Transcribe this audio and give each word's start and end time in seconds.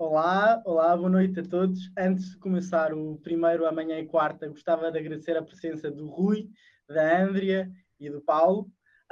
Olá, 0.00 0.62
olá, 0.64 0.96
boa 0.96 1.10
noite 1.10 1.38
a 1.40 1.42
todos. 1.42 1.90
Antes 1.96 2.30
de 2.30 2.38
começar 2.38 2.92
o 2.92 3.16
primeiro 3.22 3.66
amanhã 3.66 3.98
e 3.98 4.06
quarta, 4.06 4.48
gostava 4.48 4.90
de 4.90 4.98
agradecer 4.98 5.36
a 5.36 5.42
presença 5.42 5.90
do 5.90 6.08
Rui, 6.08 6.48
da 6.88 7.22
Andrea 7.22 7.70
e 7.98 8.10
do 8.10 8.20
Paulo. 8.20 8.62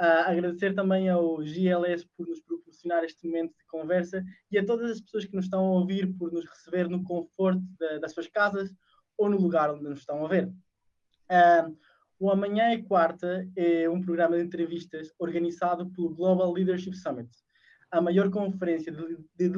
Uh, 0.01 0.25
agradecer 0.25 0.73
também 0.73 1.07
ao 1.07 1.37
GLS 1.37 2.07
por 2.17 2.27
nos 2.27 2.41
proporcionar 2.41 3.03
este 3.03 3.27
momento 3.27 3.55
de 3.55 3.65
conversa 3.67 4.23
e 4.51 4.57
a 4.57 4.65
todas 4.65 4.91
as 4.91 4.99
pessoas 4.99 5.25
que 5.25 5.35
nos 5.35 5.45
estão 5.45 5.59
a 5.59 5.71
ouvir 5.71 6.11
por 6.17 6.31
nos 6.31 6.43
receber 6.43 6.89
no 6.89 7.03
conforto 7.03 7.61
de, 7.79 7.99
das 7.99 8.11
suas 8.11 8.27
casas 8.27 8.69
ou 9.19 9.29
no 9.29 9.37
lugar 9.37 9.69
onde 9.69 9.83
nos 9.83 9.99
estão 9.99 10.25
a 10.25 10.27
ver. 10.27 10.47
Uh, 11.29 11.77
o 12.17 12.31
Amanhã 12.31 12.73
e 12.73 12.81
Quarta 12.81 13.47
é 13.55 13.87
um 13.87 14.01
programa 14.01 14.37
de 14.37 14.43
entrevistas 14.43 15.13
organizado 15.19 15.89
pelo 15.91 16.15
Global 16.15 16.51
Leadership 16.51 16.95
Summit 16.95 17.29
a 17.91 18.01
maior 18.01 18.29
conferência 18.29 18.91
de, 18.91 19.49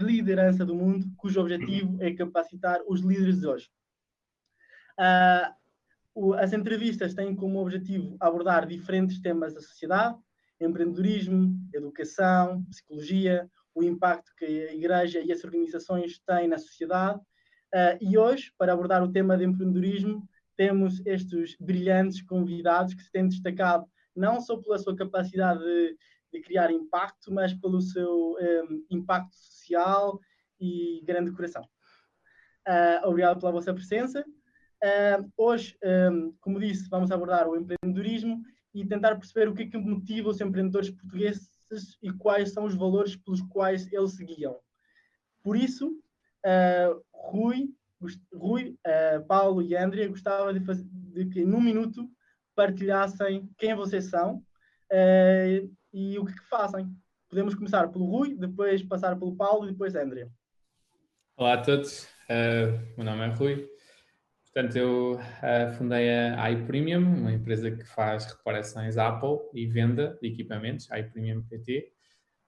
liderança 0.00 0.64
do 0.64 0.74
mundo, 0.74 1.06
cujo 1.16 1.40
objetivo 1.40 2.02
é 2.02 2.14
capacitar 2.14 2.80
os 2.86 3.00
líderes 3.00 3.40
de 3.40 3.46
hoje. 3.46 3.70
Uh, 4.98 6.34
as 6.34 6.52
entrevistas 6.52 7.14
têm 7.14 7.34
como 7.34 7.60
objetivo 7.60 8.16
abordar 8.20 8.66
diferentes 8.66 9.20
temas 9.20 9.52
da 9.52 9.60
sociedade, 9.60 10.16
empreendedorismo, 10.60 11.58
educação, 11.74 12.64
psicologia, 12.70 13.50
o 13.74 13.82
impacto 13.82 14.32
que 14.36 14.44
a 14.44 14.74
Igreja 14.74 15.20
e 15.20 15.32
as 15.32 15.42
organizações 15.44 16.20
têm 16.20 16.48
na 16.48 16.58
sociedade. 16.58 17.20
Uh, 17.74 17.98
e 18.00 18.16
hoje, 18.16 18.52
para 18.56 18.72
abordar 18.72 19.02
o 19.02 19.10
tema 19.10 19.36
de 19.36 19.44
empreendedorismo, 19.44 20.28
temos 20.56 21.04
estes 21.04 21.56
brilhantes 21.58 22.22
convidados 22.22 22.94
que 22.94 23.02
se 23.02 23.10
têm 23.10 23.28
destacado 23.28 23.84
não 24.14 24.40
só 24.40 24.56
pela 24.56 24.78
sua 24.78 24.94
capacidade 24.94 25.58
de 25.58 25.96
de 26.34 26.40
criar 26.40 26.70
impacto, 26.70 27.32
mas 27.32 27.54
pelo 27.54 27.80
seu 27.80 28.32
um, 28.32 28.38
ehm, 28.38 28.84
impacto 28.90 29.34
social 29.36 30.20
e 30.60 31.00
grande 31.04 31.32
coração. 31.32 31.62
Uh, 32.66 33.06
obrigado 33.08 33.38
pela 33.38 33.52
vossa 33.52 33.72
presença. 33.72 34.24
Uh, 34.82 35.32
hoje, 35.36 35.78
um, 35.82 35.88
ehm, 35.88 36.32
como 36.40 36.58
disse, 36.58 36.88
vamos 36.90 37.10
abordar 37.10 37.48
o 37.48 37.56
empreendedorismo 37.56 38.42
e 38.74 38.84
tentar 38.84 39.14
perceber 39.14 39.48
o 39.48 39.54
que 39.54 39.62
é 39.62 39.66
que 39.66 39.78
motiva 39.78 40.30
os 40.30 40.40
empreendedores 40.40 40.90
portugueses 40.90 41.48
e 42.02 42.12
quais 42.12 42.52
são 42.52 42.64
os 42.64 42.74
valores 42.74 43.16
pelos 43.16 43.40
quais 43.42 43.90
eles 43.92 44.16
seguiam. 44.16 44.58
Por 45.42 45.56
isso, 45.56 45.92
uh, 46.44 47.02
Rui, 47.12 47.70
Rui 48.32 48.76
Paulo 49.26 49.62
e 49.62 49.74
Andrea 49.74 50.08
gostava 50.08 50.52
de, 50.52 50.60
fazer, 50.60 50.84
de 50.84 51.26
que, 51.26 51.44
num 51.44 51.60
minuto, 51.60 52.06
partilhassem 52.54 53.48
quem 53.56 53.74
vocês 53.74 54.04
são 54.04 54.44
e 55.92 56.18
o 56.18 56.24
que, 56.24 56.34
que 56.34 56.48
fazem. 56.48 56.94
Podemos 57.28 57.54
começar 57.54 57.88
pelo 57.88 58.04
Rui, 58.04 58.36
depois 58.36 58.82
passar 58.82 59.18
pelo 59.18 59.34
Paulo 59.34 59.66
e 59.66 59.72
depois 59.72 59.94
André. 59.94 60.28
Olá 61.36 61.54
a 61.54 61.62
todos, 61.62 62.04
uh, 62.30 62.96
meu 62.96 63.04
nome 63.04 63.24
é 63.24 63.34
Rui. 63.34 63.68
Portanto, 64.44 64.76
eu 64.76 65.14
uh, 65.14 65.72
fundei 65.76 66.08
a 66.10 66.48
iPremium, 66.52 67.00
uma 67.00 67.32
empresa 67.32 67.72
que 67.72 67.84
faz 67.84 68.26
reparações 68.26 68.96
Apple 68.96 69.38
e 69.52 69.66
venda 69.66 70.16
de 70.22 70.28
equipamentos, 70.28 70.88
iPremium 70.92 71.42
PT. 71.42 71.92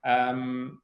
Um, 0.04 0.78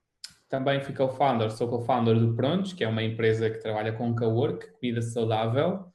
também 0.53 0.83
fui 0.83 0.95
co-founder, 0.95 1.50
sou 1.50 1.67
co-founder 1.67 2.20
do 2.20 2.36
Prontos, 2.36 2.75
que 2.75 2.84
é 2.84 2.89
uma 2.89 3.03
empresa 3.03 3.48
que 3.48 3.56
trabalha 3.56 3.91
com 3.91 4.14
cowork, 4.14 4.70
comida 4.72 5.00
saudável, 5.00 5.86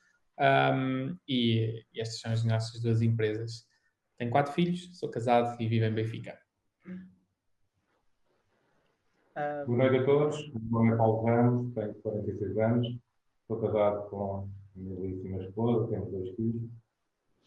um, 0.73 1.15
e, 1.27 1.85
e 1.93 2.01
estas 2.01 2.19
são 2.19 2.31
as 2.31 2.43
nossas 2.43 2.81
duas 2.81 3.03
empresas. 3.03 3.67
Tenho 4.17 4.31
quatro 4.31 4.51
filhos, 4.53 4.97
sou 4.97 5.11
casado 5.11 5.61
e 5.61 5.67
vivo 5.67 5.85
em 5.85 5.93
Benfica. 5.93 6.39
Uh... 9.35 9.67
Boa 9.67 9.77
noite 9.77 9.97
a 9.97 10.05
todos. 10.05 10.39
O 10.39 10.59
meu 10.59 10.71
nome 10.71 10.93
é 10.93 10.97
Paulo 10.97 11.23
Ramos, 11.23 11.73
tenho 11.75 11.93
46 11.93 12.57
anos, 12.57 12.87
estou 13.41 13.61
casado 13.61 14.09
com 14.09 14.37
a 14.37 14.43
minha 14.75 14.95
belíssima 14.95 15.43
esposa, 15.43 15.87
tenho 15.87 16.05
dois 16.07 16.35
filhos. 16.35 16.63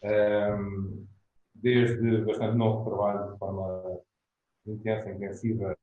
Um, 0.01 1.05
desde 1.55 2.21
bastante 2.21 2.55
novo 2.55 2.89
trabalho 2.89 3.33
de 3.33 3.37
forma 3.37 3.99
intensa, 4.65 5.11
intensiva 5.11 5.77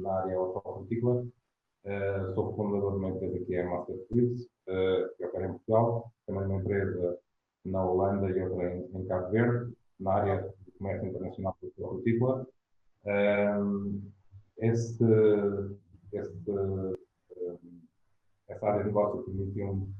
na 0.00 0.12
área 0.20 0.40
hortofrutícola. 0.40 1.26
Uh, 1.84 2.34
sou 2.34 2.54
fundador 2.54 2.92
de 2.92 2.98
uma 2.98 3.10
empresa 3.10 3.44
que 3.44 3.54
é 3.54 3.62
a 3.62 3.70
Master 3.70 3.96
Fruits, 4.06 4.42
uh, 4.42 5.16
que 5.16 5.24
opera 5.24 5.46
em 5.46 5.52
Portugal, 5.52 6.12
também 6.26 6.44
uma 6.44 6.60
empresa 6.60 7.18
na 7.64 7.84
Holanda 7.84 8.30
e 8.30 8.40
outra 8.40 8.72
em, 8.72 8.88
em 8.94 9.06
Cabo 9.06 9.30
Verde, 9.30 9.72
na 9.98 10.12
área 10.12 10.54
de 10.64 10.70
comércio 10.72 11.08
internacional 11.08 11.56
da 11.76 11.86
hortícola 11.86 12.46
esse, 14.58 15.04
esse, 16.12 16.52
essa 18.48 18.66
área 18.66 18.80
de 18.80 18.86
negócio 18.86 19.24
permitiu-me 19.24 19.94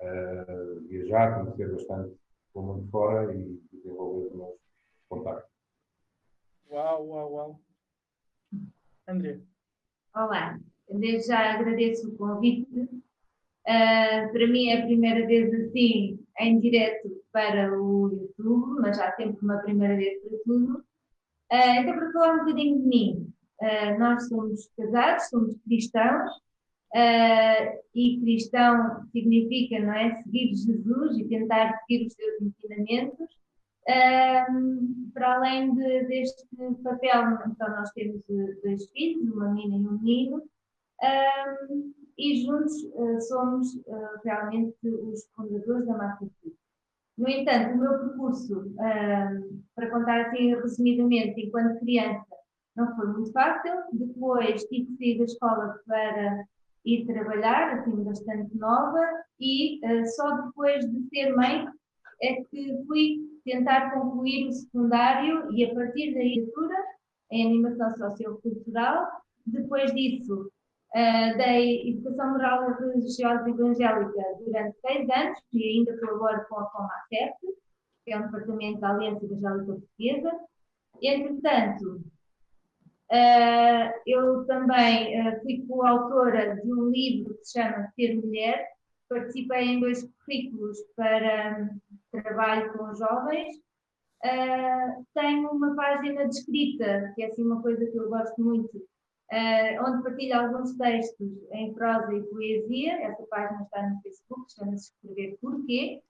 uh, 0.00 0.80
viajar, 0.88 1.44
conhecer 1.44 1.70
bastante 1.72 2.16
o 2.54 2.62
mundo 2.62 2.90
fora 2.90 3.34
e 3.34 3.60
desenvolver 3.72 4.28
os 4.28 4.34
meus 4.34 4.58
contactos. 5.08 5.50
Uau, 6.70 7.06
uau, 7.06 7.32
uau. 7.32 7.60
André. 9.06 9.40
Olá, 10.14 10.58
desde 10.98 11.28
já 11.28 11.54
agradeço 11.54 12.08
o 12.08 12.16
convite. 12.16 12.88
Uh, 13.66 14.30
para 14.32 14.46
mim 14.46 14.68
é 14.68 14.80
a 14.80 14.86
primeira 14.86 15.26
vez 15.26 15.52
assim, 15.52 16.20
em 16.38 16.60
direto 16.60 17.10
para 17.32 17.76
o 17.76 18.08
YouTube, 18.12 18.80
mas 18.80 18.96
já 18.96 19.10
sempre 19.16 19.44
uma 19.44 19.58
primeira 19.58 19.96
vez 19.96 20.22
para 20.22 20.38
tudo. 20.44 20.78
Uh, 21.52 21.80
então, 21.80 21.94
para 21.96 22.12
falar 22.12 22.34
um 22.34 22.38
bocadinho 22.44 22.80
de 22.80 22.86
mim, 22.86 23.32
uh, 23.60 23.98
nós 23.98 24.28
somos 24.28 24.68
casados, 24.76 25.28
somos 25.28 25.56
cristãos, 25.64 26.30
e 27.94 28.20
cristão 28.20 29.04
significa, 29.12 29.80
não 29.80 29.92
é, 29.92 30.22
seguir 30.22 30.54
Jesus 30.54 31.18
e 31.18 31.24
tentar 31.28 31.78
seguir 31.80 32.06
os 32.06 32.12
seus 32.14 32.40
ensinamentos. 32.40 33.28
para 35.12 35.34
além 35.34 35.74
de, 35.74 36.04
deste 36.04 36.46
papel, 36.82 37.38
então 37.48 37.68
nós 37.70 37.90
temos 37.90 38.22
dois 38.62 38.88
filhos, 38.92 39.30
uma 39.34 39.52
menina 39.52 39.76
e 39.76 39.88
um 39.88 39.98
menino, 39.98 40.42
e 42.18 42.44
juntos 42.44 42.72
somos 43.28 43.78
realmente 44.24 44.76
os 44.82 45.26
fundadores 45.34 45.86
da 45.86 45.96
Marca 45.96 46.26
Filhos. 46.40 46.58
No 47.18 47.28
entanto, 47.28 47.74
o 47.74 47.78
meu 47.78 47.98
percurso, 47.98 48.74
para 49.74 49.90
contar 49.90 50.26
assim 50.26 50.54
resumidamente, 50.54 51.40
enquanto 51.40 51.80
criança, 51.80 52.26
não 52.76 52.94
foi 52.94 53.06
muito 53.06 53.32
fácil. 53.32 53.72
Depois 53.92 54.64
tive 54.64 54.86
que 54.86 54.96
sair 54.96 55.18
da 55.18 55.24
escola 55.24 55.80
para 55.86 56.44
ir 56.84 57.06
trabalhar, 57.06 57.78
assim, 57.78 58.04
bastante 58.04 58.56
nova, 58.56 59.00
e 59.40 59.80
uh, 59.84 60.06
só 60.14 60.42
depois 60.42 60.84
de 60.88 61.08
ser 61.08 61.34
mãe 61.34 61.66
é 62.22 62.34
que 62.44 62.84
fui 62.86 63.18
tentar 63.44 63.92
concluir 63.92 64.46
o 64.48 64.52
secundário 64.52 65.50
e 65.52 65.64
a 65.64 65.74
partir 65.74 66.14
da 66.14 66.20
leitura 66.20 66.76
em 67.30 67.46
animação 67.46 67.94
sociocultural. 67.96 69.04
Depois 69.46 69.92
disso, 69.94 70.50
Uh, 70.94 71.36
dei 71.36 71.90
Educação 71.90 72.30
Moral 72.30 72.74
Religiosa 72.78 73.50
Evangélica 73.50 74.22
durante 74.44 74.78
seis 74.80 75.10
anos 75.10 75.38
e 75.52 75.64
ainda 75.64 75.98
colaboro 75.98 76.46
com 76.48 76.60
a 76.60 76.70
FOMACEP, 76.70 77.34
que 78.04 78.12
é 78.12 78.18
um 78.18 78.22
departamento 78.22 78.80
da 78.80 78.90
Aliança 78.90 79.24
Evangélica 79.26 79.64
Portuguesa. 79.64 80.32
Entretanto, 81.02 82.00
uh, 83.12 84.00
eu 84.06 84.46
também 84.46 85.28
uh, 85.28 85.42
fui 85.42 85.66
coautora 85.66 86.56
de 86.56 86.72
um 86.72 86.88
livro 86.88 87.36
que 87.36 87.44
se 87.44 87.60
chama 87.60 87.92
Ser 87.94 88.14
Mulher. 88.14 88.66
Participei 89.08 89.64
em 89.64 89.80
dois 89.80 90.02
currículos 90.02 90.78
para 90.96 91.60
um, 91.60 92.20
trabalho 92.22 92.72
com 92.72 92.94
jovens. 92.94 93.54
tenho 95.14 95.50
uma 95.50 95.76
página 95.76 96.26
de 96.26 96.36
escrita, 96.36 97.12
que 97.14 97.22
é 97.22 97.26
assim 97.26 97.42
uma 97.42 97.60
coisa 97.60 97.84
que 97.84 97.96
eu 97.96 98.08
gosto 98.08 98.42
muito, 98.42 98.82
uh, 99.32 99.84
onde 99.84 100.02
partilho 100.02 100.38
alguns 100.38 100.74
textos 100.76 101.30
em 101.52 101.72
prosa 101.74 102.12
e 102.14 102.22
poesia. 102.24 102.92
Essa 103.02 103.22
página 103.28 103.62
está 103.62 103.88
no 103.88 104.00
Facebook, 104.02 104.52
chama-se 104.52 104.92
Escrever 104.92 105.38
Porquê. 105.40 106.02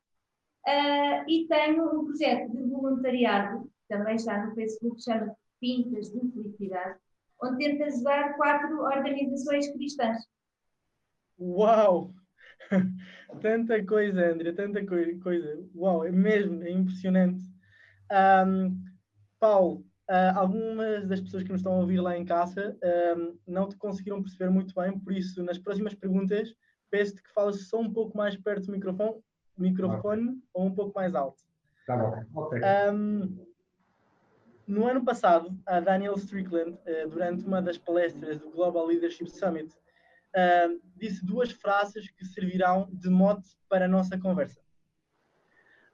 Uh, 0.66 1.30
e 1.30 1.46
tenho 1.48 2.00
um 2.00 2.04
projeto 2.06 2.50
de 2.50 2.62
voluntariado, 2.64 3.64
que 3.64 3.70
também 3.88 4.16
está 4.16 4.44
no 4.44 4.54
Facebook, 4.54 5.00
chama-se 5.02 5.36
Pintas 5.60 6.10
de 6.10 6.32
Felicidade, 6.32 6.98
onde 7.42 7.58
tento 7.58 7.84
ajudar 7.84 8.36
quatro 8.36 8.80
organizações 8.80 9.70
cristãs. 9.72 10.24
Uau! 11.38 12.12
tanta 13.40 13.84
coisa, 13.84 14.32
André, 14.32 14.52
tanta 14.52 14.84
coisa. 14.84 15.64
Uau, 15.74 16.04
é 16.04 16.10
mesmo, 16.10 16.62
é 16.64 16.70
impressionante. 16.70 17.44
Um, 18.10 18.82
Paulo, 19.38 19.86
Uh, 20.08 20.38
algumas 20.38 21.05
das 21.08 21.20
pessoas 21.20 21.43
que 21.43 21.50
nos 21.50 21.61
estão 21.61 21.75
a 21.75 21.81
ouvir 21.81 22.00
lá 22.00 22.17
em 22.17 22.25
casa 22.25 22.76
uh, 22.76 23.37
não 23.44 23.69
te 23.69 23.76
conseguiram 23.76 24.23
perceber 24.23 24.50
muito 24.50 24.73
bem, 24.73 24.97
por 25.00 25.12
isso, 25.12 25.43
nas 25.43 25.58
próximas 25.58 25.94
perguntas, 25.94 26.55
peço-te 26.88 27.20
que 27.25 27.32
fales 27.32 27.69
só 27.69 27.81
um 27.81 27.93
pouco 27.93 28.17
mais 28.17 28.37
perto 28.37 28.67
do 28.67 28.73
microfone 28.73 29.20
microfone 29.58 30.41
ou 30.55 30.67
um 30.67 30.75
pouco 30.75 30.93
mais 30.94 31.14
alto. 31.14 31.43
Tá 31.87 31.97
bom, 31.97 32.25
ok. 32.35 32.61
Um, 32.93 33.47
no 34.67 34.87
ano 34.87 35.05
passado, 35.05 35.58
a 35.67 35.81
Daniel 35.81 36.14
Strickland, 36.14 36.73
uh, 36.73 37.09
durante 37.09 37.44
uma 37.44 37.61
das 37.61 37.76
palestras 37.76 38.38
do 38.38 38.50
Global 38.50 38.87
Leadership 38.87 39.29
Summit, 39.29 39.75
uh, 39.75 40.81
disse 40.94 41.25
duas 41.26 41.50
frases 41.50 42.09
que 42.12 42.25
servirão 42.25 42.88
de 42.93 43.09
mote 43.09 43.49
para 43.69 43.87
a 43.87 43.88
nossa 43.88 44.17
conversa. 44.17 44.61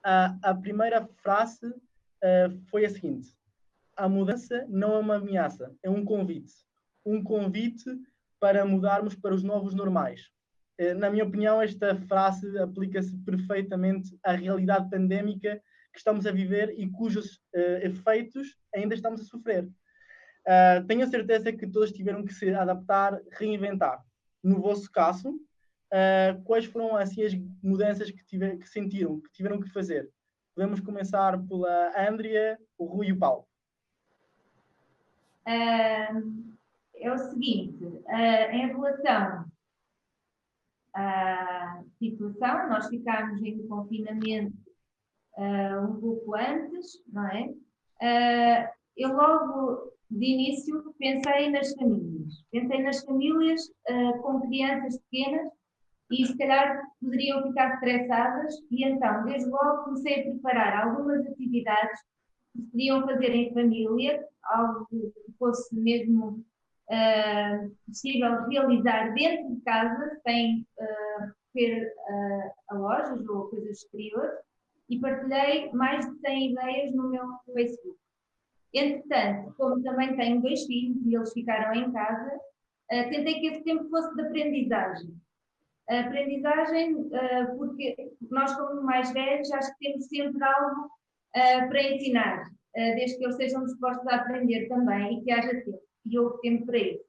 A 0.04 0.52
primeira 0.52 1.08
frase 1.22 1.72
foi 2.68 2.84
a 2.84 2.90
seguinte: 2.90 3.32
A 3.96 4.08
mudança 4.08 4.66
não 4.68 4.94
é 4.94 4.98
uma 4.98 5.16
ameaça, 5.16 5.74
é 5.82 5.90
um 5.90 6.04
convite. 6.04 6.52
Um 7.04 7.22
convite 7.22 7.90
para 8.40 8.64
mudarmos 8.64 9.14
para 9.14 9.34
os 9.34 9.42
novos 9.42 9.74
normais. 9.74 10.30
Na 10.96 11.10
minha 11.10 11.24
opinião, 11.24 11.62
esta 11.62 11.94
frase 11.94 12.58
aplica-se 12.58 13.16
perfeitamente 13.18 14.18
à 14.24 14.32
realidade 14.32 14.90
pandémica 14.90 15.62
que 15.92 15.98
estamos 15.98 16.26
a 16.26 16.32
viver 16.32 16.74
e 16.76 16.88
cujos 16.90 17.36
uh, 17.54 17.84
efeitos 17.84 18.56
ainda 18.74 18.94
estamos 18.94 19.20
a 19.20 19.24
sofrer. 19.24 19.64
Uh, 19.64 20.84
tenho 20.88 21.04
a 21.04 21.06
certeza 21.06 21.52
que 21.52 21.66
todos 21.66 21.92
tiveram 21.92 22.24
que 22.24 22.32
se 22.32 22.52
adaptar, 22.52 23.20
reinventar. 23.30 24.02
No 24.42 24.60
vosso 24.60 24.90
caso, 24.90 25.28
uh, 25.30 26.42
quais 26.44 26.64
foram 26.64 26.96
assim 26.96 27.22
as 27.22 27.34
mudanças 27.62 28.10
que, 28.10 28.24
tiver, 28.24 28.56
que 28.56 28.68
sentiram, 28.68 29.20
que 29.20 29.30
tiveram 29.32 29.60
que 29.60 29.68
fazer? 29.68 30.10
Podemos 30.54 30.80
começar 30.80 31.38
pela 31.46 32.08
Andrea, 32.08 32.58
o 32.76 32.86
Rui 32.86 33.08
e 33.08 33.12
o 33.12 33.18
Paulo. 33.18 33.46
É 35.46 37.12
o 37.12 37.18
seguinte, 37.18 37.84
em 38.52 38.66
relação 38.68 39.44
à 40.94 41.82
situação, 41.98 42.68
nós 42.68 42.88
ficámos 42.88 43.42
em 43.42 43.66
confinamento 43.66 44.56
uh, 45.36 45.84
um 45.84 46.00
pouco 46.00 46.34
antes, 46.34 47.02
não 47.12 47.26
é? 47.28 47.48
Uh, 48.02 48.68
eu 48.96 49.12
logo 49.14 49.92
de 50.10 50.26
início 50.26 50.94
pensei 50.98 51.50
nas 51.50 51.72
famílias. 51.74 52.44
Pensei 52.50 52.82
nas 52.82 53.04
famílias 53.04 53.62
uh, 53.88 54.22
com 54.22 54.40
crianças 54.42 54.98
pequenas 54.98 55.50
e 56.10 56.26
se 56.26 56.36
calhar 56.36 56.82
poderiam 57.00 57.42
ficar 57.44 57.74
estressadas 57.74 58.54
e 58.70 58.84
então, 58.84 59.24
desde 59.24 59.48
logo, 59.48 59.84
comecei 59.84 60.20
a 60.20 60.30
preparar 60.30 60.86
algumas 60.86 61.26
atividades 61.26 62.00
que 62.52 62.60
se 62.60 62.70
podiam 62.70 63.06
fazer 63.06 63.30
em 63.30 63.54
família, 63.54 64.22
algo 64.44 64.86
fosse 65.42 65.74
mesmo 65.74 66.44
uh, 66.88 67.76
possível 67.84 68.46
realizar 68.48 69.12
dentro 69.12 69.56
de 69.56 69.60
casa, 69.62 70.20
sem 70.24 70.64
uh, 70.78 71.32
ter 71.52 71.88
uh, 71.88 72.50
a 72.68 72.74
lojas 72.78 73.28
ou 73.28 73.48
coisas 73.48 73.78
exteriores, 73.78 74.38
e 74.88 75.00
partilhei 75.00 75.72
mais 75.72 76.06
de 76.06 76.16
100 76.20 76.52
ideias 76.52 76.94
no 76.94 77.10
meu 77.10 77.24
Facebook. 77.52 77.98
Entretanto, 78.72 79.52
como 79.56 79.82
também 79.82 80.16
tenho 80.16 80.40
dois 80.40 80.64
filhos 80.64 81.04
e 81.04 81.14
eles 81.16 81.32
ficaram 81.32 81.74
em 81.74 81.92
casa, 81.92 82.36
uh, 82.36 83.10
tentei 83.10 83.40
que 83.40 83.46
esse 83.48 83.64
tempo 83.64 83.88
fosse 83.90 84.14
de 84.14 84.22
aprendizagem. 84.22 85.10
A 85.90 86.00
aprendizagem, 86.00 86.94
uh, 86.94 87.56
porque 87.56 87.96
nós, 88.30 88.54
como 88.54 88.82
mais 88.82 89.12
velhos, 89.12 89.50
acho 89.50 89.76
que 89.76 89.88
temos 89.88 90.06
sempre 90.06 90.42
algo 90.44 90.86
uh, 90.86 91.68
para 91.68 91.82
ensinar, 91.82 92.50
desde 92.74 93.18
que 93.18 93.24
eles 93.24 93.34
estejam 93.34 93.64
dispostos 93.64 94.06
a 94.08 94.16
aprender 94.16 94.68
também 94.68 95.18
e 95.18 95.22
que 95.22 95.30
haja 95.30 95.50
tempo. 95.62 95.82
E 96.04 96.18
houve 96.18 96.40
tempo 96.40 96.66
para 96.66 96.78
isso. 96.78 97.04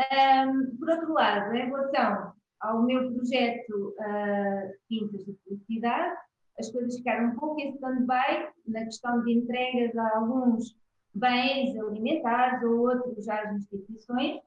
Um, 0.00 0.76
por 0.78 0.90
outro 0.90 1.12
lado, 1.12 1.54
em 1.54 1.66
relação 1.66 2.32
ao 2.60 2.82
meu 2.82 3.12
projeto 3.12 3.94
uh, 3.98 4.72
Pintas 4.88 5.24
de 5.24 5.36
Felicidade, 5.44 6.16
as 6.58 6.70
coisas 6.70 6.96
ficaram 6.96 7.30
um 7.30 7.36
pouco 7.36 7.60
em 7.60 7.74
stand-by 7.74 8.48
na 8.66 8.84
questão 8.84 9.22
de 9.24 9.32
entregas 9.32 9.96
a 9.96 10.16
alguns 10.16 10.76
bens 11.14 11.76
alimentares 11.76 12.62
ou 12.62 12.80
outros 12.80 13.28
às 13.28 13.56
instituições, 13.56 14.38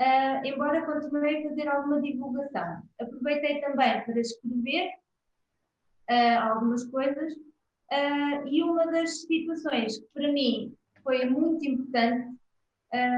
uh, 0.00 0.44
embora 0.44 0.86
continuei 0.86 1.38
a 1.38 1.48
fazer 1.48 1.68
alguma 1.68 2.00
divulgação. 2.00 2.82
Aproveitei 3.00 3.60
também 3.60 4.04
para 4.04 4.20
escrever 4.20 4.90
uh, 6.10 6.42
algumas 6.50 6.84
coisas 6.84 7.32
uh, 7.92 8.48
e 8.48 8.62
uma 8.62 8.86
das 8.86 9.22
situações 9.22 9.98
que 9.98 10.06
para 10.12 10.32
mim 10.32 10.74
foi 11.02 11.24
muito 11.26 11.66
importante 11.66 12.34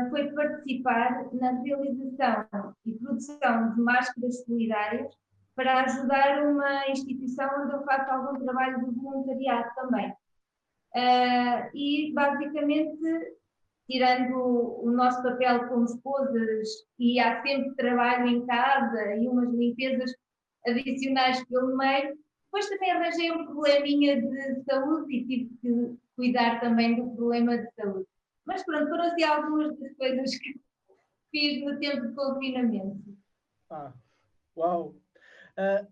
foi 0.09 0.33
participar 0.33 1.29
na 1.35 1.51
realização 1.61 2.75
e 2.87 2.95
produção 2.95 3.75
de 3.75 3.81
máscaras 3.83 4.43
solidárias 4.47 5.15
para 5.57 5.85
ajudar 5.85 6.47
uma 6.47 6.89
instituição 6.89 7.49
onde 7.63 7.75
eu 7.75 7.85
faço 7.85 8.11
algum 8.11 8.45
trabalho 8.45 8.85
de 8.85 8.95
voluntariado 8.95 9.75
também. 9.75 10.13
Uh, 10.95 11.71
e, 11.75 12.13
basicamente, 12.15 13.37
tirando 13.89 14.83
o, 14.83 14.91
nosso 14.91 15.23
papel 15.23 15.67
como 15.69 15.85
esposas, 15.85 16.69
e 16.99 17.19
há 17.19 17.43
sempre 17.43 17.75
trabalho 17.75 18.27
em 18.27 18.47
casa 18.47 19.15
e 19.15 19.27
umas 19.29 19.51
limpezas 19.51 20.15
adicionais 20.67 21.43
pelo 21.47 21.77
meio, 21.77 22.17
depois 22.47 22.69
também 22.69 22.91
arranjei 22.91 23.31
um 23.31 23.47
probleminha 23.47 24.21
de 24.21 24.65
saúde 24.65 25.15
e 25.15 25.27
tive 25.27 25.51
que 25.61 25.99
cuidar 26.15 26.61
também 26.61 26.97
do 26.97 27.15
problema 27.15 27.59
de 27.59 27.71
saúde. 27.75 28.07
Mas 28.47 28.65
pronto, 28.65 28.89
foram 28.89 29.05
assim 29.05 29.25
algumas 29.25 29.79
das 29.79 29.93
coisas 29.95 30.39
que 30.39 30.61
fiz 31.31 31.65
no 31.65 31.79
tempo 31.79 32.07
de 32.07 32.15
confinamento. 32.15 33.17
Ah, 33.71 33.93
uau! 34.57 34.95
Uh, 35.59 35.87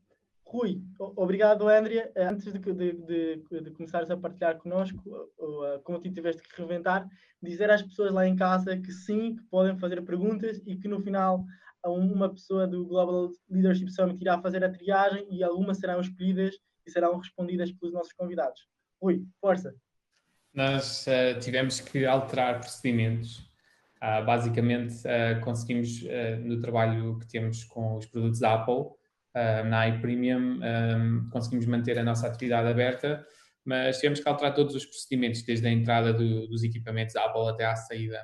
Rui, 0.47 0.81
obrigado, 0.99 1.69
Andrea. 1.69 2.13
Uh, 2.17 2.31
antes 2.31 2.53
de, 2.53 2.59
de, 2.59 2.93
de, 2.93 3.61
de, 3.61 3.71
começares 3.73 4.11
a 4.11 4.17
partilhar 4.17 4.57
connosco, 4.59 5.03
uh, 5.39 5.83
como 5.83 6.01
tu 6.01 6.13
tiveste 6.13 6.43
que 6.43 6.61
reventar, 6.61 7.09
dizer 7.43 7.71
às 7.71 7.83
pessoas 7.83 8.13
lá 8.13 8.27
em 8.27 8.37
casa 8.37 8.77
que 8.77 8.93
sim, 8.93 9.37
que 9.37 9.43
podem 9.45 9.77
fazer 9.79 10.01
perguntas 10.03 10.63
e 10.65 10.77
que 10.77 10.87
no 10.87 11.01
final 11.01 11.45
uma 11.89 12.29
pessoa 12.31 12.67
do 12.67 12.87
Global 12.87 13.31
Leadership 13.51 13.91
Summit 13.91 14.21
irá 14.21 14.41
fazer 14.41 14.65
a 14.65 14.71
triagem 14.71 15.27
e 15.31 15.43
algumas 15.43 15.79
serão 15.79 16.01
escolhidas 16.01 16.55
e 16.87 16.91
serão 16.91 17.17
respondidas 17.19 17.73
pelos 17.73 17.95
nossos 17.95 18.13
convidados. 18.13 18.67
Rui, 19.03 19.25
força! 19.41 19.75
Nós 20.53 21.07
uh, 21.07 21.39
tivemos 21.41 21.81
que 21.81 22.07
alterar 22.07 22.61
procedimentos. 22.61 23.39
Uh, 24.03 24.25
basicamente, 24.25 24.97
uh, 25.07 25.41
conseguimos, 25.43 26.03
no 26.43 26.61
trabalho 26.61 27.19
que 27.19 27.27
temos 27.27 27.65
com 27.65 27.97
os 27.97 28.07
produtos 28.07 28.39
da 28.39 28.55
Apple, 28.55 28.93
uh, 29.35 29.65
na 29.69 29.89
iPremium 29.89 30.61
um, 30.63 31.29
conseguimos 31.31 31.67
manter 31.67 31.99
a 31.99 32.05
nossa 32.05 32.27
atividade 32.27 32.69
aberta, 32.69 33.27
mas 33.65 33.97
tivemos 33.97 34.21
que 34.21 34.29
alterar 34.29 34.55
todos 34.55 34.75
os 34.75 34.85
procedimentos, 34.85 35.43
desde 35.43 35.67
a 35.67 35.71
entrada 35.71 36.13
do, 36.13 36.47
dos 36.49 36.63
equipamentos 36.63 37.17
Apple 37.17 37.49
até 37.49 37.65
à 37.65 37.75
saída. 37.75 38.21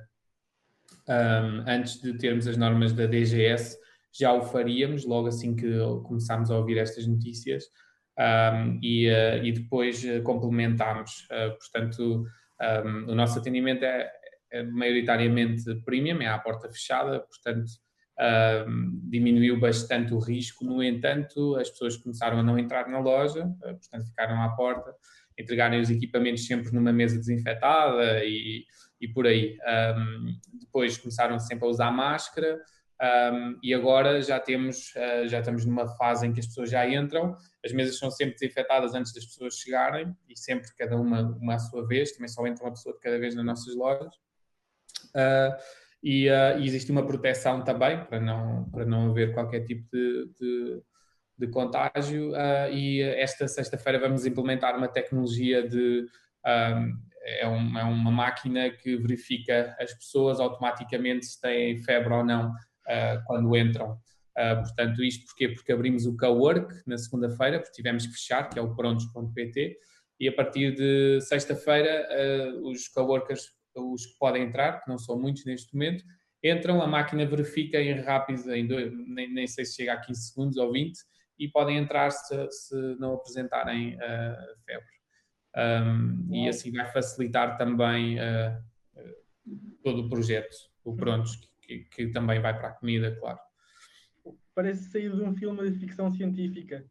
Um, 1.09 1.65
antes 1.67 2.01
de 2.01 2.15
termos 2.15 2.47
as 2.47 2.57
normas 2.57 2.93
da 2.93 3.07
DGS, 3.07 3.77
já 4.13 4.33
o 4.33 4.43
faríamos, 4.43 5.05
logo 5.05 5.29
assim 5.29 5.55
que 5.55 5.67
começámos 6.05 6.51
a 6.51 6.57
ouvir 6.57 6.79
estas 6.79 7.07
notícias, 7.07 7.65
um, 8.19 8.79
e, 8.83 9.09
uh, 9.09 9.43
e, 9.43 9.53
depois 9.53 10.05
uh, 10.05 10.23
complementámos. 10.23 11.27
Uh, 11.31 11.57
portanto, 11.59 12.27
um, 12.85 13.11
o 13.11 13.15
nosso 13.15 13.39
atendimento 13.39 13.83
é, 13.83 14.11
é 14.53 14.63
maioritariamente 14.63 15.75
premium, 15.85 16.21
é 16.21 16.27
à 16.27 16.39
porta 16.39 16.71
fechada, 16.71 17.21
portanto, 17.21 17.71
diminuiu 19.09 19.59
bastante 19.59 20.13
o 20.13 20.19
risco. 20.19 20.63
No 20.63 20.83
entanto, 20.83 21.57
as 21.57 21.71
pessoas 21.71 21.97
começaram 21.97 22.39
a 22.39 22.43
não 22.43 22.59
entrar 22.59 22.87
na 22.87 22.99
loja, 22.99 23.51
portanto, 23.59 24.07
ficaram 24.09 24.43
à 24.43 24.51
porta, 24.51 24.95
entregarem 25.39 25.81
os 25.81 25.89
equipamentos 25.89 26.45
sempre 26.45 26.71
numa 26.75 26.93
mesa 26.93 27.17
desinfetada 27.17 28.23
e, 28.23 28.67
e 29.00 29.09
por 29.09 29.26
aí. 29.26 29.59
Um, 29.97 30.35
depois 30.61 30.99
começaram 30.99 31.38
sempre 31.38 31.64
a 31.64 31.69
usar 31.69 31.90
máscara. 31.90 32.61
Um, 33.02 33.59
e 33.62 33.73
agora 33.73 34.21
já 34.21 34.38
temos, 34.38 34.95
uh, 34.95 35.26
já 35.26 35.38
estamos 35.38 35.64
numa 35.64 35.88
fase 35.97 36.26
em 36.26 36.35
que 36.35 36.40
as 36.40 36.47
pessoas 36.47 36.69
já 36.69 36.87
entram, 36.87 37.35
as 37.64 37.73
mesas 37.73 37.99
são 37.99 38.11
sempre 38.11 38.35
desinfetadas 38.35 38.95
antes 38.95 39.14
das 39.14 39.25
pessoas 39.25 39.54
chegarem 39.54 40.14
e 40.28 40.38
sempre 40.38 40.69
cada 40.76 40.99
uma, 40.99 41.23
uma 41.40 41.54
à 41.54 41.59
sua 41.59 41.87
vez, 41.87 42.12
também 42.12 42.28
só 42.28 42.47
entra 42.47 42.62
uma 42.62 42.73
pessoa 42.73 42.95
de 42.95 43.00
cada 43.00 43.19
vez 43.19 43.35
nas 43.35 43.45
nossas 43.45 43.75
lojas. 43.75 44.14
Uh, 45.14 45.57
e, 46.02 46.28
uh, 46.28 46.59
e, 46.59 46.66
existe 46.66 46.92
uma 46.92 47.07
proteção 47.07 47.64
também 47.64 48.04
para 48.04 48.21
não, 48.21 48.69
para 48.71 48.85
não 48.85 49.11
haver 49.11 49.33
qualquer 49.33 49.64
tipo 49.64 49.88
de, 49.90 50.30
de, 50.38 50.83
de 51.38 51.47
contágio. 51.49 52.33
E 52.71 53.00
esta 53.00 53.49
sexta-feira 53.49 53.99
vamos 53.99 54.26
implementar 54.26 54.76
uma 54.76 54.88
tecnologia 54.88 55.66
de. 55.66 56.07
Um, 56.47 57.10
é, 57.23 57.47
um, 57.49 57.79
é, 57.79 57.85
uma 57.85 58.11
máquina 58.11 58.71
que 58.71 58.97
verifica 58.97 59.77
as 59.79 59.93
pessoas 59.95 60.41
automaticamente 60.41 61.27
se 61.27 61.41
têm 61.41 61.83
febre 61.83 62.12
ou 62.12 62.25
não 62.25 62.50
uh, 62.50 63.23
quando 63.27 63.57
entram. 63.57 63.99
portanto, 64.35 65.03
isto 65.03 65.27
porquê? 65.27 65.49
Porque 65.49 65.73
abrimos 65.73 66.07
o 66.07 66.17
Cowork 66.17 66.75
na 66.87 66.97
segunda-feira, 66.97 67.59
porque 67.59 67.75
tivemos 67.75 68.07
que 68.07 68.12
fechar, 68.12 68.49
que 68.49 68.59
é 68.59 68.62
o 68.62 68.75
prontos.pt, 68.75 69.77
e 70.19 70.29
a 70.29 70.33
partir 70.33 70.75
de 70.75 71.21
sexta-feira 71.21 72.07
os 72.62 72.89
coworkers 72.89 73.43
os 73.77 74.07
que 74.07 74.19
podem 74.19 74.45
entrar, 74.45 74.83
que 74.83 74.91
não 74.91 74.99
são 74.99 75.19
muitos 75.19 75.45
neste 75.45 75.73
momento, 75.75 76.05
entram, 76.43 76.83
a 76.83 76.87
máquina 76.87 77.27
verifica 77.27 77.81
em 77.81 78.00
rápido, 78.00 78.53
em 78.53 78.67
dois, 78.67 78.93
nem, 79.07 79.33
nem 79.33 79.47
sei 79.47 79.65
se 79.65 79.77
chega 79.77 79.95
a 79.95 80.00
15 80.00 80.29
segundos 80.29 80.57
ou 80.57 80.73
20, 80.73 80.99
e 81.39 81.49
podem 81.49 81.79
entrar 81.79 82.11
se, 82.11 82.50
se 82.50 82.75
não 82.99 83.15
apresentarem 83.15 83.95
uh, 83.95 84.65
febre. 84.65 85.00
Um, 85.57 86.28
e 86.33 86.49
assim 86.49 86.71
vai 86.71 86.87
facilitar 86.92 87.59
também 87.59 88.19
uh, 88.19 88.62
todo 89.83 90.02
o 90.02 90.09
projeto, 90.09 90.54
o 90.85 90.95
Prontos, 90.95 91.37
que, 91.61 91.78
que, 91.85 92.09
também 92.09 92.40
vai 92.40 92.57
para 92.57 92.69
a 92.69 92.73
comida, 92.73 93.16
claro. 93.16 93.38
Parece 94.54 94.90
sair 94.90 95.11
de 95.14 95.23
um 95.23 95.35
filme 95.35 95.71
de 95.71 95.78
ficção 95.78 96.11
científica. 96.11 96.85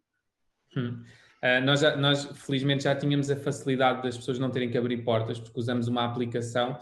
Hum. 0.75 1.03
Uh, 1.41 1.63
nós, 1.63 1.79
já, 1.79 1.95
nós, 1.95 2.25
felizmente, 2.45 2.83
já 2.83 2.95
tínhamos 2.95 3.29
a 3.31 3.35
facilidade 3.35 4.03
das 4.03 4.17
pessoas 4.17 4.39
não 4.39 4.51
terem 4.51 4.69
que 4.69 4.77
abrir 4.77 5.03
portas, 5.03 5.39
porque 5.39 5.59
usamos 5.59 5.87
uma 5.87 6.05
aplicação, 6.05 6.77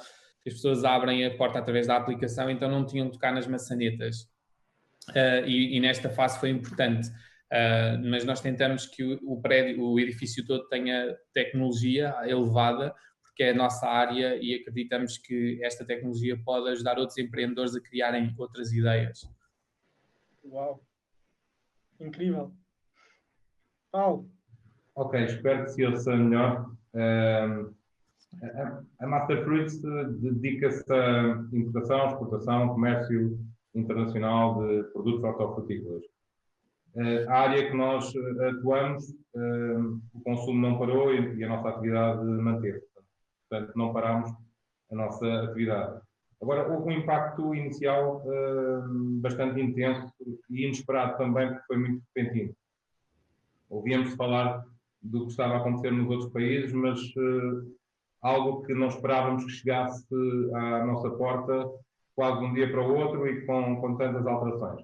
as 0.45 0.53
pessoas 0.53 0.83
abrem 0.83 1.25
a 1.25 1.37
porta 1.37 1.59
através 1.59 1.87
da 1.87 1.95
aplicação, 1.95 2.49
então 2.49 2.69
não 2.69 2.85
tinham 2.85 3.07
que 3.07 3.13
tocar 3.13 3.33
nas 3.33 3.45
maçanetas. 3.45 4.21
Uh, 5.09 5.45
e, 5.45 5.77
e, 5.77 5.79
nesta 5.79 6.09
fase 6.09 6.39
foi 6.39 6.49
importante. 6.49 7.09
Uh, 7.51 8.09
mas 8.09 8.25
nós 8.25 8.41
tentamos 8.41 8.85
que 8.85 9.03
o, 9.03 9.19
o, 9.33 9.41
prédio, 9.41 9.81
o 9.81 9.99
edifício 9.99 10.45
todo 10.45 10.67
tenha 10.67 11.17
tecnologia 11.33 12.13
elevada, 12.23 12.93
porque 13.23 13.43
é 13.43 13.51
a 13.51 13.55
nossa 13.55 13.87
área 13.87 14.37
e 14.41 14.55
acreditamos 14.55 15.17
que 15.17 15.59
esta 15.63 15.85
tecnologia 15.85 16.37
pode 16.43 16.69
ajudar 16.69 16.97
outros 16.97 17.17
empreendedores 17.17 17.75
a 17.75 17.81
criarem 17.81 18.33
outras 18.37 18.71
ideias. 18.73 19.29
Uau! 20.43 20.83
Incrível! 21.99 22.53
Paulo, 23.89 24.29
Ok, 24.97 25.13
espero 25.25 25.63
que 25.63 25.69
se 25.69 25.85
ouça 25.85 26.15
melhor. 26.15 26.71
Uh, 26.95 27.71
a, 28.41 28.83
a 28.99 29.07
Master 29.07 29.43
Fruits 29.43 29.79
dedica-se 30.19 30.91
a 30.91 31.45
importação, 31.53 32.07
exportação, 32.07 32.69
comércio 32.69 33.39
internacional 33.75 34.59
de 34.59 34.83
produtos 34.85 35.23
hortofrutícolas. 35.23 36.03
Uh, 36.97 37.29
a 37.29 37.33
área 37.41 37.69
que 37.69 37.77
nós 37.77 38.11
atuamos, 38.49 39.07
uh, 39.35 40.01
o 40.15 40.21
consumo 40.23 40.59
não 40.59 40.79
parou 40.79 41.13
e, 41.13 41.43
a 41.43 41.47
nossa 41.47 41.69
atividade 41.69 42.25
manteve. 42.25 42.81
Portanto, 43.47 43.73
não 43.75 43.93
paramos 43.93 44.31
a 44.91 44.95
nossa 44.95 45.43
atividade. 45.43 46.01
Agora, 46.41 46.67
houve 46.67 46.89
um 46.89 46.99
impacto 46.99 47.53
inicial 47.53 48.23
bastante 49.21 49.59
intenso 49.59 50.11
e 50.49 50.65
inesperado 50.65 51.17
também, 51.17 51.47
porque 51.47 51.65
foi 51.65 51.77
muito 51.77 52.03
repentino. 52.15 52.53
Ouvíamos 53.69 54.13
falar 54.13 54.63
do 55.01 55.25
que 55.25 55.31
estava 55.31 55.55
a 55.55 55.57
acontecer 55.57 55.91
nos 55.91 56.07
outros 56.09 56.31
países, 56.31 56.71
mas 56.73 56.99
algo 58.21 58.61
que 58.63 58.73
não 58.75 58.87
esperávamos 58.87 59.45
que 59.45 59.51
chegasse 59.51 60.05
à 60.53 60.85
nossa 60.85 61.09
porta 61.09 61.67
quase 62.15 62.39
de 62.39 62.45
um 62.45 62.53
dia 62.53 62.69
para 62.71 62.81
o 62.81 62.95
outro 62.95 63.27
e 63.27 63.45
com, 63.45 63.79
com 63.79 63.95
tantas 63.95 64.25
alterações. 64.25 64.81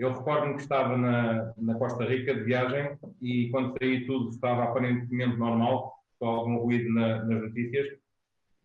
Eu 0.00 0.14
recordo-me 0.14 0.54
que 0.54 0.62
estava 0.62 0.96
na, 0.96 1.52
na 1.58 1.74
Costa 1.74 2.06
Rica 2.06 2.34
de 2.34 2.42
viagem 2.42 2.98
e 3.20 3.50
quando 3.50 3.76
saí 3.78 4.06
tudo 4.06 4.30
estava 4.30 4.64
aparentemente 4.64 5.36
normal, 5.36 5.92
só 6.18 6.24
algum 6.24 6.56
ruído 6.56 6.90
na, 6.90 7.22
nas 7.26 7.42
notícias. 7.42 7.86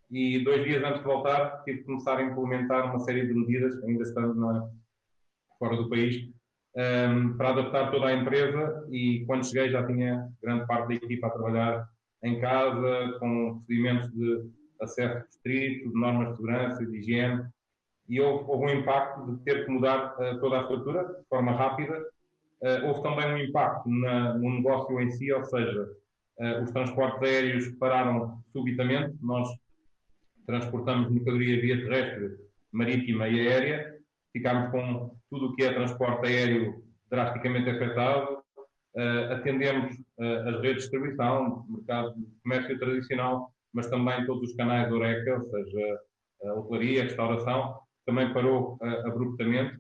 E 0.10 0.42
dois 0.46 0.64
dias 0.64 0.82
antes 0.82 1.00
de 1.00 1.06
voltar 1.06 1.62
tive 1.66 1.80
que 1.80 1.84
começar 1.84 2.20
a 2.20 2.24
implementar 2.24 2.90
uma 2.90 3.00
série 3.00 3.28
de 3.28 3.34
medidas, 3.34 3.84
ainda 3.84 4.04
estando 4.04 4.34
na, 4.34 4.66
fora 5.60 5.76
do 5.76 5.90
país, 5.90 6.26
um, 6.74 7.36
para 7.36 7.50
adaptar 7.50 7.92
toda 7.92 8.08
a 8.08 8.14
empresa 8.14 8.88
e 8.90 9.26
quando 9.26 9.46
cheguei 9.46 9.70
já 9.70 9.86
tinha 9.86 10.30
grande 10.42 10.66
parte 10.66 10.88
da 10.88 10.96
equipa 10.96 11.28
a 11.28 11.32
trabalhar 11.32 11.90
em 12.24 12.40
casa, 12.40 13.20
com 13.20 13.56
procedimentos 13.56 14.10
de 14.14 14.50
acesso 14.82 15.26
restrito, 15.26 15.90
de 15.90 16.00
normas 16.00 16.30
de 16.30 16.36
segurança, 16.38 16.86
de 16.86 16.98
higiene, 16.98 17.44
e 18.08 18.22
houve, 18.22 18.46
houve 18.48 18.66
um 18.66 18.80
impacto 18.80 19.32
de 19.32 19.44
ter 19.44 19.66
que 19.66 19.72
mudar 19.72 20.16
uh, 20.20 20.40
toda 20.40 20.58
a 20.58 20.62
estrutura 20.62 21.06
de 21.06 21.28
forma 21.28 21.52
rápida. 21.52 22.00
Uh, 22.62 22.88
houve 22.88 23.02
também 23.02 23.34
um 23.34 23.38
impacto 23.38 23.90
na, 23.90 24.34
no 24.36 24.56
negócio 24.56 25.00
em 25.02 25.12
si, 25.12 25.32
ou 25.32 25.44
seja, 25.44 25.90
uh, 26.40 26.64
os 26.64 26.72
transportes 26.72 27.22
aéreos 27.22 27.68
pararam 27.80 28.40
subitamente, 28.52 29.16
nós 29.22 29.50
transportamos 30.46 31.10
mercadoria 31.10 31.60
via 31.60 31.84
terrestre, 31.84 32.38
marítima 32.72 33.28
e 33.28 33.48
aérea, 33.48 33.96
ficámos 34.32 34.70
com 34.70 35.16
tudo 35.30 35.48
o 35.48 35.56
que 35.56 35.64
é 35.64 35.74
transporte 35.74 36.28
aéreo 36.28 36.84
drasticamente 37.10 37.70
afetado, 37.70 38.44
atendemos 39.30 39.96
as 40.20 40.62
redes 40.62 40.62
de 40.62 40.74
distribuição, 40.76 41.66
mercado 41.68 42.14
de 42.16 42.26
comércio 42.44 42.80
tradicional, 42.80 43.52
mas 43.74 43.90
também 43.90 44.26
todos 44.26 44.50
os 44.50 44.56
canais 44.56 44.88
de 44.88 44.94
Oreca, 44.94 45.38
ou 45.38 45.44
seja, 45.44 46.00
hotelaria, 46.56 47.04
restauração, 47.04 47.78
também 48.06 48.34
parou 48.34 48.78
uh, 48.82 49.08
abruptamente 49.08 49.80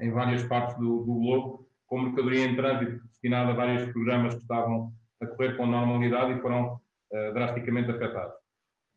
em 0.00 0.10
várias 0.10 0.42
partes 0.44 0.76
do, 0.76 1.04
do, 1.04 1.14
globo, 1.14 1.68
com 1.86 2.00
mercadoria 2.00 2.46
em 2.46 2.56
trânsito 2.56 3.02
destinada 3.06 3.52
a 3.52 3.54
vários 3.54 3.92
programas 3.92 4.34
que 4.34 4.40
estavam 4.40 4.92
a 5.20 5.26
correr 5.26 5.56
com 5.56 5.66
normalidade 5.66 6.32
e 6.32 6.40
foram 6.40 6.80
drasticamente 7.32 7.92
afetados. 7.92 8.34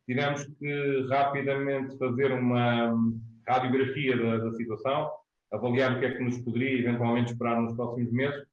Tivemos 0.08 0.44
que 0.46 1.08
rapidamente 1.10 1.98
fazer 1.98 2.32
uma 2.32 2.96
radiografia 3.48 4.18
da, 4.18 4.38
da, 4.38 4.54
situação, 4.54 5.12
avaliar 5.51 5.96
o 5.96 6.00
que 6.00 6.06
é 6.06 6.12
que 6.12 6.24
nos 6.24 6.38
poderia 6.39 6.80
eventualmente 6.80 7.32
esperar 7.32 7.62
nos 7.62 7.75
próximos 7.75 8.12
meses 8.12 8.46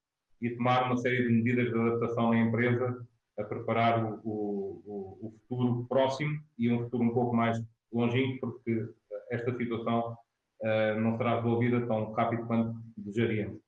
e 0.42 0.50
tomar 0.50 0.86
uma 0.86 0.96
série 0.96 1.22
de 1.22 1.32
medidas 1.32 1.72
de 1.72 1.78
adaptação 1.78 2.30
na 2.30 2.40
empresa 2.40 3.06
a 3.38 3.44
preparar 3.44 4.04
o, 4.04 4.20
o, 4.24 5.18
o 5.28 5.34
futuro 5.48 5.86
próximo 5.88 6.40
e 6.58 6.70
um 6.70 6.80
futuro 6.84 7.04
um 7.04 7.14
pouco 7.14 7.36
mais 7.36 7.60
longínquo, 7.92 8.50
porque 8.50 8.88
esta 9.34 9.56
situação 9.56 10.16
uh, 10.62 11.00
não 11.00 11.16
será 11.16 11.36
resolvida 11.36 11.86
tão 11.86 12.12
rápido 12.12 12.46
quanto 12.46 12.74
desejaríamos. 12.96 13.58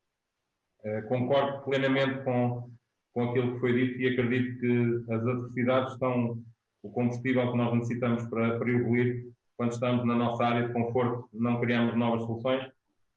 Uh, 0.85 1.09
concordo 1.09 1.65
plenamente 1.65 2.23
com, 2.25 2.71
com 3.13 3.31
aquilo 3.31 3.55
que 3.55 3.61
foi 3.61 3.73
dito 3.73 4.01
e 4.01 4.09
acredito 4.09 4.61
que 4.61 5.13
as 5.13 5.27
adversidades 5.27 5.99
são 5.99 6.43
o 6.83 6.91
combustível 6.91 7.51
que 7.51 7.59
nós 7.59 7.75
necessitamos 7.75 8.25
para, 8.29 8.59
para 8.59 8.71
evoluir 8.71 9.27
quando 9.57 9.73
estamos 9.73 10.05
na 10.05 10.15
nossa 10.15 10.45
área 10.45 10.67
de 10.67 10.73
conforto, 10.73 11.29
não 11.33 11.59
criamos 11.61 11.97
novas 11.97 12.23
soluções 12.27 12.71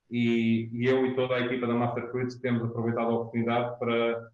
e, 0.09 0.69
e 0.71 0.85
eu 0.85 1.05
e 1.05 1.15
toda 1.15 1.35
a 1.35 1.41
equipa 1.41 1.67
da 1.67 1.73
Master 1.73 2.09
Fruits 2.09 2.39
temos 2.39 2.63
aproveitado 2.63 3.07
a 3.07 3.15
oportunidade 3.15 3.77
para 3.77 4.29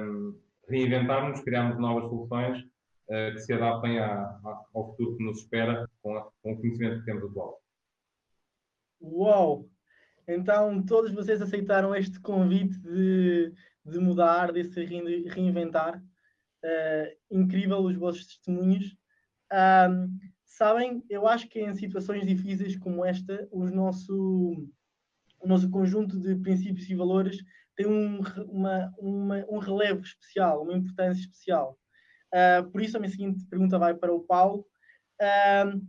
um, 0.00 0.38
reinventarmos, 0.68 1.40
criarmos 1.42 1.78
novas 1.78 2.08
soluções 2.08 2.64
que 3.06 3.38
se 3.38 3.52
adaptem 3.52 3.98
à, 3.98 4.40
ao 4.74 4.90
futuro 4.90 5.16
que 5.16 5.24
nos 5.24 5.38
espera 5.38 5.88
com, 6.02 6.16
a, 6.16 6.28
com 6.42 6.52
o 6.52 6.56
conhecimento 6.60 7.00
que 7.00 7.04
temos 7.04 7.24
atual. 7.24 7.60
Uau! 9.00 9.68
Então, 10.28 10.84
todos 10.84 11.12
vocês 11.12 11.40
aceitaram 11.40 11.94
este 11.94 12.18
convite 12.20 12.76
de, 12.80 13.52
de 13.84 13.98
mudar, 13.98 14.52
de 14.52 14.64
se 14.64 14.84
reinventar. 14.84 16.02
Uh, 16.64 17.16
incrível 17.30 17.78
os 17.78 17.94
vossos 17.94 18.26
testemunhos. 18.26 18.96
Um, 19.52 20.18
sabem, 20.44 21.04
eu 21.08 21.28
acho 21.28 21.48
que 21.48 21.60
em 21.60 21.74
situações 21.74 22.26
difíceis 22.26 22.76
como 22.76 23.04
esta, 23.04 23.46
o 23.52 23.64
nosso, 23.66 24.68
o 25.38 25.46
nosso 25.46 25.70
conjunto 25.70 26.18
de 26.18 26.34
princípios 26.36 26.90
e 26.90 26.94
valores 26.96 27.38
tem 27.76 27.86
um, 27.86 28.20
uma, 28.48 28.92
uma, 28.98 29.46
um 29.48 29.58
relevo 29.58 30.00
especial, 30.00 30.62
uma 30.62 30.74
importância 30.74 31.20
especial. 31.20 31.78
Uh, 32.36 32.70
por 32.70 32.82
isso, 32.82 32.96
a 32.96 33.00
minha 33.00 33.10
seguinte 33.10 33.44
pergunta 33.46 33.78
vai 33.78 33.94
para 33.94 34.12
o 34.12 34.20
Paulo. 34.20 34.66
Uh, 35.20 35.80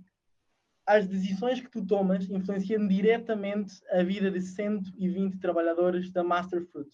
as 0.86 1.06
decisões 1.06 1.60
que 1.60 1.70
tu 1.70 1.86
tomas 1.86 2.30
influenciam 2.30 2.88
diretamente 2.88 3.74
a 3.92 4.02
vida 4.04 4.32
de 4.32 4.42
120 4.42 5.38
trabalhadores 5.40 6.12
da 6.12 6.24
Masterfruit. 6.24 6.90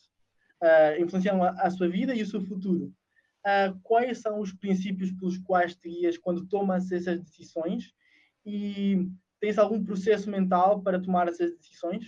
Uh, 0.61 1.01
influenciam 1.01 1.43
a, 1.43 1.49
a, 1.49 1.69
sua 1.69 1.89
vida 1.89 2.15
e 2.15 2.21
o 2.23 2.25
seu 2.25 2.41
futuro 2.41 2.91
uh, 3.43 3.79
quais 3.83 4.19
são 4.19 4.39
os 4.39 4.53
princípios 4.53 5.11
pelos 5.11 5.37
quais 5.37 5.75
te 5.75 5.89
guias 5.89 6.17
quando 6.17 6.47
tomas 6.47 6.91
essas 6.91 7.19
decisões 7.19 7.93
e 8.45 9.07
tens 9.39 9.57
algum 9.57 9.83
processo 9.83 10.29
mental 10.29 10.81
para 10.81 11.01
tomar 11.01 11.27
essas 11.27 11.55
decisões? 11.57 12.05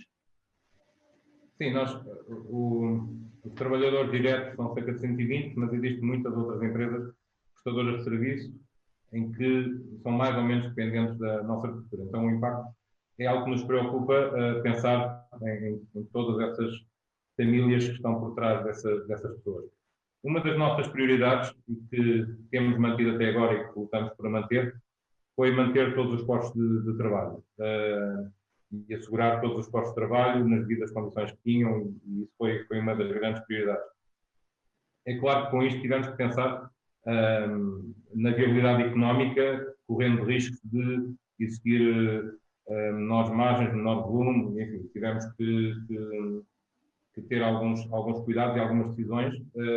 Sim, 1.58 1.72
nós, 1.72 1.94
o, 2.28 3.08
os 3.44 3.52
trabalhadores 3.54 4.10
diretos 4.10 4.56
são 4.56 4.74
cerca 4.74 4.92
de 4.92 5.00
120, 5.00 5.56
mas 5.56 5.72
existem 5.72 6.02
muitas 6.02 6.34
outras 6.34 6.62
empresas 6.62 7.14
prestadoras 7.66 7.98
de 7.98 8.04
serviço 8.04 8.54
em 9.12 9.32
que 9.32 9.80
são 10.02 10.12
mais 10.12 10.36
ou 10.36 10.42
menos 10.42 10.68
dependentes 10.68 11.18
da 11.18 11.42
nossa 11.42 11.68
cultura. 11.68 12.04
Então, 12.04 12.26
o 12.26 12.30
impacto 12.30 12.68
é 13.18 13.26
algo 13.26 13.44
que 13.44 13.50
nos 13.50 13.64
preocupa 13.64 14.12
uh, 14.12 14.62
pensar 14.62 15.26
em, 15.42 15.82
em, 15.94 16.04
todas 16.12 16.40
essas 16.50 16.74
famílias 17.36 17.86
que 17.86 17.94
estão 17.94 18.20
por 18.20 18.34
trás 18.34 18.64
dessa, 18.64 19.04
dessas 19.06 19.36
pessoas. 19.36 19.66
Uma 20.22 20.40
das 20.40 20.58
nossas 20.58 20.88
prioridades, 20.88 21.52
e 21.68 21.76
que 21.88 22.26
temos 22.50 22.78
mantido 22.78 23.14
até 23.14 23.30
agora 23.30 23.54
e 23.54 23.68
que 23.68 23.78
lutamos 23.78 24.12
para 24.14 24.30
manter, 24.30 24.74
foi 25.34 25.50
manter 25.50 25.94
todos 25.94 26.20
os 26.20 26.26
postos 26.26 26.54
de, 26.54 26.90
de 26.90 26.96
trabalho 26.96 27.42
uh, 27.58 28.32
e 28.88 28.94
assegurar 28.94 29.40
todos 29.40 29.66
os 29.66 29.70
postos 29.70 29.90
de 29.90 30.00
trabalho 30.00 30.46
nas 30.46 30.66
devidas 30.66 30.90
condições 30.90 31.30
que 31.32 31.38
tinham, 31.44 31.94
e 32.04 32.22
isso 32.22 32.32
foi, 32.36 32.64
foi 32.64 32.78
uma 32.80 32.94
das 32.94 33.08
grandes 33.12 33.42
prioridades. 33.44 33.86
É 35.06 35.16
claro 35.18 35.44
que 35.44 35.50
com 35.52 35.62
isto 35.62 35.80
tivemos 35.80 36.08
que 36.08 36.16
pensar 36.16 36.70
uh, 37.06 37.94
na 38.14 38.30
viabilidade 38.32 38.84
económica, 38.84 39.74
correndo 39.86 40.24
risco 40.24 40.56
de 40.64 41.14
existir 41.40 42.36
uh, 42.68 42.92
menores 42.94 43.30
margens, 43.30 43.74
menor 43.74 44.06
volume, 44.06 44.62
enfim, 44.62 44.88
tivemos 44.92 45.24
que, 45.36 45.74
que 45.88 46.42
que 47.14 47.22
ter 47.22 47.42
alguns, 47.42 47.90
alguns 47.94 48.22
cuidados 48.26 48.58
e 48.58 48.60
algumas 48.60 48.90
decisões, 48.90 49.34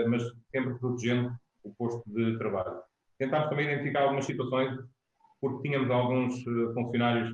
mas 0.10 0.22
sempre 0.52 0.78
protegendo 0.78 1.34
o 1.64 1.74
posto 1.76 2.04
de 2.06 2.38
trabalho. 2.38 2.82
Tentámos 3.18 3.50
também 3.50 3.66
identificar 3.66 4.04
algumas 4.04 4.26
situações, 4.26 4.78
porque 5.40 5.70
tínhamos 5.70 5.90
alguns 5.90 6.44
funcionários 6.74 7.34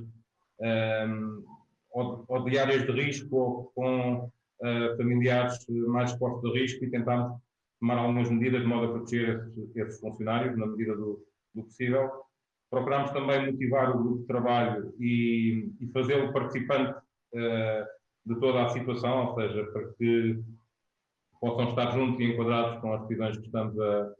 um, 0.60 1.44
ou, 1.90 2.24
ou 2.28 2.44
de 2.44 2.58
áreas 2.58 2.86
de 2.86 2.92
risco 2.92 3.36
ou 3.36 3.72
com 3.74 4.30
uh, 4.60 4.96
familiares 4.96 5.64
mais 5.88 6.12
expostos 6.12 6.50
a 6.50 6.54
risco 6.54 6.84
e 6.84 6.90
tentámos 6.90 7.40
tomar 7.80 7.98
algumas 7.98 8.30
medidas 8.30 8.62
de 8.62 8.66
modo 8.66 8.86
a 8.86 8.92
proteger 8.92 9.46
esses, 9.48 9.76
esses 9.76 10.00
funcionários 10.00 10.56
na 10.56 10.66
medida 10.66 10.94
do, 10.96 11.24
do 11.54 11.62
possível. 11.64 12.10
Procurámos 12.70 13.10
também 13.12 13.50
motivar 13.50 13.94
o 13.94 13.98
grupo 14.02 14.20
de 14.20 14.26
trabalho 14.26 14.94
e, 14.98 15.70
e 15.80 15.86
fazê-lo 15.92 16.32
participante 16.32 16.98
uh, 17.34 17.86
de 18.26 18.40
toda 18.40 18.64
a 18.64 18.68
situação, 18.70 19.26
ou 19.26 19.34
seja, 19.34 19.64
para 19.66 19.92
que 19.94 20.42
possam 21.40 21.68
estar 21.68 21.92
juntos 21.92 22.20
e 22.20 22.24
enquadrados 22.24 22.80
com 22.80 22.92
as 22.92 23.02
decisões 23.02 23.36
que 23.38 23.46
estamos 23.46 23.78
a, 23.78 24.12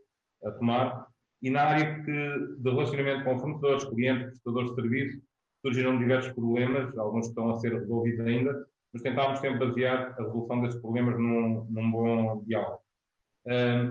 a 0.44 0.50
tomar. 0.52 1.06
E 1.42 1.50
na 1.50 1.62
área 1.62 2.02
que, 2.04 2.12
de 2.58 2.70
relacionamento 2.70 3.25
com 3.25 3.38
fornecedores, 3.38 3.84
clientes, 3.84 4.30
prestadores 4.30 4.70
de 4.70 4.75
serviço, 4.76 5.22
surgiram 5.60 5.98
diversos 5.98 6.32
problemas, 6.32 6.96
alguns 6.96 7.28
estão 7.28 7.50
a 7.50 7.58
ser 7.58 7.72
resolvidos 7.72 8.20
ainda, 8.20 8.66
mas 8.92 9.02
tentámos 9.02 9.40
sempre 9.40 9.66
basear 9.66 10.12
a 10.12 10.22
resolução 10.22 10.62
desses 10.62 10.80
problemas 10.80 11.18
num, 11.18 11.66
num 11.68 11.90
bom 11.90 12.44
diálogo. 12.46 12.85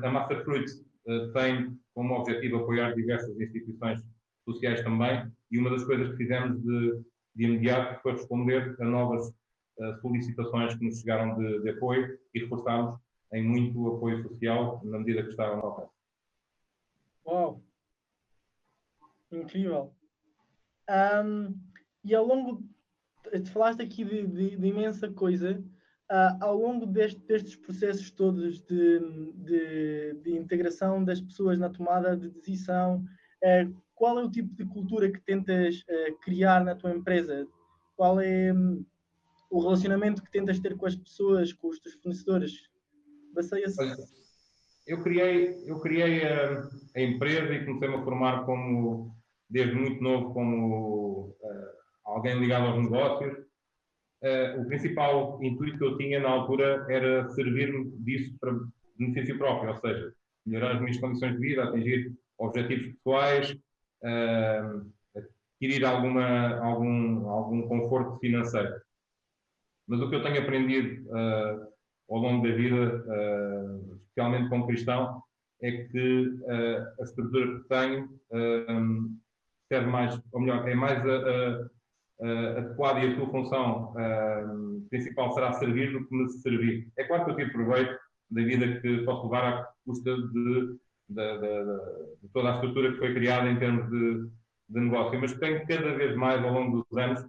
A 0.03 0.11
Masterfruit 0.11 0.69
uh, 1.07 1.31
tem 1.31 1.79
como 1.93 2.15
objetivo 2.15 2.57
apoiar 2.57 2.93
diversas 2.93 3.39
instituições 3.39 4.01
sociais 4.43 4.83
também, 4.83 5.31
e 5.49 5.57
uma 5.57 5.69
das 5.69 5.83
coisas 5.85 6.09
que 6.11 6.17
fizemos 6.17 6.61
de, 6.61 7.01
de 7.35 7.45
imediato 7.45 8.01
foi 8.01 8.11
responder 8.11 8.75
a 8.79 8.85
novas 8.85 9.29
uh, 9.29 10.01
solicitações 10.01 10.75
que 10.75 10.85
nos 10.85 10.99
chegaram 10.99 11.37
de, 11.37 11.61
de 11.61 11.69
apoio 11.69 12.19
e 12.33 12.39
reforçámos 12.39 12.99
em 13.33 13.43
muito 13.43 13.95
apoio 13.95 14.21
social 14.23 14.81
na 14.83 14.99
medida 14.99 15.23
que 15.23 15.29
estavam 15.29 15.59
ao 15.59 15.67
alcance. 15.67 15.95
Uau! 17.25 17.61
Incrível! 19.31 19.93
Um, 20.89 21.57
e 22.03 22.13
ao 22.13 22.25
longo, 22.25 22.63
tu 23.23 23.51
falaste 23.51 23.81
aqui 23.81 24.03
de, 24.05 24.27
de, 24.27 24.55
de 24.57 24.67
imensa 24.67 25.11
coisa, 25.11 25.63
uh, 26.11 26.43
ao 26.43 26.57
longo 26.57 26.85
deste, 26.85 27.19
destes 27.21 27.55
processos 27.55 28.11
todos 28.11 28.61
de, 28.61 30.13
de, 30.23 30.37
integração 30.37 31.03
das 31.03 31.21
pessoas 31.21 31.57
na 31.57 31.69
tomada 31.69 32.15
de 32.15 32.29
decisão, 32.29 33.03
uh, 33.43 33.75
qual 33.93 34.19
é 34.19 34.23
o 34.23 34.31
tipo 34.31 34.53
de 34.55 34.65
cultura 34.65 35.11
que 35.11 35.19
tentas 35.21 35.77
uh, 35.81 36.17
criar 36.21 36.63
na 36.63 36.75
tua 36.75 36.91
empresa? 36.91 37.47
Qual 37.95 38.19
é 38.19 38.53
um, 38.53 38.85
o 39.49 39.61
relacionamento 39.61 40.21
que 40.21 40.31
tentas 40.31 40.59
ter 40.59 40.75
com 40.75 40.85
as 40.85 40.95
pessoas, 40.95 41.53
com 41.53 41.69
os 41.69 41.79
teus 41.79 41.95
fornecedores? 41.95 42.69
Baseia-se. 43.33 44.25
Eu 44.87 45.01
criei, 45.01 45.63
eu 45.65 45.79
criei 45.79 46.27
a, 46.27 46.69
a 46.95 47.01
empresa 47.01 47.53
e 47.53 47.65
comecei-me 47.65 47.95
a 47.95 48.03
formar 48.03 48.45
como 48.45 49.15
desde 49.49 49.75
muito 49.75 50.03
novo 50.03 50.33
como 50.33 51.29
uh, 51.29 51.35
alguém 52.03 52.39
ligado 52.39 52.67
aos 52.67 52.83
negócios. 52.83 53.44
Uh, 54.25 54.59
o 54.59 54.65
principal 54.65 55.37
intuito 55.43 55.77
que 55.77 55.83
eu 55.83 55.97
tinha 55.97 56.19
na 56.19 56.29
altura 56.29 56.83
era 56.89 57.29
servir-me 57.29 57.91
disso 57.97 58.35
para 58.39 58.57
benefício 58.97 59.37
próprio, 59.37 59.69
ou 59.69 59.77
seja, 59.77 60.11
melhorar 60.43 60.73
as 60.73 60.81
minhas 60.81 60.97
condições 60.97 61.33
de 61.33 61.41
vida, 61.41 61.63
atingir 61.63 62.11
objetivos 62.39 62.95
pessoais, 62.95 63.51
uh, 63.51 64.91
adquirir 65.15 65.85
alguma, 65.85 66.57
algum, 66.57 67.29
algum 67.29 67.67
conforto 67.67 68.17
financeiro. 68.17 68.73
Mas 69.87 70.01
o 70.01 70.09
que 70.09 70.15
eu 70.15 70.23
tenho 70.23 70.41
aprendido 70.41 71.07
ao 72.09 72.17
longo 72.17 72.47
da 72.47 72.55
vida, 72.55 73.05
especialmente 74.01 74.49
como 74.49 74.65
cristão, 74.65 75.21
é 75.61 75.71
que 75.71 76.39
a 76.99 77.03
estrutura 77.03 77.59
que 77.59 77.67
tenho 77.67 78.09
serve 79.71 79.87
mais, 79.87 80.19
ou 80.31 80.41
melhor, 80.41 80.67
é 80.67 80.73
mais 80.73 81.05
a, 81.05 81.15
a, 81.15 81.69
a 82.21 82.57
adequada 82.59 82.99
e 82.99 83.11
a 83.11 83.15
sua 83.15 83.29
função 83.29 83.93
principal 84.89 85.33
será 85.33 85.53
servir 85.53 85.91
do 85.91 86.07
que 86.07 86.15
me 86.15 86.29
servir. 86.29 86.87
É 86.97 87.03
claro 87.03 87.25
que 87.25 87.31
eu 87.31 87.35
tive 87.35 87.51
proveito 87.51 87.97
da 88.31 88.41
vida 88.43 88.81
que 88.81 89.03
posso 89.03 89.23
levar 89.25 89.53
à 89.53 89.69
custa 89.85 90.15
de, 90.15 90.77
de, 91.09 91.39
de, 91.39 91.63
de 92.21 92.29
toda 92.33 92.51
a 92.51 92.55
estrutura 92.55 92.91
que 92.91 92.99
foi 92.99 93.13
criada 93.13 93.49
em 93.49 93.59
termos 93.59 93.89
de, 93.89 94.29
negócio, 94.69 95.19
mas 95.19 95.33
tenho 95.37 95.65
cada 95.67 95.93
vez 95.95 96.15
mais 96.15 96.43
ao 96.43 96.53
longo 96.53 96.83
dos 96.83 96.97
anos 96.97 97.23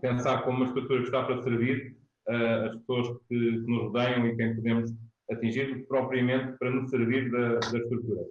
pensar 0.00 0.42
como 0.42 0.58
uma 0.58 0.66
estrutura 0.66 1.00
que 1.00 1.06
está 1.06 1.24
para 1.24 1.42
servir 1.42 1.96
uh, 2.28 2.66
as 2.66 2.76
pessoas 2.78 3.08
que, 3.28 3.38
que, 3.38 3.70
nos 3.70 3.82
rodeiam 3.84 4.26
e 4.26 4.36
quem 4.36 4.56
podemos 4.56 4.92
atingir, 5.30 5.86
propriamente 5.86 6.58
para 6.58 6.70
nos 6.70 6.90
servir 6.90 7.30
da, 7.30 7.58
da 7.58 7.78
estrutura. 7.78 8.22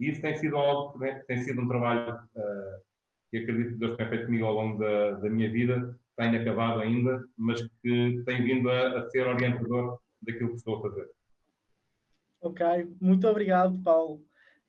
E 0.00 0.10
isso 0.10 0.20
tem 0.20 0.36
sido 0.36 0.56
algo 0.56 0.98
tem 1.26 1.38
sido 1.38 1.62
um 1.62 1.68
trabalho 1.68 2.14
uh, 2.14 2.82
que 3.34 3.38
acredito 3.38 3.72
que 3.72 3.78
Deus 3.78 3.96
tem 3.96 4.08
feito 4.08 4.26
comigo 4.26 4.44
ao 4.44 4.54
longo 4.54 4.78
da, 4.78 5.10
da 5.12 5.28
minha 5.28 5.50
vida, 5.50 5.98
tem 6.16 6.36
acabado 6.36 6.80
ainda, 6.80 7.24
mas 7.36 7.60
que 7.82 8.22
tem 8.24 8.44
vindo 8.44 8.70
a, 8.70 9.00
a, 9.00 9.10
ser 9.10 9.26
orientador 9.26 9.98
daquilo 10.22 10.50
que 10.50 10.56
estou 10.56 10.76
a 10.76 10.82
fazer. 10.82 11.10
Ok, 12.40 12.64
muito 13.00 13.26
obrigado, 13.26 13.76
Paulo. 13.82 14.24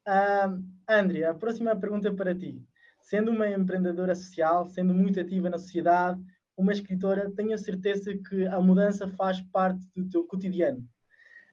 Uh, 0.08 1.30
a 1.30 1.34
próxima 1.36 1.76
pergunta 1.76 2.08
é 2.08 2.12
para 2.12 2.34
ti. 2.34 2.60
Sendo 3.02 3.30
uma 3.30 3.48
empreendedora 3.48 4.16
social, 4.16 4.66
sendo 4.66 4.96
muito 4.96 5.20
ativa 5.20 5.48
na 5.48 5.60
sociedade, 5.60 6.20
uma 6.58 6.72
escritora, 6.72 7.32
tenho 7.36 7.54
a 7.54 7.60
certeza 7.60 8.18
que 8.18 8.48
a 8.48 8.60
mudança 8.60 9.08
faz 9.10 9.42
parte 9.42 9.86
do 9.96 10.10
teu 10.10 10.24
cotidiano. 10.24 10.80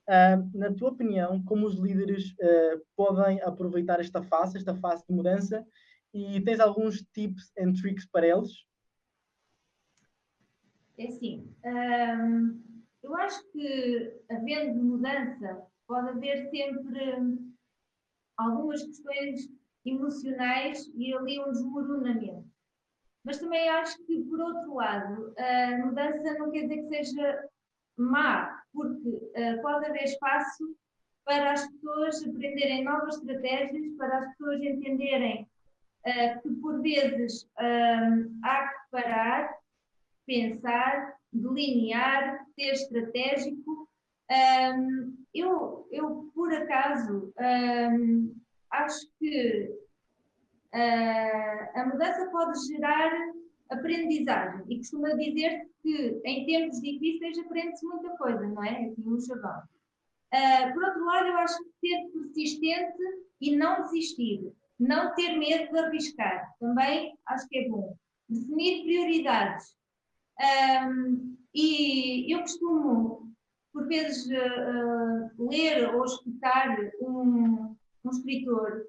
Uh, 0.09 0.59
na 0.59 0.73
tua 0.73 0.91
opinião, 0.91 1.43
como 1.45 1.67
os 1.67 1.79
líderes 1.79 2.31
uh, 2.31 2.81
podem 2.97 3.39
aproveitar 3.43 4.01
esta 4.01 4.23
fase, 4.23 4.57
esta 4.57 4.75
fase 4.75 5.05
de 5.07 5.15
mudança, 5.15 5.67
e 6.13 6.41
tens 6.43 6.61
alguns 6.61 7.03
tips 7.13 7.53
and 7.59 7.73
tricks 7.75 8.07
para 8.07 8.27
eles? 8.27 8.67
É 10.99 11.07
assim, 11.07 11.53
um, 11.65 12.63
eu 13.03 13.17
acho 13.17 13.43
que 13.51 14.21
havendo 14.31 14.85
mudança, 14.85 15.67
pode 15.87 16.11
haver 16.11 16.49
sempre 16.51 17.39
algumas 18.37 18.83
questões 18.83 19.49
emocionais 19.85 20.91
e 20.95 21.15
ali 21.15 21.41
um 21.41 21.51
desmoronamento. 21.51 22.47
Mas 23.25 23.39
também 23.39 23.69
acho 23.69 24.05
que, 24.05 24.23
por 24.25 24.41
outro 24.41 24.75
lado, 24.75 25.35
a 25.39 25.79
mudança 25.79 26.35
não 26.39 26.51
quer 26.51 26.63
dizer 26.63 26.83
que 26.83 27.05
seja 27.05 27.49
má, 27.97 28.63
porque 28.73 29.09
uh, 29.09 29.63
pode 29.63 29.87
haver 29.87 30.05
espaço 30.05 30.77
para 31.25 31.53
as 31.53 31.71
pessoas 31.71 32.23
aprenderem 32.25 32.85
novas 32.85 33.17
estratégias, 33.17 33.97
para 33.97 34.19
as 34.19 34.29
pessoas 34.31 34.61
entenderem 34.61 35.49
que 36.43 36.51
por 36.61 36.83
vezes 36.83 37.49
há 37.57 38.69
que 38.69 38.91
parar, 38.91 39.55
pensar, 40.27 41.17
delinear, 41.33 42.45
ser 42.55 42.73
estratégico. 42.73 43.89
Eu, 45.35 45.87
eu, 45.91 46.31
por 46.35 46.53
acaso, 46.53 47.33
acho 48.73 49.07
que 49.19 49.71
uh, 50.75 51.79
a 51.79 51.87
mudança 51.87 52.31
pode 52.31 52.67
gerar 52.67 53.13
aprendizagem 53.71 54.65
e 54.69 54.79
costuma 54.79 55.11
dizer 55.11 55.69
que 55.83 56.21
em 56.25 56.47
tempos 56.47 56.81
difíceis 56.81 57.39
aprende-se 57.39 57.87
muita 57.87 58.11
coisa, 58.17 58.47
não 58.49 58.65
é? 58.65 58.87
Assim, 58.87 59.03
um 59.07 59.21
chavão. 59.21 59.63
Uh, 60.33 60.73
por 60.73 60.85
outro 60.85 61.05
lado, 61.05 61.27
eu 61.27 61.37
acho 61.39 61.59
que 61.59 61.89
ser 61.89 62.11
persistente 62.11 63.03
e 63.41 63.57
não 63.57 63.83
desistir, 63.83 64.53
não 64.79 65.15
ter 65.15 65.37
medo 65.37 65.73
de 65.73 65.79
arriscar, 65.79 66.53
também 66.59 67.17
acho 67.27 67.49
que 67.49 67.59
é 67.59 67.69
bom. 67.69 67.97
Definir 68.29 68.85
prioridades. 68.85 69.75
Um, 70.89 71.37
e 71.55 72.33
eu 72.35 72.41
costumo, 72.41 73.33
por 73.73 73.87
vezes, 73.87 74.27
uh, 74.27 75.49
ler 75.49 75.95
ou 75.95 76.05
escutar 76.05 76.77
um, 77.01 77.77
um 78.05 78.11
escritor, 78.11 78.87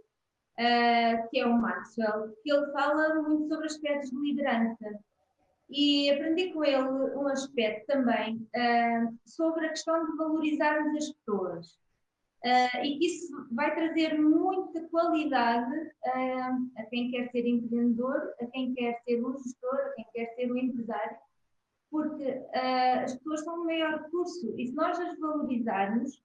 uh, 0.59 1.29
que 1.29 1.39
é 1.39 1.45
o 1.45 1.57
Maxwell, 1.57 2.33
que 2.41 2.51
ele 2.51 2.71
fala 2.71 3.21
muito 3.21 3.47
sobre 3.49 3.65
aspectos 3.65 4.09
de 4.09 4.17
liderança 4.17 4.99
e 5.69 6.09
aprendi 6.09 6.53
com 6.53 6.63
ele 6.63 6.77
um 6.77 7.27
aspecto 7.27 7.87
também 7.87 8.47
uh, 8.55 9.17
sobre 9.25 9.65
a 9.65 9.69
questão 9.69 10.05
de 10.05 10.15
valorizarmos 10.15 10.95
as 10.95 11.11
pessoas 11.13 11.82
uh, 12.45 12.85
e 12.85 12.97
que 12.97 13.05
isso 13.05 13.47
vai 13.51 13.73
trazer 13.73 14.19
muita 14.19 14.81
qualidade 14.89 15.75
uh, 15.75 16.71
a 16.77 16.83
quem 16.89 17.11
quer 17.11 17.29
ser 17.31 17.45
empreendedor, 17.45 18.33
a 18.41 18.45
quem 18.47 18.73
quer 18.73 18.99
ser 19.03 19.23
um 19.25 19.37
gestor, 19.37 19.75
a 19.75 19.91
quem 19.91 20.05
quer 20.13 20.35
ser 20.35 20.51
um 20.51 20.57
empresário, 20.57 21.17
porque 21.89 22.41
as 23.03 23.13
pessoas 23.13 23.43
são 23.43 23.61
o 23.61 23.65
maior 23.65 24.01
recurso 24.01 24.51
e 24.57 24.65
se 24.65 24.73
nós 24.73 24.99
as 24.99 25.19
valorizarmos, 25.19 26.23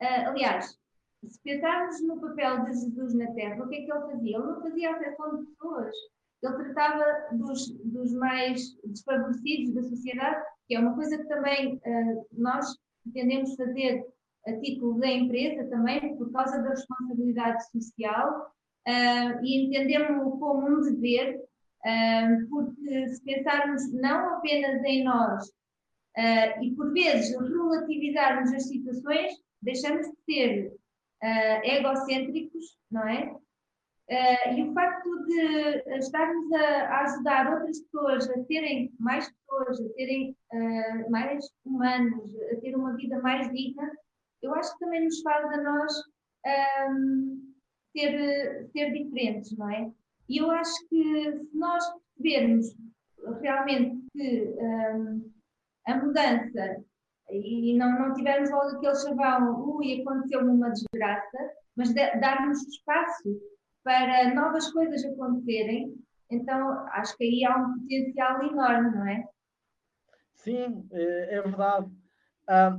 aliás, 0.00 0.78
se 1.26 1.40
pensarmos 1.42 2.00
no 2.02 2.20
papel 2.20 2.64
de 2.66 2.74
Jesus 2.74 3.14
na 3.14 3.26
Terra, 3.32 3.64
o 3.64 3.68
que 3.68 3.74
é 3.74 3.84
que 3.84 3.92
ele 3.92 4.12
fazia? 4.12 4.36
Ele 4.36 4.46
não 4.46 4.62
fazia 4.62 4.90
a 4.90 4.96
de 4.96 5.46
pessoas 5.46 5.96
ele 6.42 6.72
tratava 6.72 7.36
dos, 7.36 7.68
dos 7.84 8.12
mais 8.14 8.76
desfavorecidos 8.84 9.74
da 9.74 9.82
sociedade, 9.82 10.44
que 10.66 10.76
é 10.76 10.80
uma 10.80 10.94
coisa 10.94 11.18
que 11.18 11.24
também 11.24 11.76
uh, 11.76 12.26
nós 12.32 12.76
pretendemos 13.02 13.56
fazer 13.56 14.06
a 14.46 14.52
título 14.60 14.98
da 14.98 15.08
empresa 15.08 15.64
também, 15.68 16.16
por 16.16 16.32
causa 16.32 16.62
da 16.62 16.70
responsabilidade 16.70 17.70
social, 17.70 18.52
uh, 18.88 19.44
e 19.44 19.66
entendemos 19.66 20.38
como 20.38 20.66
um 20.66 20.80
dever, 20.80 21.36
uh, 21.36 22.48
porque 22.48 23.08
se 23.08 23.22
pensarmos 23.24 23.92
não 23.92 24.36
apenas 24.36 24.82
em 24.84 25.04
nós 25.04 25.46
uh, 25.46 26.62
e 26.62 26.74
por 26.74 26.92
vezes 26.92 27.36
relativizarmos 27.36 28.52
as 28.52 28.66
situações, 28.66 29.32
deixamos 29.62 30.06
de 30.06 30.16
ser 30.24 30.72
egocêntricos, 31.64 32.78
não 32.88 33.08
é? 33.08 33.34
E 34.54 34.62
o 34.62 34.72
facto 34.72 35.24
de 35.24 35.98
estarmos 35.98 36.52
a, 36.52 36.60
a, 36.60 37.00
ajudar 37.06 37.52
outras 37.54 37.80
pessoas 37.80 38.30
a 38.30 38.44
terem 38.44 38.92
mais 39.00 39.28
pessoas, 39.28 39.80
a 39.80 39.94
terem 39.94 40.36
mais 41.10 41.44
humanos, 41.64 42.32
a 42.52 42.60
ter 42.60 42.76
uma 42.76 42.94
vida 42.94 43.20
mais 43.20 43.50
digna, 43.50 43.90
eu 44.42 44.54
acho 44.54 44.72
que 44.72 44.84
também 44.84 45.04
nos 45.04 45.20
faz 45.20 45.44
a 45.44 45.62
nós 45.62 45.92
um, 46.90 47.52
ser, 47.96 48.70
diferentes, 48.72 49.56
não 49.56 49.70
é? 49.70 49.90
E 50.28 50.38
eu 50.38 50.50
acho 50.50 50.88
que 50.88 51.32
se 51.32 51.56
nós 51.56 51.84
percebermos 52.16 52.74
realmente 53.40 53.98
que 54.12 54.54
um, 54.58 55.32
a 55.86 55.96
mudança 55.96 56.84
e 57.30 57.76
não, 57.76 57.98
não 57.98 58.14
tivermos 58.14 58.50
logo 58.50 58.76
aquele 58.76 58.94
chavão, 58.94 59.76
ui, 59.76 60.00
aconteceu-me 60.00 60.50
uma 60.50 60.70
desgraça, 60.70 61.38
mas 61.76 61.92
darmos 61.94 62.66
espaço 62.66 63.40
para 63.84 64.34
novas 64.34 64.70
coisas 64.72 65.04
acontecerem, 65.04 65.94
então 66.30 66.70
acho 66.92 67.16
que 67.16 67.24
aí 67.24 67.44
há 67.44 67.56
um 67.56 67.78
potencial 67.80 68.42
enorme, 68.42 68.90
não 68.96 69.06
é? 69.06 69.24
Sim, 70.34 70.86
é, 70.92 71.34
é 71.36 71.42
verdade. 71.42 71.90
Ah, 72.48 72.78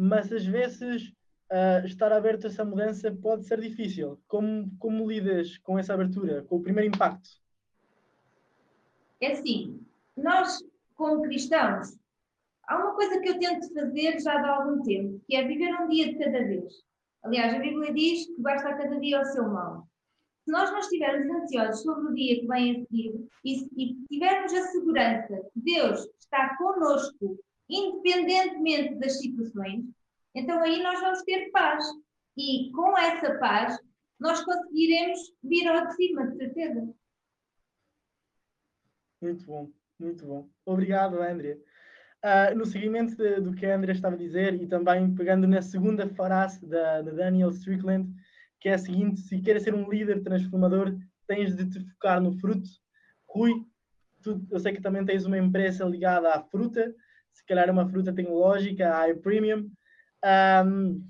mas 0.00 0.32
às 0.32 0.46
vezes 0.46 1.12
uh, 1.52 1.84
estar 1.84 2.10
aberto 2.10 2.46
a 2.46 2.48
essa 2.48 2.64
mudança 2.64 3.14
pode 3.20 3.46
ser 3.46 3.60
difícil. 3.60 4.18
Como, 4.26 4.74
como 4.78 5.06
lidas 5.06 5.58
com 5.58 5.78
essa 5.78 5.92
abertura, 5.92 6.42
com 6.44 6.56
o 6.56 6.62
primeiro 6.62 6.88
impacto? 6.88 7.28
É 9.20 9.32
assim, 9.32 9.78
nós, 10.16 10.64
como 10.94 11.20
cristãos, 11.20 11.98
há 12.66 12.78
uma 12.78 12.94
coisa 12.94 13.20
que 13.20 13.28
eu 13.28 13.38
tento 13.38 13.74
fazer 13.74 14.18
já 14.20 14.40
há 14.40 14.56
algum 14.56 14.82
tempo, 14.82 15.20
que 15.28 15.36
é 15.36 15.46
viver 15.46 15.74
um 15.82 15.88
dia 15.88 16.10
de 16.10 16.18
cada 16.18 16.38
vez. 16.38 16.82
Aliás, 17.22 17.54
a 17.54 17.58
Bíblia 17.58 17.92
diz 17.92 18.24
que 18.24 18.40
basta 18.40 18.74
cada 18.74 18.98
dia 18.98 19.20
o 19.20 19.24
seu 19.26 19.50
mal. 19.50 19.86
Se 20.46 20.50
nós 20.50 20.70
não 20.70 20.78
estivermos 20.78 21.42
ansiosos 21.42 21.82
sobre 21.82 22.10
o 22.10 22.14
dia 22.14 22.40
que 22.40 22.46
vem 22.46 22.70
a 22.70 22.74
seguir 22.86 23.28
e, 23.44 23.68
e 23.76 23.94
tivermos 24.06 24.54
a 24.54 24.62
segurança 24.62 25.42
que 25.52 25.60
Deus 25.60 26.08
está 26.18 26.56
conosco 26.56 27.38
independentemente 27.70 28.96
das 28.96 29.18
situações, 29.20 29.84
então 30.34 30.60
aí 30.62 30.82
nós 30.82 31.00
vamos 31.00 31.22
ter 31.22 31.50
paz. 31.50 31.84
E 32.36 32.70
com 32.72 32.96
essa 32.96 33.38
paz, 33.38 33.78
nós 34.18 34.42
conseguiremos 34.44 35.18
vir 35.42 35.66
ao 35.68 35.86
de 35.86 35.94
cima, 35.94 36.26
de 36.28 36.36
certeza. 36.36 36.94
Muito 39.20 39.44
bom, 39.46 39.70
muito 39.98 40.26
bom. 40.26 40.48
Obrigado, 40.64 41.20
André. 41.20 41.58
Uh, 42.22 42.54
no 42.56 42.66
seguimento 42.66 43.16
de, 43.16 43.40
do 43.40 43.54
que 43.54 43.64
a 43.64 43.74
André 43.74 43.92
estava 43.92 44.14
a 44.14 44.18
dizer 44.18 44.54
e 44.54 44.66
também 44.66 45.14
pegando 45.14 45.46
na 45.46 45.62
segunda 45.62 46.06
frase 46.06 46.66
da, 46.66 47.00
da 47.00 47.12
Daniel 47.12 47.50
Strickland, 47.50 48.10
que 48.60 48.68
é 48.68 48.74
a 48.74 48.78
seguinte: 48.78 49.20
se 49.20 49.40
queres 49.40 49.62
ser 49.62 49.74
um 49.74 49.88
líder 49.88 50.22
transformador, 50.22 50.96
tens 51.26 51.56
de 51.56 51.68
te 51.68 51.80
focar 51.92 52.20
no 52.20 52.32
fruto. 52.38 52.68
Rui, 53.26 53.64
tu, 54.22 54.46
eu 54.50 54.60
sei 54.60 54.74
que 54.74 54.82
também 54.82 55.04
tens 55.04 55.24
uma 55.24 55.38
empresa 55.38 55.84
ligada 55.84 56.34
à 56.34 56.42
fruta 56.42 56.94
se 57.32 57.44
calhar 57.46 57.68
é 57.68 57.72
uma 57.72 57.88
fruta 57.88 58.12
tecnológica, 58.12 58.96
a 58.96 59.10
iPremium. 59.10 59.70
Um, 60.24 61.02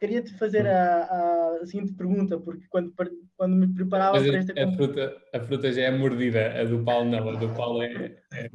Queria-te 0.00 0.32
fazer 0.38 0.66
a, 0.66 1.58
a, 1.60 1.66
seguinte 1.66 1.92
pergunta, 1.92 2.38
porque 2.40 2.66
quando, 2.70 2.90
quando 3.36 3.54
me 3.54 3.68
preparava 3.74 4.18
Mas 4.18 4.26
para 4.26 4.38
esta 4.38 4.64
a 4.64 4.72
fruta, 4.72 5.22
a 5.34 5.40
fruta 5.40 5.70
já 5.70 5.82
é 5.82 5.90
mordida, 5.90 6.58
a 6.58 6.64
do 6.64 6.82
Paulo 6.82 7.10
não, 7.10 7.28
a 7.28 7.36
do 7.36 7.54
Paulo 7.54 7.82
é. 7.82 8.16
é... 8.32 8.50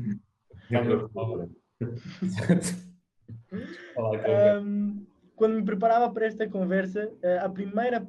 um, 4.59 5.05
quando 5.35 5.57
me 5.57 5.63
preparava 5.63 6.11
para 6.11 6.25
esta 6.25 6.49
conversa, 6.49 7.13
eh, 7.21 7.37
a 7.37 7.47
primeira 7.47 8.03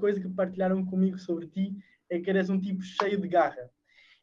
coisa 0.00 0.20
que 0.20 0.28
partilharam 0.28 0.84
comigo 0.84 1.16
sobre 1.16 1.46
ti 1.46 1.76
é 2.10 2.18
que 2.18 2.28
eras 2.28 2.50
um 2.50 2.58
tipo 2.58 2.82
cheio 2.82 3.20
de 3.20 3.28
garra 3.28 3.70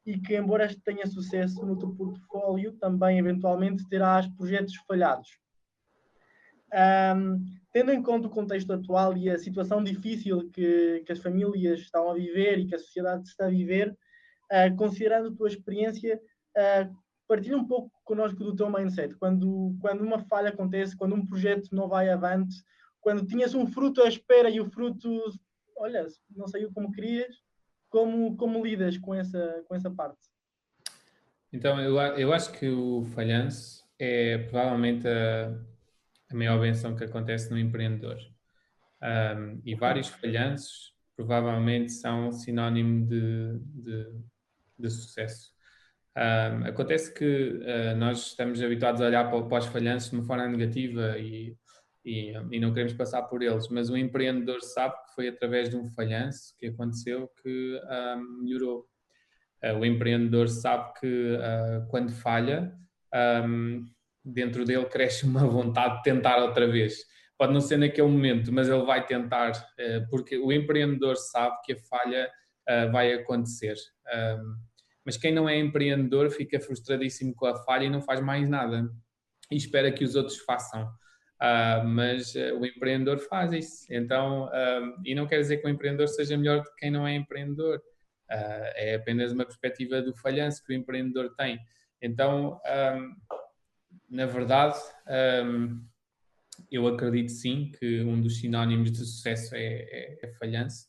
e 0.07 0.17
que, 0.17 0.37
embora 0.37 0.73
tenha 0.85 1.05
sucesso 1.05 1.65
no 1.65 1.77
teu 1.77 1.93
portfólio, 1.93 2.71
também 2.77 3.19
eventualmente 3.19 3.87
terás 3.89 4.25
projetos 4.25 4.73
falhados. 4.87 5.37
Um, 6.73 7.43
tendo 7.73 7.91
em 7.91 8.01
conta 8.01 8.27
o 8.27 8.31
contexto 8.31 8.71
atual 8.71 9.17
e 9.17 9.29
a 9.29 9.37
situação 9.37 9.83
difícil 9.83 10.49
que, 10.51 11.03
que 11.05 11.11
as 11.11 11.19
famílias 11.19 11.81
estão 11.81 12.09
a 12.09 12.13
viver 12.13 12.57
e 12.57 12.65
que 12.65 12.75
a 12.75 12.79
sociedade 12.79 13.27
está 13.27 13.47
a 13.47 13.49
viver, 13.49 13.91
uh, 13.91 14.73
considerando 14.77 15.27
a 15.27 15.35
tua 15.35 15.49
experiência, 15.49 16.17
uh, 16.55 16.95
partilha 17.27 17.57
um 17.57 17.67
pouco 17.67 17.91
connosco 18.05 18.41
do 18.41 18.55
teu 18.55 18.69
mindset. 18.69 19.13
Quando, 19.17 19.75
quando 19.81 20.05
uma 20.05 20.19
falha 20.19 20.49
acontece, 20.49 20.95
quando 20.95 21.15
um 21.15 21.25
projeto 21.25 21.67
não 21.73 21.89
vai 21.89 22.09
avante, 22.09 22.55
quando 23.01 23.27
tinhas 23.27 23.53
um 23.53 23.67
fruto 23.67 24.01
à 24.01 24.07
espera 24.07 24.49
e 24.49 24.61
o 24.61 24.69
fruto, 24.71 25.21
olha, 25.75 26.07
não 26.33 26.47
saiu 26.47 26.71
como 26.73 26.93
querias, 26.93 27.35
como, 27.89 28.35
como 28.37 28.63
lidas 28.65 28.97
com 28.97 29.13
essa, 29.13 29.63
com 29.67 29.75
essa 29.75 29.89
parte? 29.89 30.19
Então, 31.51 31.79
eu, 31.79 31.97
eu 31.97 32.33
acho 32.33 32.51
que 32.51 32.69
o 32.69 33.03
falhanço 33.15 33.85
é 33.97 34.37
provavelmente 34.49 35.07
a, 35.07 35.57
a 36.29 36.35
maior 36.35 36.59
benção 36.59 36.95
que 36.95 37.03
acontece 37.03 37.49
no 37.49 37.57
empreendedor. 37.57 38.17
Um, 39.01 39.61
e 39.63 39.75
vários 39.75 40.07
falhanços 40.07 40.93
provavelmente 41.15 41.91
são 41.91 42.31
sinónimo 42.31 43.07
de, 43.07 43.59
de, 43.59 44.11
de 44.77 44.89
sucesso. 44.89 45.51
Um, 46.15 46.65
acontece 46.65 47.13
que 47.13 47.59
uh, 47.61 47.95
nós 47.95 48.27
estamos 48.27 48.61
habituados 48.61 49.01
a 49.01 49.05
olhar 49.05 49.29
para, 49.29 49.43
para 49.43 49.59
os 49.59 49.65
falhanços 49.67 50.09
de 50.09 50.17
uma 50.17 50.25
forma 50.25 50.47
negativa 50.47 51.17
e 51.17 51.55
e, 52.07 52.31
e, 52.51 52.59
não 52.59 52.73
queremos 52.73 52.93
passar 52.93 53.23
por 53.23 53.43
eles, 53.43 53.67
mas 53.67 53.89
o 53.89 53.97
empreendedor 53.97 54.61
sabe 54.61 54.95
que 54.95 55.13
foi 55.13 55.27
através 55.27 55.69
de 55.69 55.75
um 55.75 55.89
falhanço 55.89 56.55
que 56.57 56.67
aconteceu 56.67 57.29
que 57.43 57.81
um, 58.15 58.43
melhorou. 58.43 58.87
Uh, 59.61 59.77
o 59.79 59.85
empreendedor 59.85 60.47
sabe 60.47 60.93
que 60.99 61.35
uh, 61.35 61.85
quando 61.89 62.11
falha, 62.11 62.73
um, 63.45 63.85
dentro 64.23 64.63
dele 64.63 64.85
cresce 64.85 65.25
uma 65.25 65.45
vontade 65.45 65.97
de 65.97 66.03
tentar 66.03 66.37
outra 66.37 66.65
vez. 66.65 67.03
Pode 67.37 67.51
não 67.51 67.59
ser 67.59 67.75
naquele 67.77 68.07
momento, 68.07 68.53
mas 68.53 68.69
ele 68.69 68.85
vai 68.85 69.05
tentar, 69.05 69.51
uh, 69.51 70.09
porque 70.09 70.37
o 70.37 70.49
empreendedor 70.51 71.17
sabe 71.17 71.57
que 71.65 71.73
a 71.73 71.79
falha 71.89 72.31
vai 72.91 73.13
acontecer. 73.13 73.75
Um, 74.13 74.55
mas 75.05 75.15
quem 75.15 75.33
não 75.33 75.47
é 75.47 75.57
empreendedor 75.57 76.29
fica 76.29 76.59
frustradíssimo 76.59 77.33
com 77.33 77.45
a 77.45 77.55
falha 77.63 77.85
e 77.85 77.89
não 77.89 78.01
faz 78.01 78.19
mais 78.19 78.49
nada 78.49 78.89
e 79.49 79.55
espera 79.55 79.91
que 79.91 80.03
os 80.03 80.15
outros 80.15 80.37
façam. 80.39 80.89
Uh, 81.37 81.85
mas 81.85 82.33
uh, 82.33 82.57
o 82.59 82.65
empreendedor 82.65 83.19
faz 83.19 83.53
isso. 83.53 83.85
Então, 83.91 84.45
uh, 84.45 84.99
e 85.05 85.13
não 85.13 85.27
quer 85.27 85.39
dizer 85.39 85.57
que 85.57 85.67
o 85.67 85.69
empreendedor 85.69 86.07
seja 86.07 86.35
melhor 86.35 86.63
do 86.63 86.69
que 86.71 86.77
quem 86.77 86.91
não 86.91 87.07
é 87.07 87.15
empreendedor. 87.15 87.81
é 88.29 88.95
apenas 88.95 89.31
uma 89.31 89.45
perspectiva 89.45 90.01
do 90.01 90.13
falhanço 90.15 90.63
que 90.65 90.73
o 90.73 90.75
empreendedor 90.75 91.33
tem. 91.35 91.59
Então, 92.01 92.59
na 94.09 94.25
verdade, 94.25 94.77
eu 96.69 96.87
acredito 96.87 97.31
sim 97.31 97.71
que 97.79 98.01
um 98.01 98.19
dos 98.21 98.39
sinónimos 98.39 98.91
de 98.91 98.97
sucesso 98.97 99.55
é, 99.55 99.63
é, 99.63 100.19
é 100.23 100.27
falhanço. 100.33 100.87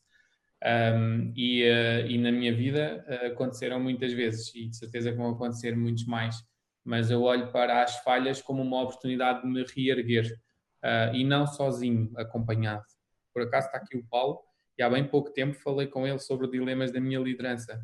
E, 1.35 1.63
e, 2.09 2.17
na 2.17 2.31
minha 2.31 2.53
vida 2.53 3.05
aconteceram 3.31 3.79
muitas 3.79 4.11
vezes, 4.11 4.53
e 4.53 4.67
de 4.67 4.75
certeza 4.75 5.11
que 5.11 5.17
vão 5.17 5.31
acontecer 5.31 5.75
muitos 5.77 6.05
mais 6.05 6.43
mas 6.83 7.11
eu 7.11 7.21
olho 7.21 7.51
para 7.51 7.83
as 7.83 7.97
falhas 7.99 8.41
como 8.41 8.61
uma 8.61 8.81
oportunidade 8.81 9.41
de 9.41 9.47
me 9.47 9.63
reerguer 9.63 10.25
uh, 10.83 11.13
e 11.13 11.23
não 11.23 11.45
sozinho, 11.45 12.11
acompanhado. 12.15 12.83
Por 13.33 13.43
acaso 13.43 13.67
está 13.67 13.77
aqui 13.77 13.97
o 13.97 14.05
Paulo 14.07 14.39
e 14.77 14.83
há 14.83 14.89
bem 14.89 15.05
pouco 15.05 15.31
tempo 15.31 15.53
falei 15.55 15.87
com 15.87 16.07
ele 16.07 16.19
sobre 16.19 16.49
dilemas 16.49 16.91
da 16.91 16.99
minha 16.99 17.19
liderança, 17.19 17.79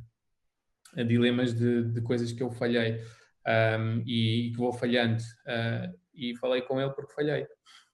dilemas 0.96 1.54
de, 1.54 1.84
de 1.92 2.02
coisas 2.02 2.32
que 2.32 2.42
eu 2.42 2.52
falhei 2.52 3.02
um, 3.46 4.02
e, 4.06 4.52
que 4.52 4.58
vou 4.58 4.74
falhando. 4.74 5.22
Uh, 5.46 5.96
e 6.14 6.36
falei 6.38 6.62
com 6.62 6.80
ele 6.80 6.92
porque 6.92 7.14
falhei, 7.14 7.46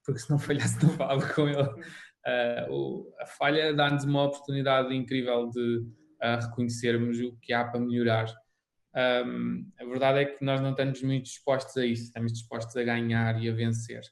porque 0.04 0.20
se 0.20 0.30
não 0.30 0.38
falhasse 0.38 0.82
não 0.84 0.92
falava 0.94 1.34
com 1.34 1.48
ele. 1.48 1.62
Uh, 1.62 2.70
o, 2.70 3.14
a 3.20 3.26
falha 3.26 3.74
dá-nos 3.74 4.04
uma 4.04 4.24
oportunidade 4.24 4.94
incrível 4.94 5.50
de 5.50 5.84
reconhecermos 6.40 7.18
o 7.18 7.36
que 7.40 7.52
há 7.52 7.64
para 7.64 7.80
melhorar 7.80 8.32
um, 8.94 9.70
a 9.80 9.84
verdade 9.84 10.18
é 10.18 10.24
que 10.26 10.44
nós 10.44 10.60
não 10.60 10.70
estamos 10.70 11.02
muito 11.02 11.24
dispostos 11.24 11.76
a 11.76 11.86
isso, 11.86 12.04
estamos 12.04 12.32
dispostos 12.32 12.76
a 12.76 12.82
ganhar 12.82 13.42
e 13.42 13.48
a 13.48 13.52
vencer. 13.52 14.02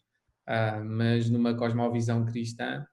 Uh, 0.49 0.85
mas 0.85 1.29
numa 1.29 1.55
cosmovisão 1.55 2.25
cristã, 2.25 2.87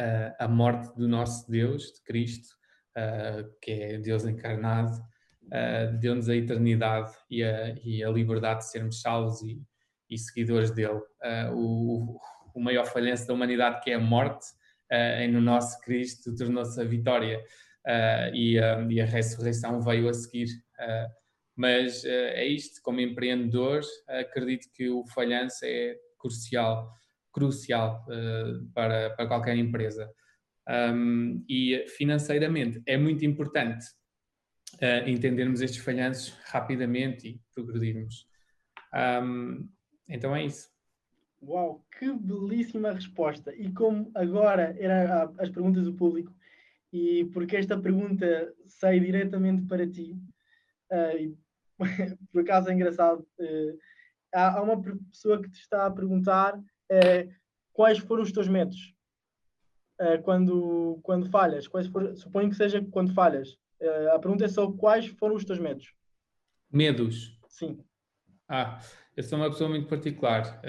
uh, 0.00 0.34
a 0.38 0.48
morte 0.48 0.94
do 0.96 1.08
nosso 1.08 1.50
Deus, 1.50 1.92
de 1.92 2.02
Cristo, 2.02 2.48
uh, 2.96 3.48
que 3.62 3.70
é 3.70 3.98
Deus 3.98 4.24
encarnado, 4.24 5.02
deu-nos 6.00 6.30
a 6.30 6.34
eternidade 6.34 7.14
e 7.30 7.44
a, 7.44 7.74
e 7.84 8.02
a, 8.02 8.08
liberdade 8.08 8.60
de 8.60 8.70
sermos 8.70 9.02
salvos 9.02 9.42
e, 9.42 9.62
e 10.08 10.16
seguidores 10.16 10.70
dele. 10.70 11.02
o, 11.52 12.18
o 12.54 12.60
maior 12.60 12.86
falhanço 12.86 13.26
da 13.26 13.34
humanidade, 13.34 13.82
que 13.82 13.90
é 13.90 13.94
a 13.94 14.00
morte, 14.00 14.46
uh, 14.90 15.30
no 15.30 15.40
nosso 15.40 15.78
Cristo 15.80 16.34
tornou-se 16.34 16.80
a 16.80 16.84
vitória 16.84 17.44
e, 18.32 18.58
uh, 18.58 18.90
e, 18.90 19.00
a 19.00 19.04
ressurreição 19.04 19.80
veio 19.80 20.08
a 20.08 20.14
seguir. 20.14 20.48
mas 21.56 22.04
é 22.04 22.44
isto, 22.46 22.80
como 22.82 23.00
empreendedor, 23.00 23.80
acredito 24.08 24.68
que 24.72 24.88
o 24.88 25.06
falhanço 25.06 25.64
é 25.64 25.96
crucial, 26.18 26.92
crucial 27.32 28.04
para, 28.74 29.10
para 29.10 29.28
qualquer 29.28 29.56
empresa. 29.56 30.10
Um, 30.68 31.44
e 31.48 31.84
financeiramente 31.96 32.82
é 32.86 32.96
muito 32.96 33.24
importante 33.24 33.84
entendermos 35.06 35.60
estes 35.60 35.84
falhanços 35.84 36.36
rapidamente 36.46 37.28
e 37.28 37.40
progredirmos. 37.54 38.26
Um, 39.22 39.68
então 40.08 40.34
é 40.34 40.44
isso. 40.44 40.68
Uau, 41.42 41.84
que 41.98 42.10
belíssima 42.12 42.92
resposta! 42.92 43.54
E 43.54 43.70
como 43.72 44.10
agora 44.14 44.74
eram 44.78 45.34
as 45.38 45.50
perguntas 45.50 45.84
do 45.84 45.92
público, 45.92 46.34
e 46.94 47.24
porque 47.32 47.56
esta 47.56 47.76
pergunta 47.76 48.54
sai 48.68 49.00
diretamente 49.00 49.66
para 49.66 49.84
ti, 49.84 50.16
uh, 50.92 51.18
e, 51.18 51.36
por 52.32 52.42
acaso 52.42 52.70
é 52.70 52.72
engraçado, 52.72 53.26
uh, 53.40 53.78
há, 54.32 54.58
há, 54.58 54.62
uma 54.62 54.80
pessoa 55.10 55.42
que 55.42 55.50
te 55.50 55.60
está 55.60 55.86
a 55.86 55.90
perguntar 55.90 56.56
uh, 56.56 57.32
quais 57.72 57.98
foram 57.98 58.22
os 58.22 58.30
teus 58.30 58.46
medos 58.46 58.94
quando, 60.24 60.98
quando 61.04 61.30
falhas. 61.30 61.68
Quais 61.68 61.86
foram, 61.86 62.16
suponho 62.16 62.50
que 62.50 62.56
seja 62.56 62.84
quando 62.90 63.14
falhas. 63.14 63.56
a 64.12 64.18
pergunta 64.18 64.44
é 64.44 64.48
só 64.48 64.70
quais 64.72 65.06
foram 65.06 65.36
os 65.36 65.44
teus 65.44 65.60
medos. 65.60 65.94
Medos? 66.68 67.38
Sim. 67.48 67.78
Ah, 68.48 68.80
eu 69.16 69.22
sou 69.22 69.38
uma 69.38 69.48
pessoa 69.48 69.70
muito 69.70 69.88
particular. 69.88 70.60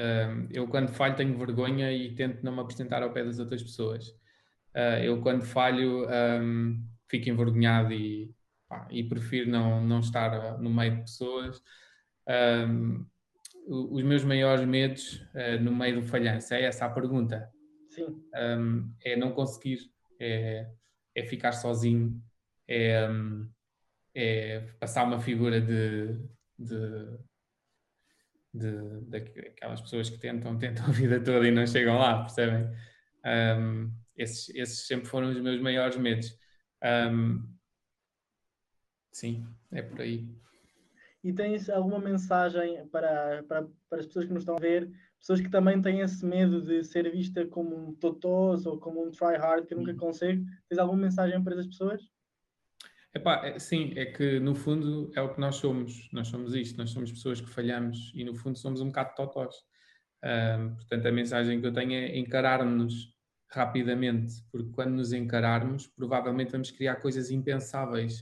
eu, 0.52 0.68
quando 0.68 0.90
falho, 0.90 1.16
tenho 1.16 1.38
vergonha 1.38 1.92
e 1.92 2.14
tento 2.14 2.44
não 2.44 2.54
me 2.54 2.62
apresentar 2.62 3.02
ao 3.02 3.12
pé 3.12 3.24
das 3.24 3.40
outras 3.40 3.64
pessoas. 3.64 4.16
Ah, 4.76 5.00
eu, 5.00 5.22
quando 5.22 5.44
falho, 5.44 6.06
fico 7.10 7.30
envergonhado 7.30 7.94
e, 7.94 8.34
pá, 8.68 8.88
e 8.92 9.04
prefiro 9.04 9.50
não, 9.50 9.84
não 9.84 10.00
estar 10.02 10.60
no 10.60 10.70
meio 10.70 10.96
de 10.98 11.02
pessoas. 11.02 11.62
os 13.68 14.04
meus 14.04 14.24
maiores 14.24 14.66
medos 14.66 15.22
uh, 15.34 15.60
no 15.62 15.74
meio 15.76 16.02
do 16.02 16.08
falhanço 16.08 16.54
é 16.54 16.64
essa 16.64 16.86
a 16.86 16.90
pergunta. 16.90 17.50
Sim. 17.90 18.22
é 19.02 19.16
não 19.16 19.32
conseguir, 19.32 19.80
é, 20.20 20.70
é 21.16 21.24
ficar 21.24 21.54
sozinho, 21.54 22.22
é, 22.68 23.08
é 24.14 24.60
passar 24.78 25.06
uma 25.06 25.20
figura 25.22 25.62
de, 25.62 26.20
de 26.60 27.18
de, 28.56 29.02
daquelas 29.10 29.82
pessoas 29.82 30.10
que 30.10 30.18
tentam, 30.18 30.58
tentam 30.58 30.86
a 30.86 30.92
vida 30.92 31.20
toda 31.20 31.48
e 31.48 31.52
não 31.52 31.68
chegam 31.68 31.98
lá, 31.98 32.22
percebem? 32.22 32.70
Um, 33.26 33.92
esses, 34.16 34.50
esses 34.56 34.88
sempre 34.88 35.08
foram 35.08 35.30
os 35.30 35.40
meus 35.40 35.62
maiores 35.62 35.98
medos. 35.98 36.38
Um, 36.84 37.44
sim, 39.12 39.46
é 39.72 39.82
por 39.82 40.02
aí. 40.02 40.28
E 41.24 41.34
tens 41.34 41.70
alguma 41.70 42.00
mensagem 42.00 42.88
para, 42.90 43.44
para, 43.44 43.68
para 43.90 44.00
as 44.00 44.06
pessoas 44.06 44.26
que 44.26 44.34
nos 44.34 44.44
estão 44.44 44.58
a 44.58 44.60
ver, 44.60 44.92
pessoas 45.20 45.42
que 45.42 45.50
também 45.50 45.82
têm 45.82 46.02
esse 46.02 46.24
medo 46.24 46.62
de 46.62 46.84
ser 46.84 47.12
vista 47.12 47.46
como 47.48 47.76
um 47.76 47.96
totós 47.96 48.66
ou 48.66 48.80
como 48.80 49.04
um 49.04 49.10
try-hard 49.10 49.66
que 49.66 49.74
nunca 49.74 49.92
hum. 49.92 49.98
consegue? 49.98 50.46
Tens 50.70 50.78
alguma 50.78 51.02
mensagem 51.02 51.44
para 51.44 51.60
as 51.60 51.66
pessoas? 51.66 52.02
Epá, 53.12 53.46
é, 53.46 53.58
sim, 53.58 53.94
é 53.96 54.06
que 54.06 54.40
no 54.40 54.54
fundo 54.54 55.10
é 55.16 55.22
o 55.22 55.34
que 55.34 55.40
nós 55.40 55.56
somos, 55.56 56.10
nós 56.12 56.28
somos 56.28 56.54
isto, 56.54 56.78
nós 56.78 56.92
somos 56.92 57.12
pessoas 57.12 57.40
que 57.40 57.50
falhamos 57.50 58.12
e 58.14 58.26
no 58.26 58.36
fundo 58.36 58.58
somos 58.60 58.82
um 58.82 58.88
bocado 58.88 59.16
totós. 59.16 59.56
Um, 60.22 60.76
portanto, 60.76 61.08
a 61.08 61.12
mensagem 61.12 61.62
que 61.62 61.66
eu 61.66 61.74
tenho 61.74 61.94
é 61.94 62.18
encarar-nos 62.18 63.15
rapidamente, 63.50 64.34
porque 64.52 64.72
quando 64.72 64.92
nos 64.96 65.14
encararmos, 65.14 65.88
provavelmente 65.88 66.52
vamos 66.52 66.72
criar 66.72 66.96
coisas 66.98 67.32
impensáveis, 67.32 68.22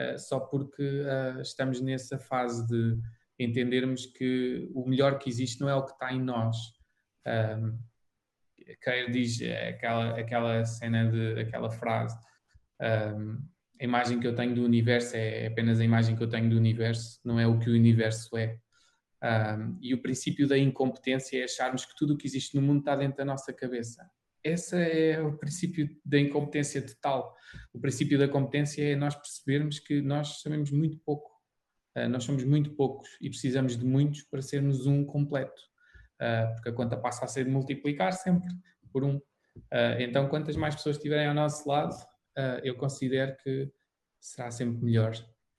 uh, 0.00 0.18
só 0.18 0.40
porque 0.40 0.82
uh, 0.82 1.40
estamos 1.40 1.80
nessa 1.80 2.18
fase 2.18 2.66
de 2.66 2.98
entendermos 3.38 4.06
que 4.06 4.70
o 4.74 4.86
melhor 4.88 5.18
que 5.18 5.28
existe 5.28 5.60
não 5.60 5.68
é 5.68 5.74
o 5.74 5.84
que 5.84 5.92
está 5.92 6.12
em 6.12 6.20
nós. 6.20 6.56
Um, 7.26 7.78
diz 9.10 9.40
aquela, 9.68 10.18
aquela 10.18 10.64
cena 10.64 11.10
de 11.10 11.40
aquela 11.40 11.70
frase. 11.70 12.16
Um, 12.80 13.38
a 13.80 13.84
imagem 13.84 14.20
que 14.20 14.26
eu 14.26 14.34
tenho 14.34 14.54
do 14.54 14.62
universo 14.62 15.16
é 15.16 15.46
apenas 15.46 15.80
a 15.80 15.84
imagem 15.84 16.14
que 16.14 16.22
eu 16.22 16.28
tenho 16.28 16.50
do 16.50 16.56
universo, 16.56 17.18
não 17.24 17.40
é 17.40 17.46
o 17.46 17.58
que 17.58 17.70
o 17.70 17.72
universo 17.72 18.36
é. 18.36 18.58
Um, 19.22 19.78
e 19.80 19.94
o 19.94 20.00
princípio 20.00 20.46
da 20.46 20.56
incompetência 20.56 21.40
é 21.40 21.44
acharmos 21.44 21.84
que 21.84 21.94
tudo 21.96 22.14
o 22.14 22.16
que 22.16 22.26
existe 22.26 22.54
no 22.54 22.62
mundo 22.62 22.80
está 22.80 22.94
dentro 22.94 23.16
da 23.16 23.24
nossa 23.24 23.52
cabeça. 23.52 24.08
Esse 24.42 24.76
é 24.76 25.20
o 25.20 25.36
princípio 25.36 25.88
da 26.04 26.18
incompetência 26.18 26.80
total. 26.80 27.36
O 27.72 27.80
princípio 27.80 28.18
da 28.18 28.26
competência 28.26 28.82
é 28.82 28.96
nós 28.96 29.14
percebermos 29.14 29.78
que 29.78 30.00
nós 30.00 30.40
sabemos 30.40 30.70
muito 30.70 30.98
pouco. 30.98 31.30
Uh, 31.96 32.08
nós 32.08 32.24
somos 32.24 32.44
muito 32.44 32.74
poucos 32.74 33.08
e 33.20 33.28
precisamos 33.28 33.76
de 33.76 33.84
muitos 33.84 34.22
para 34.22 34.40
sermos 34.40 34.86
um 34.86 35.04
completo. 35.04 35.60
Uh, 36.20 36.54
porque 36.54 36.68
a 36.70 36.72
conta 36.72 36.96
passa 36.96 37.24
a 37.24 37.28
ser 37.28 37.44
de 37.44 37.50
multiplicar 37.50 38.12
sempre 38.12 38.48
por 38.92 39.04
um. 39.04 39.16
Uh, 39.16 39.98
então, 39.98 40.28
quantas 40.28 40.56
mais 40.56 40.74
pessoas 40.74 40.96
estiverem 40.96 41.26
ao 41.26 41.34
nosso 41.34 41.68
lado, 41.68 41.94
eu 42.62 42.74
considero 42.74 43.36
que 43.42 43.70
será 44.18 44.50
sempre 44.50 44.82
melhor. 44.82 45.12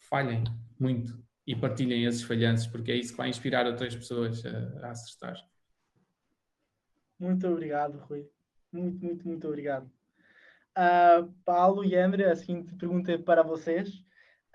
Falhem 0.09 0.43
muito 0.79 1.23
e 1.45 1.55
partilhem 1.55 2.05
esses 2.05 2.23
falhanços, 2.23 2.65
porque 2.65 2.91
é 2.91 2.95
isso 2.95 3.11
que 3.11 3.17
vai 3.17 3.29
inspirar 3.29 3.67
outras 3.67 3.95
pessoas 3.95 4.43
a, 4.43 4.87
a 4.87 4.89
acertar. 4.89 5.35
Muito 7.19 7.47
obrigado, 7.47 7.99
Rui. 7.99 8.27
Muito, 8.71 9.03
muito, 9.03 9.27
muito 9.27 9.47
obrigado. 9.47 9.91
Uh, 10.77 11.31
Paulo 11.43 11.83
e 11.83 11.95
André, 11.95 12.29
a 12.29 12.35
seguinte 12.35 12.73
pergunta 12.75 13.11
é 13.11 13.17
para 13.17 13.43
vocês. 13.43 13.89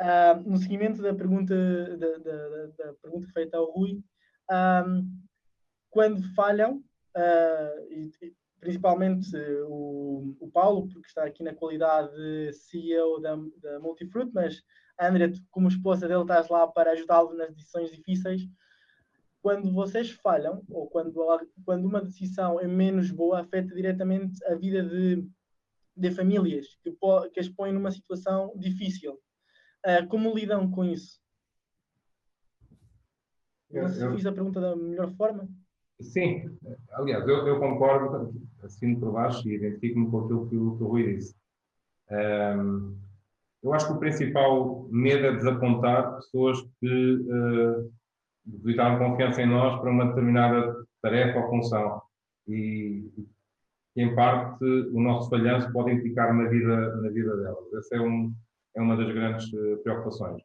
Uh, 0.00 0.48
no 0.48 0.56
seguimento 0.56 1.02
da 1.02 1.14
pergunta, 1.14 1.54
da, 1.96 2.18
da, 2.18 2.66
da 2.66 2.94
pergunta 3.02 3.28
feita 3.32 3.56
ao 3.56 3.70
Rui, 3.70 4.02
um, 4.50 5.26
quando 5.90 6.22
falham, 6.34 6.82
uh, 7.16 7.92
e, 7.92 8.10
principalmente 8.60 9.30
o, 9.68 10.34
o 10.40 10.50
Paulo, 10.50 10.88
porque 10.88 11.06
está 11.06 11.24
aqui 11.24 11.42
na 11.42 11.54
qualidade 11.54 12.14
de 12.16 12.52
CEO 12.52 13.20
da, 13.20 13.36
da 13.62 13.78
Multifruit, 13.80 14.30
mas 14.34 14.62
a 14.98 15.08
Andrea, 15.08 15.32
como 15.50 15.68
esposa 15.68 16.08
dele, 16.08 16.22
estás 16.22 16.48
lá 16.48 16.66
para 16.66 16.92
ajudá-lo 16.92 17.34
nas 17.34 17.54
decisões 17.54 17.90
difíceis. 17.90 18.42
Quando 19.46 19.72
vocês 19.72 20.10
falham, 20.10 20.60
ou 20.68 20.88
quando, 20.88 21.14
quando 21.64 21.84
uma 21.84 22.00
decisão 22.00 22.58
é 22.58 22.66
menos 22.66 23.12
boa, 23.12 23.42
afeta 23.42 23.72
diretamente 23.72 24.44
a 24.44 24.56
vida 24.56 24.82
de, 24.82 25.24
de 25.96 26.10
famílias 26.10 26.66
que, 26.82 26.90
que 27.32 27.38
as 27.38 27.48
põem 27.48 27.72
numa 27.72 27.92
situação 27.92 28.52
difícil. 28.56 29.12
Uh, 29.86 30.04
como 30.08 30.34
lidam 30.34 30.68
com 30.68 30.84
isso? 30.84 31.20
Não 33.70 33.88
sei 33.88 34.08
se 34.08 34.16
fiz 34.16 34.26
a 34.26 34.32
pergunta 34.32 34.60
da 34.60 34.74
melhor 34.74 35.12
forma. 35.12 35.48
Sim, 36.00 36.58
aliás, 36.90 37.24
eu, 37.28 37.46
eu 37.46 37.60
concordo, 37.60 38.34
assino 38.64 38.98
por 38.98 39.12
baixo 39.12 39.48
e 39.48 39.54
identifico-me 39.54 40.10
com 40.10 40.24
aquilo 40.24 40.48
que 40.48 40.56
o, 40.56 40.76
que 40.76 40.82
o 40.82 40.88
Rui 40.88 41.14
disse. 41.14 41.36
Um, 42.10 42.98
eu 43.62 43.72
acho 43.72 43.86
que 43.86 43.92
o 43.92 44.00
principal 44.00 44.88
medo 44.90 45.24
é 45.24 45.36
desapontar 45.36 46.16
pessoas 46.16 46.60
que 46.80 47.14
uh, 47.14 47.95
depositaram 48.46 48.98
confiança 48.98 49.42
em 49.42 49.46
nós 49.46 49.80
para 49.80 49.90
uma 49.90 50.06
determinada 50.06 50.84
tarefa 51.02 51.40
ou 51.40 51.48
função. 51.48 52.02
E, 52.48 53.10
em 53.96 54.14
parte, 54.14 54.64
o 54.64 55.00
nosso 55.00 55.28
falhanço 55.30 55.72
pode 55.72 55.92
implicar 55.92 56.34
na 56.34 56.48
vida, 56.48 56.96
na 56.96 57.08
vida 57.10 57.36
delas. 57.36 57.74
Essa 57.74 57.96
é, 57.96 58.00
um, 58.00 58.32
é 58.76 58.80
uma 58.80 58.96
das 58.96 59.12
grandes 59.12 59.52
uh, 59.52 59.78
preocupações. 59.82 60.42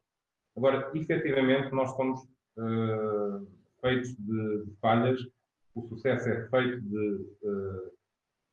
Agora, 0.56 0.90
efetivamente, 0.94 1.72
nós 1.72 1.90
somos 1.90 2.20
uh, 2.58 3.46
feitos 3.80 4.16
de, 4.16 4.64
de 4.64 4.76
falhas 4.80 5.20
o 5.74 5.82
sucesso 5.88 6.28
é 6.28 6.48
feito 6.48 6.80
de 6.82 7.26
uh, 7.42 7.92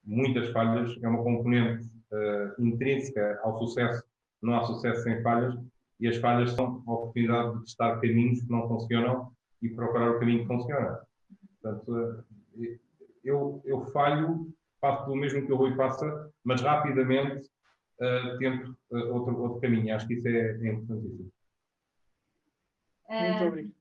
muitas 0.06 0.50
falhas, 0.52 0.98
é 1.02 1.08
uma 1.08 1.24
componente 1.24 1.86
uh, 2.12 2.62
intrínseca 2.62 3.40
ao 3.44 3.58
sucesso, 3.60 4.04
não 4.42 4.56
há 4.56 4.64
sucesso 4.64 5.04
sem 5.04 5.22
falhas, 5.22 5.56
e 6.00 6.08
as 6.08 6.18
falhas 6.18 6.52
são 6.52 6.82
a 6.88 6.94
oportunidade 6.94 7.58
de 7.58 7.66
testar 7.66 8.00
caminhos 8.00 8.42
que 8.42 8.50
não 8.50 8.68
funcionam 8.68 9.32
e 9.62 9.70
procurar 9.70 10.12
o 10.12 10.20
caminho 10.20 10.42
que 10.42 10.48
funciona. 10.48 11.02
Portanto, 11.62 11.92
uh, 11.92 12.24
eu, 13.24 13.62
eu 13.66 13.86
falho, 13.92 14.54
faço 14.80 15.06
pelo 15.06 15.18
mesmo 15.18 15.46
que 15.46 15.52
o 15.52 15.56
Rui 15.56 15.76
faça, 15.76 16.32
mas 16.44 16.62
rapidamente 16.62 17.50
tento 18.40 18.78
outro, 19.12 19.38
outro 19.42 19.60
caminho. 19.60 19.94
Acho 19.94 20.08
que 20.08 20.14
isso 20.14 20.28
é, 20.28 20.52
é 20.52 20.74
importantíssimo. 20.74 21.32
Muito 23.10 23.44
obrigado. 23.44 23.74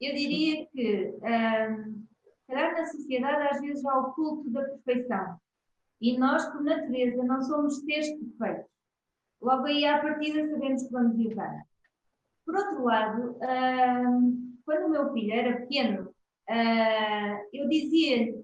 Eu 0.00 0.14
diria 0.14 0.66
que 0.66 1.14
um, 1.16 2.06
calhar 2.46 2.72
na 2.72 2.86
sociedade 2.86 3.48
às 3.48 3.60
vezes 3.60 3.84
há 3.84 3.98
o 3.98 4.12
culto 4.12 4.50
da 4.50 4.62
perfeição. 4.62 5.38
E 6.00 6.18
nós, 6.18 6.44
por 6.50 6.62
natureza, 6.62 7.22
não 7.24 7.40
somos 7.42 7.80
seres 7.80 8.10
perfeitos. 8.10 8.70
Logo 9.40 9.66
aí, 9.66 9.84
à 9.86 9.98
partida, 10.00 10.48
sabemos 10.48 10.82
que 10.82 10.92
vamos 10.92 11.18
errar. 11.18 11.64
Por 12.44 12.54
outro 12.54 12.84
lado, 12.84 13.36
quando 14.66 14.86
o 14.86 14.90
meu 14.90 15.12
filho 15.12 15.32
era 15.32 15.60
pequeno, 15.60 16.10
uh, 16.50 17.48
eu 17.52 17.68
dizia 17.68 18.34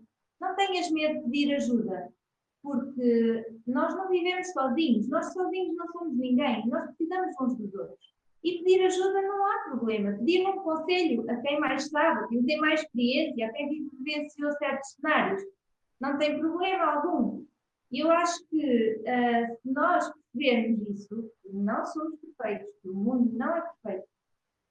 não 0.40 0.56
tenhas 0.56 0.90
medo 0.90 1.18
de 1.18 1.30
pedir 1.30 1.54
ajuda, 1.54 2.12
porque 2.62 3.46
nós 3.66 3.94
não 3.94 4.08
vivemos 4.08 4.52
sozinhos, 4.52 5.08
nós 5.08 5.32
sozinhos 5.32 5.76
não 5.76 5.86
somos 5.88 6.16
ninguém, 6.16 6.66
nós 6.68 6.86
precisamos 6.86 7.34
uns 7.40 7.56
dos 7.56 7.74
outros. 7.74 8.12
E 8.42 8.58
pedir 8.58 8.84
ajuda 8.84 9.22
não 9.22 9.46
há 9.46 9.58
problema. 9.70 10.18
Pedir 10.18 10.44
um 10.44 10.58
conselho 10.58 11.24
a 11.30 11.36
quem 11.36 11.60
mais 11.60 11.88
sabe, 11.88 12.24
a 12.24 12.28
quem 12.28 12.44
tem 12.44 12.58
mais 12.58 12.80
experiência, 12.80 13.46
a 13.46 13.52
quem 13.52 13.88
vivenciou 13.92 14.50
certos 14.54 14.90
cenários, 14.94 15.42
não 16.00 16.18
tem 16.18 16.40
problema 16.40 16.84
algum. 16.86 17.44
E 17.92 18.00
eu 18.00 18.10
acho 18.10 18.44
que 18.48 18.96
uh, 18.96 19.56
se 19.60 19.72
nós 19.72 20.10
percebermos 20.32 20.88
isso, 20.88 21.30
não 21.52 21.86
somos 21.86 22.18
perfeitos, 22.18 22.74
o 22.84 22.92
mundo 22.92 23.30
não 23.32 23.56
é 23.56 23.60
perfeito, 23.60 24.08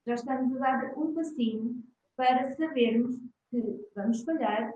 já 0.06 0.16
estamos 0.16 0.56
a 0.56 0.60
dar 0.60 0.98
um 0.98 1.14
passinho 1.14 1.84
para 2.16 2.56
sabermos 2.56 3.18
que 3.50 3.62
vamos 3.96 4.24
falhar, 4.24 4.74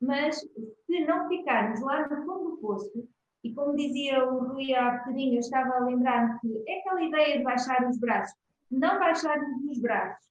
mas 0.00 0.40
se 0.40 1.04
não 1.04 1.28
ficarmos 1.28 1.80
lá 1.80 2.08
no 2.08 2.24
fundo 2.24 2.50
do 2.50 2.56
poço, 2.58 3.08
e 3.44 3.54
como 3.54 3.76
dizia 3.76 4.24
o 4.24 4.48
Rui 4.48 4.74
há 4.74 4.98
bocadinho, 4.98 5.34
eu 5.34 5.40
estava 5.40 5.74
a 5.74 5.84
lembrar 5.84 6.40
que 6.40 6.64
é 6.66 6.80
aquela 6.80 7.02
ideia 7.02 7.38
de 7.38 7.44
baixar 7.44 7.88
os 7.88 7.98
braços, 7.98 8.36
não 8.70 8.98
baixarmos 8.98 9.64
os 9.70 9.78
braços, 9.78 10.26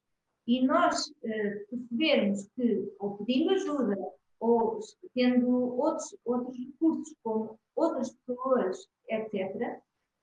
e 0.48 0.66
nós 0.66 1.08
uh, 1.08 1.68
percebermos 1.70 2.48
que, 2.56 2.94
ou 3.00 3.18
pedindo 3.18 3.52
ajuda, 3.52 3.98
ou 4.40 4.80
tendo 5.14 5.50
outros, 5.80 6.16
outros 6.26 6.58
recursos, 6.58 7.16
como 7.24 7.60
outras 7.76 8.14
pessoas, 8.14 8.88
etc., 9.10 9.80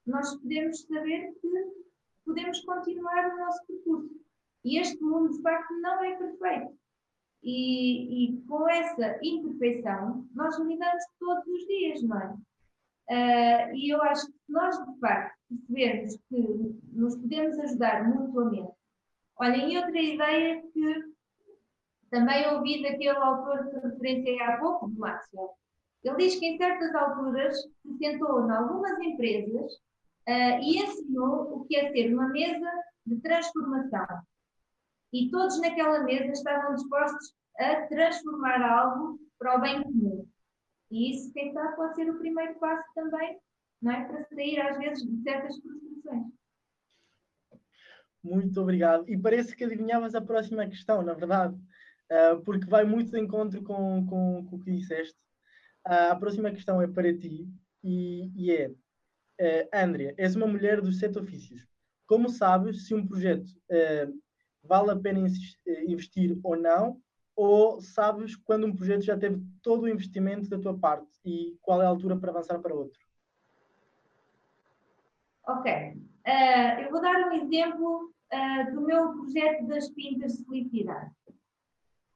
nós 0.07 0.35
podemos 0.37 0.81
saber 0.83 1.33
que 1.40 1.82
podemos 2.25 2.61
continuar 2.61 3.35
o 3.35 3.39
nosso 3.39 3.67
percurso. 3.67 4.11
E 4.65 4.79
este 4.79 5.03
mundo, 5.03 5.33
de 5.33 5.43
facto, 5.43 5.73
não 5.81 6.05
é 6.05 6.17
perfeito. 6.17 6.77
E, 7.43 8.27
e 8.27 8.43
com 8.43 8.69
essa 8.69 9.19
imperfeição, 9.23 10.27
nós 10.35 10.57
lidamos 10.59 11.05
todos 11.19 11.47
os 11.47 11.67
dias, 11.67 12.03
não 12.03 12.21
é? 12.21 12.35
Uh, 13.11 13.75
e 13.75 13.93
eu 13.93 14.01
acho 14.03 14.27
que 14.27 14.35
nós, 14.49 14.79
de 14.79 14.99
facto, 15.01 15.37
percebermos 15.49 16.17
que 16.29 16.77
nos 16.93 17.17
podemos 17.17 17.59
ajudar 17.59 18.09
mutuamente. 18.09 18.73
Olhem, 19.37 19.73
e 19.73 19.77
outra 19.77 20.01
ideia 20.01 20.63
que 20.73 21.13
também 22.11 22.47
ouvi 22.49 22.83
daquele 22.83 23.09
autor 23.09 23.69
que 23.71 23.81
referenciei 23.81 24.41
há 24.41 24.59
pouco, 24.59 24.89
do 24.89 25.01
Maxwell. 25.01 25.51
Ele 26.05 26.17
diz 26.17 26.37
que 26.37 26.47
em 26.47 26.57
certas 26.59 26.95
alturas 26.95 27.57
se 27.57 27.99
sentou 27.99 28.47
em 28.47 28.51
algumas 28.51 28.99
empresas 29.01 29.73
uh, 30.29 30.63
e 30.63 30.79
ensinou 30.79 31.57
o 31.57 31.65
que 31.65 31.77
é 31.77 31.93
ser 31.93 32.13
uma 32.13 32.29
mesa 32.29 32.71
de 33.07 33.21
transformação. 33.21 34.07
E 35.13 35.31
todos 35.31 35.61
naquela 35.61 36.03
mesa 36.05 36.33
estavam 36.33 36.75
dispostos 36.75 37.35
a 37.59 37.87
transformar 37.87 38.63
algo 38.63 39.19
para 39.39 39.59
o 39.59 39.61
bem 39.61 39.83
comum. 39.83 40.27
E 40.91 41.13
isso, 41.13 41.33
quem 41.33 41.53
sabe, 41.53 41.77
pode 41.77 41.95
ser 41.95 42.11
o 42.11 42.19
primeiro 42.19 42.55
passo 42.59 42.85
também, 42.95 43.39
não 43.81 43.93
é? 43.93 44.05
Para 44.05 44.25
sair, 44.25 44.61
às 44.61 44.79
vezes, 44.79 45.05
de 45.05 45.23
certas 45.23 45.59
frustrações. 45.59 46.33
Muito 48.23 48.61
obrigado. 48.61 49.09
E 49.09 49.19
parece 49.19 49.57
que 49.57 49.65
adivinhavas 49.65 50.15
a 50.15 50.21
próxima 50.21 50.67
questão, 50.67 51.03
na 51.03 51.13
verdade. 51.13 51.59
Ah, 52.13 52.37
porque 52.45 52.67
vai 52.67 52.85
muito 52.85 53.11
de 53.11 53.19
encontro 53.19 53.63
com, 53.63 54.07
com, 54.07 54.47
com 54.47 54.57
o 54.57 54.61
que 54.61 54.71
disseste. 54.71 55.17
Uh, 55.87 56.13
a 56.13 56.17
próxima 56.17 56.51
questão 56.51 56.81
é 56.81 56.87
para 56.87 57.17
ti 57.17 57.49
e, 57.83 58.31
e 58.37 58.53
é, 58.53 58.73
uh, 59.40 59.68
Andrea, 59.73 60.14
és 60.16 60.35
uma 60.37 60.47
mulher 60.47 60.81
dos 60.81 60.99
sete 60.99 61.18
ofícios. 61.18 61.66
Como 62.07 62.29
sabes 62.29 62.87
se 62.87 62.95
um 62.95 63.07
projeto 63.07 63.47
uh, 63.71 64.21
vale 64.62 64.90
a 64.90 64.97
pena 64.97 65.21
investir 65.87 66.38
ou 66.42 66.57
não? 66.57 67.01
Ou 67.35 67.81
sabes 67.81 68.37
quando 68.37 68.66
um 68.66 68.77
projeto 68.77 69.03
já 69.03 69.16
teve 69.16 69.42
todo 69.62 69.83
o 69.83 69.88
investimento 69.88 70.49
da 70.49 70.59
tua 70.59 70.79
parte 70.79 71.09
e 71.25 71.57
qual 71.62 71.81
é 71.81 71.87
a 71.87 71.88
altura 71.88 72.16
para 72.16 72.31
avançar 72.31 72.59
para 72.61 72.75
outro? 72.75 73.01
Ok. 75.49 75.97
eu 76.79 76.90
vou 76.90 77.01
dar 77.01 77.29
um 77.29 77.33
exemplo 77.33 78.12
do 78.75 78.83
meu 78.83 79.12
projeto 79.12 79.66
das 79.66 79.88
pintas 79.88 80.35
de 80.35 80.45
felicidade. 80.45 81.11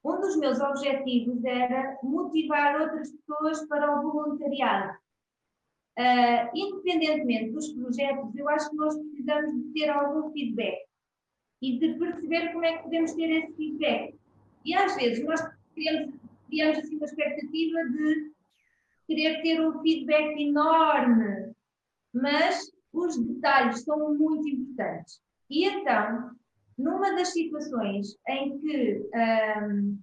Um 0.05 0.21
dos 0.21 0.37
meus 0.37 0.61
objetivos 0.61 1.45
era 1.45 1.99
motivar 2.01 2.81
outras 2.81 3.11
pessoas 3.11 3.67
para 3.67 3.99
o 3.99 4.03
voluntariado. 4.03 4.97
Uh, 5.99 6.51
independentemente 6.55 7.53
dos 7.53 7.73
projetos, 7.73 8.37
eu 8.37 8.49
acho 8.51 8.69
que 8.69 8.77
nós 8.77 8.99
precisamos 8.99 9.55
de 9.55 9.73
ter 9.73 9.89
algum 9.89 10.31
feedback 10.31 10.87
e 11.63 11.79
de 11.79 11.95
perceber 11.95 12.53
como 12.53 12.65
é 12.65 12.77
que 12.77 12.83
podemos 12.83 13.13
ter 13.15 13.31
esse 13.31 13.53
feedback. 13.55 14.15
E 14.65 14.75
às 14.75 14.95
vezes 14.95 15.25
nós 15.25 15.41
criamos, 15.75 16.15
criamos 16.49 16.79
assim 16.79 16.97
uma 16.97 17.07
expectativa 17.07 17.85
de 17.85 18.33
querer 19.07 19.43
ter 19.43 19.61
um 19.67 19.81
feedback 19.81 20.39
enorme, 20.39 21.55
mas 22.13 22.71
os 22.93 23.17
detalhes 23.17 23.83
são 23.83 24.15
muito 24.15 24.49
importantes. 24.49 25.21
E 25.49 25.65
então, 25.65 26.31
numa 26.77 27.13
das 27.13 27.33
situações 27.33 28.19
em 28.29 28.59
que, 28.59 29.09
um, 29.15 29.99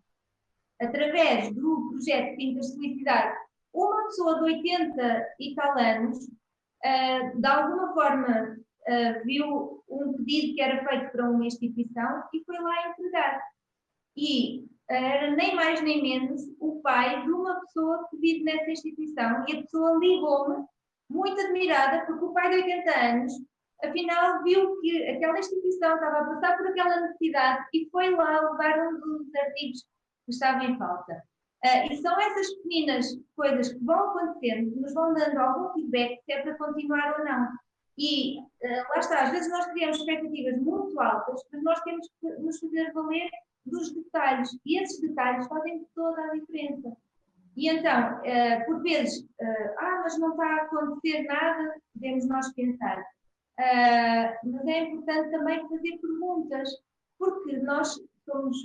através 0.82 1.54
do 1.54 1.90
projeto 1.90 2.36
Pintas 2.36 2.68
de 2.68 2.80
Felicidade, 2.80 3.43
uma 3.74 4.04
pessoa 4.06 4.36
de 4.36 4.44
80 4.44 5.36
e 5.40 5.56
tal 5.56 5.78
anos, 5.78 6.26
uh, 6.26 7.42
de 7.42 7.48
alguma 7.48 7.94
forma, 7.94 8.58
uh, 8.88 9.26
viu 9.26 9.84
um 9.90 10.14
pedido 10.14 10.56
que 10.56 10.62
era 10.62 10.88
feito 10.88 11.12
para 11.12 11.30
uma 11.30 11.46
instituição 11.46 12.24
e 12.34 12.44
foi 12.46 12.60
lá 12.60 12.90
entregar. 12.90 13.42
E 14.16 14.68
era 14.90 15.32
nem 15.36 15.56
mais 15.56 15.82
nem 15.82 16.02
menos 16.02 16.42
o 16.60 16.82
pai 16.82 17.24
de 17.24 17.32
uma 17.32 17.60
pessoa 17.62 18.08
que 18.10 18.18
vive 18.18 18.44
nessa 18.44 18.70
instituição 18.70 19.46
e 19.48 19.58
a 19.58 19.62
pessoa 19.62 19.98
ligou-me 19.98 20.66
muito 21.10 21.40
admirada 21.42 22.06
porque 22.06 22.26
o 22.26 22.34
pai 22.34 22.50
de 22.50 22.56
80 22.58 23.00
anos 23.00 23.34
afinal 23.84 24.44
viu 24.44 24.80
que 24.82 25.04
aquela 25.10 25.40
instituição 25.40 25.96
estava 25.96 26.20
a 26.20 26.26
passar 26.26 26.58
por 26.58 26.68
aquela 26.68 27.02
necessidade 27.02 27.66
e 27.74 27.90
foi 27.90 28.10
lá 28.12 28.40
levar 28.52 28.88
um 28.88 29.00
dos 29.00 29.36
artigos 29.36 29.82
que 30.26 30.32
estava 30.32 30.64
em 30.64 30.78
falta. 30.78 31.24
Uh, 31.64 31.94
e 31.94 31.98
são 32.02 32.20
essas 32.20 32.54
pequenas 32.56 33.18
coisas 33.38 33.72
que 33.72 33.80
vão 33.86 34.10
acontecendo, 34.10 34.70
que 34.70 34.80
nos 34.80 34.94
vão 34.94 35.14
dando 35.14 35.38
algum 35.38 35.74
feedback 35.74 36.22
se 36.26 36.34
é 36.34 36.42
para 36.42 36.58
continuar 36.58 37.18
ou 37.18 37.24
não. 37.26 37.48
E 37.98 38.38
uh, 38.40 38.90
lá 38.90 39.00
está, 39.00 39.24
às 39.24 39.32
vezes 39.32 39.50
nós 39.50 39.66
criamos 39.68 39.98
expectativas 39.98 40.60
muito 40.60 41.00
altas, 41.00 41.42
mas 41.54 41.64
nós 41.64 41.80
temos 41.84 42.10
que 42.20 42.28
nos 42.42 42.60
fazer 42.60 42.92
valer 42.92 43.30
dos 43.66 43.94
detalhes. 43.94 44.50
E 44.66 44.78
esses 44.78 45.00
detalhes 45.00 45.48
fazem 45.48 45.88
toda 45.96 46.22
a 46.22 46.34
diferença. 46.34 46.98
E 47.56 47.70
então, 47.70 48.18
uh, 48.18 48.66
por 48.66 48.82
vezes, 48.82 49.26
ah, 49.78 50.02
mas 50.04 50.20
não 50.20 50.32
está 50.32 50.46
a 50.46 50.64
acontecer 50.64 51.24
nada, 51.24 51.76
podemos 51.94 52.28
nós 52.28 52.52
pensar, 52.54 53.06
mas 53.58 54.68
é 54.68 54.80
importante 54.80 55.32
também 55.32 55.70
fazer 55.70 55.98
perguntas, 56.00 56.70
porque 57.18 57.58
nós 57.58 57.94
somos 58.26 58.58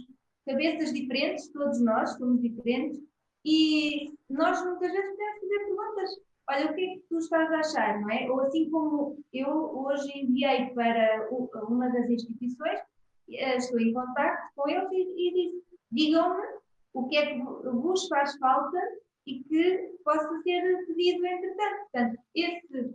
cabeças 0.49 0.93
diferentes, 0.95 1.53
todos 1.53 1.79
nós 1.81 2.11
somos 2.17 2.41
diferentes, 2.41 2.99
e 3.45 4.11
nós 4.31 4.65
muitas 4.65 4.91
vezes 4.91 5.11
podemos 5.11 5.41
fazer 5.41 5.59
perguntas. 5.67 6.11
Olha, 6.51 6.71
o 6.71 6.75
que 6.75 6.81
é 6.81 6.95
que 6.95 7.03
tu 7.11 7.19
estás 7.19 7.53
a 7.53 7.59
achar, 7.59 8.01
não 8.01 8.11
é? 8.11 8.31
Ou 8.31 8.41
assim 8.41 8.71
como 8.71 9.23
eu 9.33 9.49
hoje 9.51 10.11
enviei 10.19 10.71
para 10.71 11.29
uma 11.69 11.89
das 11.91 12.09
instituições, 12.09 12.81
eh, 13.31 13.57
estou 13.57 13.79
em 13.79 13.93
contato 13.93 14.51
com 14.57 14.69
eles 14.69 14.89
e, 14.91 15.29
e 15.29 15.35
disse, 15.35 15.65
digam-me 15.93 16.43
o 16.95 17.07
que 17.07 17.17
é 17.17 17.35
que 17.35 17.43
vos 17.43 18.09
faz 18.09 18.35
falta 18.39 18.79
e 19.27 19.45
que 19.45 19.95
possa 20.03 20.43
ser 20.43 20.87
pedido 20.87 21.27
entretanto. 21.27 21.79
Portanto, 21.93 22.23
esse 22.35 22.95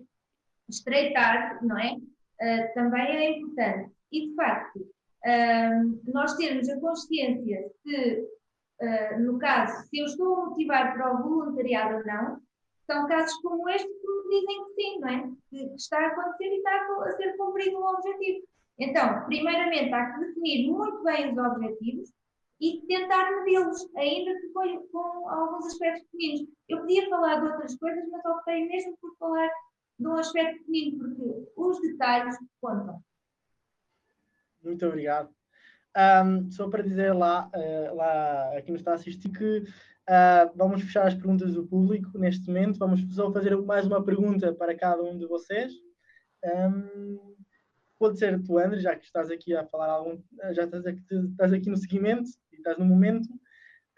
estreitar, 0.67 1.63
não 1.63 1.77
é? 1.77 1.93
Uh, 1.93 2.73
também 2.73 3.15
é 3.15 3.37
importante. 3.37 3.91
E, 4.11 4.29
de 4.29 4.35
facto, 4.35 4.93
nós 6.05 6.35
termos 6.35 6.69
a 6.69 6.79
consciência 6.79 7.71
de, 7.85 8.27
uh, 8.81 9.19
no 9.21 9.39
caso, 9.39 9.87
se 9.87 9.99
eu 9.99 10.05
estou 10.05 10.35
a 10.35 10.45
motivar 10.47 10.93
para 10.93 11.13
o 11.13 11.23
voluntariado 11.23 11.97
ou 11.97 12.05
não, 12.05 12.41
são 12.85 13.07
casos 13.07 13.35
como 13.41 13.69
este 13.69 13.87
que 13.87 14.07
me 14.07 14.39
dizem 14.39 14.65
que 14.65 14.73
sim, 14.73 14.99
não 14.99 15.07
é? 15.09 15.31
Que, 15.49 15.75
está 15.75 15.97
a 15.97 16.07
acontecer 16.07 16.45
e 16.45 16.57
está 16.57 16.71
a, 16.71 17.11
ser 17.15 17.37
cumprido 17.37 17.79
um 17.79 17.85
objetivo. 17.85 18.45
Então, 18.77 19.25
primeiramente, 19.25 19.93
há 19.93 20.13
que 20.13 20.25
definir 20.25 20.69
muito 20.69 21.03
bem 21.03 21.31
os 21.31 21.37
objetivos 21.37 22.11
e 22.59 22.81
tentar 22.87 23.31
medi-los, 23.31 23.89
ainda 23.95 24.31
que 24.39 24.47
com, 24.49 24.87
com 24.87 25.29
alguns 25.29 25.65
aspectos 25.67 26.05
pequenos. 26.11 26.47
Eu 26.67 26.79
podia 26.79 27.09
falar 27.09 27.39
de 27.39 27.47
outras 27.47 27.75
coisas, 27.77 28.09
mas 28.09 28.25
optei 28.25 28.67
mesmo 28.67 28.97
por 28.99 29.15
falar 29.17 29.49
de 29.99 30.07
um 30.07 30.15
aspecto 30.15 30.59
pequenino, 30.65 30.97
porque 30.97 31.51
os 31.55 31.81
detalhes 31.81 32.35
contam. 32.59 33.01
Muito 34.63 34.85
obrigado. 34.85 35.29
Um, 35.95 36.49
só 36.49 36.67
para 36.69 36.81
dizer 36.81 37.13
lá, 37.13 37.51
uh, 37.53 37.95
lá 37.95 38.57
a 38.57 38.61
quem 38.61 38.71
nos 38.71 38.81
está 38.81 38.91
a 38.91 38.95
assistir 38.95 39.29
que 39.29 39.59
uh, 39.59 40.51
vamos 40.55 40.81
fechar 40.81 41.07
as 41.07 41.13
perguntas 41.13 41.53
do 41.53 41.67
público 41.67 42.17
neste 42.17 42.47
momento. 42.47 42.79
Vamos 42.79 43.01
só 43.13 43.31
fazer 43.31 43.55
mais 43.57 43.85
uma 43.85 44.03
pergunta 44.03 44.53
para 44.53 44.75
cada 44.75 45.03
um 45.03 45.17
de 45.17 45.27
vocês. 45.27 45.71
Um, 46.43 47.35
pode 47.99 48.17
ser 48.17 48.41
tu, 48.43 48.57
André, 48.57 48.79
já 48.79 48.95
que 48.95 49.05
estás 49.05 49.29
aqui 49.29 49.55
a 49.55 49.65
falar 49.65 49.87
algum, 49.87 50.19
já 50.51 50.63
estás 50.63 50.85
aqui, 50.85 51.01
estás 51.31 51.53
aqui 51.53 51.69
no 51.69 51.77
seguimento 51.77 52.29
e 52.51 52.55
estás 52.55 52.77
no 52.77 52.85
momento. 52.85 53.27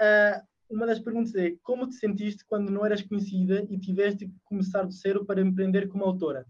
Uh, 0.01 0.45
uma 0.69 0.85
das 0.85 0.99
perguntas 0.99 1.33
é: 1.35 1.55
como 1.63 1.87
te 1.87 1.95
sentiste 1.95 2.43
quando 2.45 2.71
não 2.71 2.85
eras 2.85 3.01
conhecida 3.01 3.65
e 3.69 3.79
tiveste 3.79 4.27
que 4.27 4.35
começar 4.43 4.83
do 4.83 4.91
zero 4.91 5.25
para 5.25 5.41
empreender 5.41 5.87
como 5.87 6.03
autora? 6.03 6.45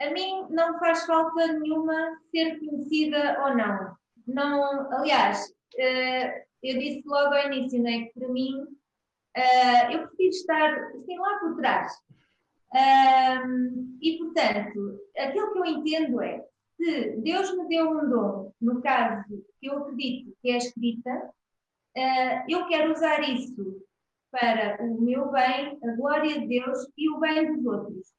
A 0.00 0.10
mim 0.10 0.46
não 0.50 0.78
faz 0.78 1.04
falta 1.06 1.52
nenhuma 1.54 2.18
ser 2.30 2.58
conhecida 2.58 3.36
ou 3.44 3.56
não. 3.56 3.96
não 4.26 4.92
aliás, 4.92 5.48
uh, 5.48 6.44
eu 6.62 6.78
disse 6.78 7.02
logo 7.06 7.34
ao 7.34 7.52
início 7.52 7.82
né, 7.82 8.04
que 8.04 8.20
para 8.20 8.28
mim 8.28 8.62
uh, 8.62 9.92
eu 9.92 10.06
prefiro 10.08 10.30
estar 10.30 10.74
assim 10.74 11.18
lá 11.18 11.38
por 11.40 11.56
trás. 11.56 11.92
E 14.00 14.18
portanto, 14.18 15.00
aquilo 15.16 15.52
que 15.52 15.58
eu 15.58 15.64
entendo 15.64 16.20
é 16.22 16.44
se 16.78 17.16
Deus 17.16 17.52
me 17.56 17.66
deu 17.68 17.90
um 17.90 18.08
dom, 18.08 18.52
no 18.60 18.80
caso 18.80 19.44
que 19.60 19.66
eu 19.66 19.78
acredito 19.78 20.32
que 20.40 20.50
é 20.50 20.54
a 20.54 20.58
escrita, 20.58 21.10
uh, 21.96 22.44
eu 22.48 22.68
quero 22.68 22.92
usar 22.92 23.20
isso 23.28 23.82
para 24.30 24.80
o 24.80 25.00
meu 25.00 25.30
bem, 25.32 25.76
a 25.82 25.96
glória 25.96 26.38
de 26.38 26.46
Deus 26.46 26.86
e 26.96 27.10
o 27.10 27.18
bem 27.18 27.52
dos 27.52 27.66
outros. 27.66 28.17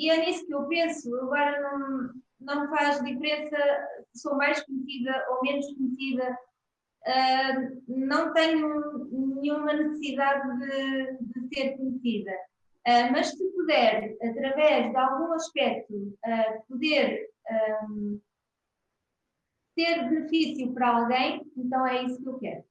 E 0.00 0.08
é 0.08 0.24
nisso 0.24 0.46
que 0.46 0.54
eu 0.54 0.66
penso. 0.66 1.14
Agora 1.16 1.60
não, 1.60 2.10
não 2.40 2.70
faz 2.70 3.04
diferença 3.04 3.56
se 4.14 4.22
sou 4.22 4.34
mais 4.34 4.62
conhecida 4.64 5.26
ou 5.28 5.42
menos 5.42 5.66
conhecida. 5.74 6.38
Uh, 7.06 7.82
não 7.86 8.32
tenho 8.32 9.10
nenhuma 9.10 9.74
necessidade 9.74 10.58
de, 10.58 11.18
de 11.20 11.54
ser 11.54 11.76
conhecida. 11.76 12.32
Uh, 12.88 13.12
mas 13.12 13.28
se 13.28 13.52
puder, 13.52 14.16
através 14.22 14.90
de 14.90 14.96
algum 14.96 15.34
aspecto, 15.34 15.94
uh, 15.94 16.66
poder 16.66 17.28
um, 17.84 18.18
ter 19.76 20.08
benefício 20.08 20.72
para 20.72 20.96
alguém, 20.96 21.42
então 21.54 21.86
é 21.86 22.04
isso 22.04 22.22
que 22.22 22.28
eu 22.28 22.38
quero. 22.38 22.64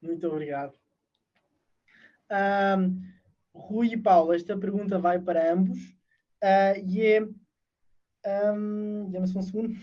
Muito 0.00 0.26
obrigado. 0.26 0.72
Um, 2.30 3.17
Rui 3.58 3.88
e 3.88 3.96
Paulo, 3.96 4.32
esta 4.32 4.56
pergunta 4.56 4.98
vai 4.98 5.18
para 5.18 5.52
ambos 5.52 5.78
uh, 6.42 6.78
e 6.86 7.02
é. 7.04 7.28
Um, 8.26 9.10
Dê-me 9.10 9.24
um 9.24 9.42
segundo. 9.42 9.74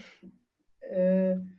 Uh, 0.84 1.56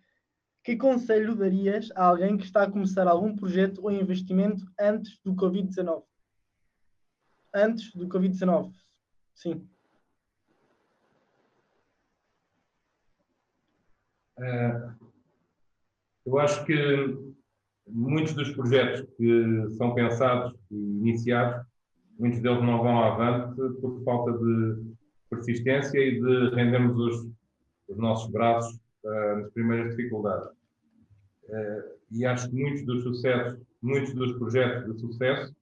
que 0.63 0.77
conselho 0.77 1.35
darias 1.35 1.91
a 1.95 2.05
alguém 2.05 2.37
que 2.37 2.45
está 2.45 2.65
a 2.65 2.71
começar 2.71 3.07
algum 3.07 3.35
projeto 3.35 3.83
ou 3.83 3.91
investimento 3.91 4.65
antes 4.79 5.19
do 5.23 5.35
Covid-19? 5.35 6.03
Antes 7.55 7.95
do 7.95 8.09
Covid-19, 8.09 8.73
sim. 9.35 9.69
Uh, 14.39 14.95
eu 16.27 16.39
acho 16.39 16.65
que 16.67 16.75
muitos 17.87 18.35
dos 18.35 18.51
projetos 18.51 19.09
que 19.17 19.71
são 19.77 19.95
pensados 19.95 20.53
e 20.71 20.75
iniciados, 20.75 21.67
muitos 22.19 22.41
deles 22.41 22.63
não 22.63 22.83
vão 22.83 22.99
avante 22.99 23.57
por 23.81 24.03
falta 24.05 24.33
de 24.33 24.95
persistência 25.31 25.99
e 25.99 26.21
de 26.21 26.55
rendermos 26.55 26.99
os, 26.99 27.29
os 27.89 27.97
nossos 27.97 28.31
braços 28.31 28.79
uh, 29.05 29.41
nas 29.41 29.53
primeiras 29.53 29.97
dificuldades. 29.97 30.49
Uh, 31.45 31.97
e 32.11 32.25
acho 32.25 32.49
que 32.51 32.57
muitos 32.57 32.85
dos 32.85 33.03
sucessos, 33.03 33.61
muitos 33.83 34.15
dos 34.15 34.39
projetos 34.39 34.93
de 34.93 35.01
sucesso 35.01 35.55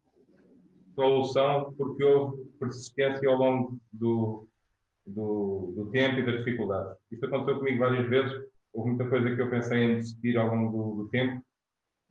só 0.94 1.20
o 1.20 1.24
são 1.24 1.74
porque 1.76 2.04
houve 2.04 2.44
persistência 2.60 3.28
ao 3.28 3.36
longo 3.36 3.78
do, 3.92 4.46
do, 5.06 5.72
do 5.76 5.90
tempo 5.90 6.20
e 6.20 6.26
das 6.26 6.38
dificuldades. 6.38 6.96
Isto 7.10 7.26
aconteceu 7.26 7.58
comigo 7.58 7.78
várias 7.80 8.08
vezes 8.08 8.44
houve 8.74 8.90
muita 8.90 9.08
coisa 9.08 9.34
que 9.34 9.40
eu 9.40 9.48
pensei 9.48 9.78
em 9.78 9.96
desistir 9.96 10.36
ao 10.36 10.48
longo 10.48 10.76
do, 10.76 11.02
do 11.04 11.08
tempo, 11.08 11.42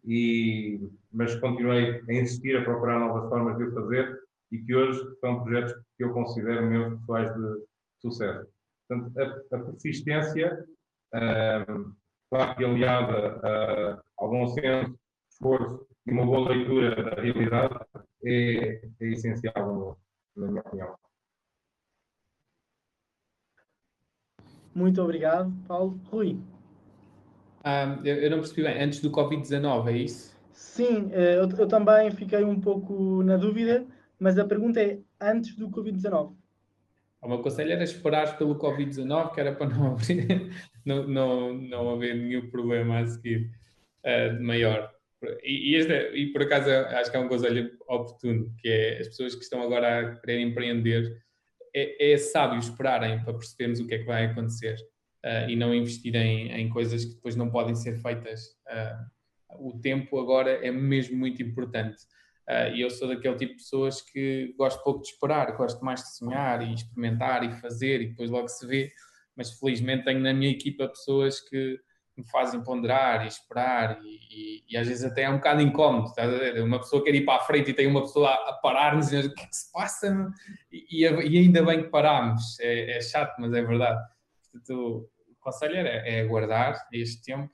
e, 0.06 0.80
mas 1.12 1.36
continuei 1.36 2.02
a 2.10 2.14
insistir, 2.14 2.58
a 2.58 2.64
procurar 2.64 3.00
novas 3.00 3.30
formas 3.30 3.58
de 3.58 3.66
o 3.66 3.74
fazer 3.74 4.23
e 4.54 4.64
que 4.64 4.76
hoje 4.76 5.02
são 5.20 5.44
projetos 5.44 5.74
que 5.98 6.04
eu 6.04 6.14
considero 6.14 6.68
meus 6.68 7.00
pessoais 7.00 7.34
de 7.36 7.66
sucesso. 8.00 8.48
Portanto, 8.88 9.20
a, 9.20 9.56
a 9.56 9.60
persistência, 9.64 10.66
um, 11.14 11.96
claro 12.30 12.56
que 12.56 12.64
aliada 12.64 13.40
a 13.44 14.04
algum 14.18 14.48
senso, 14.50 14.96
esforço 15.32 15.88
e 16.06 16.12
uma 16.12 16.26
boa 16.26 16.50
leitura 16.50 17.04
da 17.04 17.22
realidade, 17.22 17.74
é, 18.24 18.86
é 19.02 19.08
essencial, 19.08 19.98
na 20.36 20.48
minha 20.48 20.62
opinião. 20.62 20.96
Muito 24.76 25.02
obrigado, 25.02 25.52
Paulo. 25.68 26.00
Rui. 26.12 26.40
Ah, 27.64 27.98
eu, 28.04 28.16
eu, 28.18 28.30
não 28.30 28.40
percebi 28.40 28.64
bem, 28.64 28.84
antes 28.84 29.00
do 29.02 29.10
Covid-19, 29.10 29.88
é 29.88 29.98
isso? 29.98 30.34
Sim, 30.52 31.10
eh, 31.12 31.38
eu, 31.38 31.50
eu, 31.58 31.68
também 31.68 32.12
fiquei 32.12 32.44
um 32.44 32.60
pouco 32.60 33.24
na 33.24 33.38
dúvida, 33.38 33.86
mas 34.24 34.40
a 34.40 34.46
pergunta 34.46 34.82
é 34.82 35.00
antes 35.20 35.54
do 35.58 35.70
Covid-19. 35.70 36.34
O 37.22 37.28
meu 37.28 37.40
conselho 37.40 37.74
era 37.74 37.84
esperar 37.84 38.38
pelo 38.38 38.58
Covid-19, 38.58 39.34
que 39.34 39.42
era 39.42 39.54
para 39.54 39.68
não, 39.68 39.88
abrir, 39.92 40.50
não, 40.86 41.06
não, 41.06 41.54
não 41.54 41.90
haver 41.94 42.16
nenhum 42.16 42.50
problema 42.50 43.00
a 43.00 43.06
seguir 43.06 43.52
uh, 44.06 44.42
maior. 44.42 44.90
E, 45.44 45.72
e, 45.72 45.76
este, 45.76 45.92
é, 45.92 46.16
e 46.16 46.32
por 46.32 46.42
acaso 46.42 46.70
acho 46.70 47.12
que 47.12 47.18
é 47.18 47.20
um 47.20 47.28
conselho 47.28 47.70
oportuno, 47.86 48.54
que 48.60 48.70
é 48.70 49.00
as 49.02 49.10
pessoas 49.10 49.36
que 49.36 49.44
estão 49.44 49.62
agora 49.62 50.00
a 50.00 50.16
querer 50.16 50.40
empreender 50.40 51.22
é, 51.76 52.14
é 52.14 52.18
sábio 52.18 52.60
esperarem 52.60 53.22
para 53.26 53.34
percebermos 53.34 53.82
o 53.82 53.88
que 53.88 53.96
é 53.96 54.00
que 54.00 54.06
vai 54.06 54.26
acontecer 54.26 54.78
uh, 55.26 55.50
e 55.50 55.56
não 55.58 55.76
investirem 55.76 56.48
em, 56.48 56.62
em, 56.62 56.70
coisas 56.70 57.04
que 57.04 57.16
depois 57.16 57.36
não 57.36 57.50
podem 57.50 57.76
ser 57.76 58.02
feitas. 58.02 58.56
Uh, 58.70 59.68
o 59.68 59.80
tempo 59.82 60.18
agora 60.18 60.66
é 60.66 60.72
mesmo 60.72 61.18
muito 61.18 61.44
importante. 61.44 61.98
Uh, 62.50 62.76
e 62.76 62.82
eu 62.82 62.90
sou 62.90 63.08
daquele 63.08 63.36
tipo 63.36 63.52
de 63.54 63.58
pessoas 63.60 64.02
que 64.02 64.54
gosto 64.58 64.84
pouco 64.84 65.02
de 65.02 65.10
esperar, 65.10 65.56
gosto 65.56 65.84
mais 65.84 66.02
de 66.02 66.18
sonhar 66.18 66.62
e 66.62 66.74
experimentar 66.74 67.44
e 67.44 67.54
fazer 67.62 68.02
e 68.02 68.08
depois 68.10 68.30
logo 68.30 68.48
se 68.50 68.68
vê. 68.68 68.92
Mas 69.36 69.52
felizmente 69.60 70.04
tenho 70.04 70.20
na 70.20 70.34
minha 70.34 70.52
equipa 70.52 70.88
pessoas 70.88 71.40
que 71.40 71.80
me 72.16 72.28
fazem 72.30 72.62
ponderar 72.64 73.24
e 73.24 73.28
esperar 73.28 74.00
e, 74.04 74.20
e, 74.30 74.64
e, 74.70 74.78
às 74.78 74.88
vezes 74.88 75.04
até 75.04 75.24
é 75.24 75.30
um 75.30 75.38
bocado 75.38 75.62
incómodo, 75.62 76.08
estás 76.10 76.32
a 76.32 76.38
ver? 76.38 76.62
Uma 76.62 76.80
pessoa 76.80 77.04
quer 77.04 77.16
ir 77.16 77.26
para 77.26 77.42
a 77.42 77.46
frente 77.46 77.72
e 77.72 77.74
tem 77.74 77.88
uma 77.88 78.02
pessoa 78.02 78.30
a, 78.30 78.54
parar-nos 78.62 79.12
e 79.12 79.18
o 79.18 79.34
que 79.34 79.42
é 79.42 79.48
que 79.48 79.56
se 79.56 79.72
passa? 79.72 80.32
E, 80.72 81.06
e, 81.06 81.38
ainda 81.38 81.64
bem 81.64 81.84
que 81.84 81.90
parámos, 81.90 82.60
é, 82.60 82.98
é 82.98 83.02
chato, 83.02 83.36
mas 83.40 83.54
é 83.54 83.62
verdade. 83.62 84.00
Portanto, 84.52 85.10
o 85.28 85.36
conselho 85.40 85.76
é, 85.76 86.20
é 86.20 86.22
aguardar 86.22 86.88
este 86.92 87.24
tempo, 87.24 87.52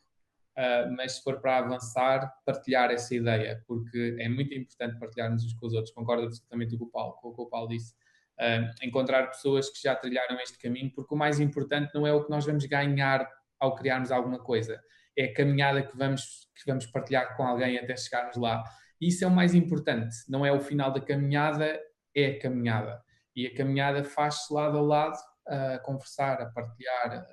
uh, 0.59 0.91
mas 0.95 1.13
se 1.13 1.23
for 1.23 1.39
para 1.39 1.59
avançar, 1.59 2.31
partilhar 2.45 2.91
essa 2.91 3.15
ideia, 3.15 3.63
porque 3.65 4.17
é 4.19 4.27
muito 4.27 4.53
importante 4.53 4.99
partilharmos 4.99 5.45
uns 5.45 5.53
com 5.53 5.67
os 5.67 5.73
outros. 5.73 5.93
Concordo 5.93 6.25
absolutamente 6.25 6.77
com 6.77 6.83
o 6.83 6.89
Paulo, 6.89 7.13
com 7.13 7.29
o 7.29 7.33
que 7.33 7.41
o 7.41 7.45
Paulo 7.45 7.69
disse. 7.69 7.93
Uh, 8.39 8.85
encontrar 8.85 9.27
pessoas 9.27 9.69
que 9.69 9.81
já 9.81 9.95
trilharam 9.95 10.39
este 10.39 10.57
caminho, 10.57 10.91
porque 10.93 11.13
o 11.13 11.17
mais 11.17 11.39
importante 11.39 11.93
não 11.93 12.05
é 12.05 12.13
o 12.13 12.23
que 12.23 12.29
nós 12.29 12.45
vamos 12.45 12.65
ganhar 12.65 13.27
ao 13.59 13.75
criarmos 13.75 14.11
alguma 14.11 14.39
coisa. 14.39 14.81
É 15.17 15.25
a 15.25 15.33
caminhada 15.33 15.81
que 15.81 15.97
vamos, 15.97 16.49
que 16.55 16.65
vamos 16.65 16.85
partilhar 16.85 17.35
com 17.35 17.43
alguém 17.43 17.77
até 17.77 17.95
chegarmos 17.95 18.37
lá. 18.37 18.63
Isso 19.01 19.23
é 19.23 19.27
o 19.27 19.31
mais 19.31 19.53
importante. 19.53 20.15
Não 20.29 20.45
é 20.45 20.51
o 20.51 20.59
final 20.59 20.91
da 20.91 21.01
caminhada, 21.01 21.79
é 22.15 22.25
a 22.27 22.39
caminhada. 22.39 23.01
E 23.35 23.47
a 23.47 23.53
caminhada 23.53 24.03
faz-se 24.03 24.53
lado 24.53 24.77
a 24.77 24.81
lado, 24.81 25.17
a 25.47 25.79
conversar, 25.79 26.41
a 26.41 26.45
partilhar, 26.45 27.25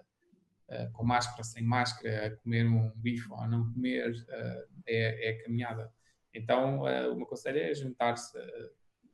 com 0.93 1.05
máscara, 1.05 1.45
sem 1.45 1.63
máscara, 1.63 2.27
a 2.27 2.37
comer 2.37 2.67
um 2.67 2.91
bife 2.97 3.31
ou 3.31 3.39
a 3.39 3.47
não 3.47 3.73
comer, 3.73 4.13
é, 4.87 5.29
é 5.29 5.31
a 5.31 5.45
caminhada. 5.45 5.93
Então, 6.35 6.81
o 6.81 7.17
meu 7.17 7.27
conselho 7.27 7.59
é 7.59 7.75
juntar-se, 7.75 8.37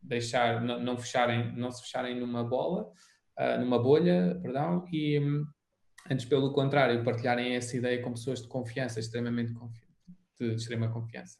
deixar, 0.00 0.60
não, 0.60 0.80
não, 0.80 0.96
fecharem, 0.96 1.54
não 1.54 1.70
se 1.70 1.82
fecharem 1.82 2.18
numa 2.18 2.42
bola, 2.42 2.90
numa 3.60 3.80
bolha, 3.80 4.38
perdão, 4.42 4.84
e 4.92 5.20
Antes, 6.10 6.26
pelo 6.26 6.52
contrário, 6.52 7.04
partilharem 7.04 7.54
essa 7.54 7.76
ideia 7.76 8.02
com 8.02 8.12
pessoas 8.12 8.42
de 8.42 8.48
confiança, 8.48 8.98
extremamente 8.98 9.52
confi 9.52 9.86
de 10.38 10.54
extrema 10.54 10.92
confiança. 10.92 11.38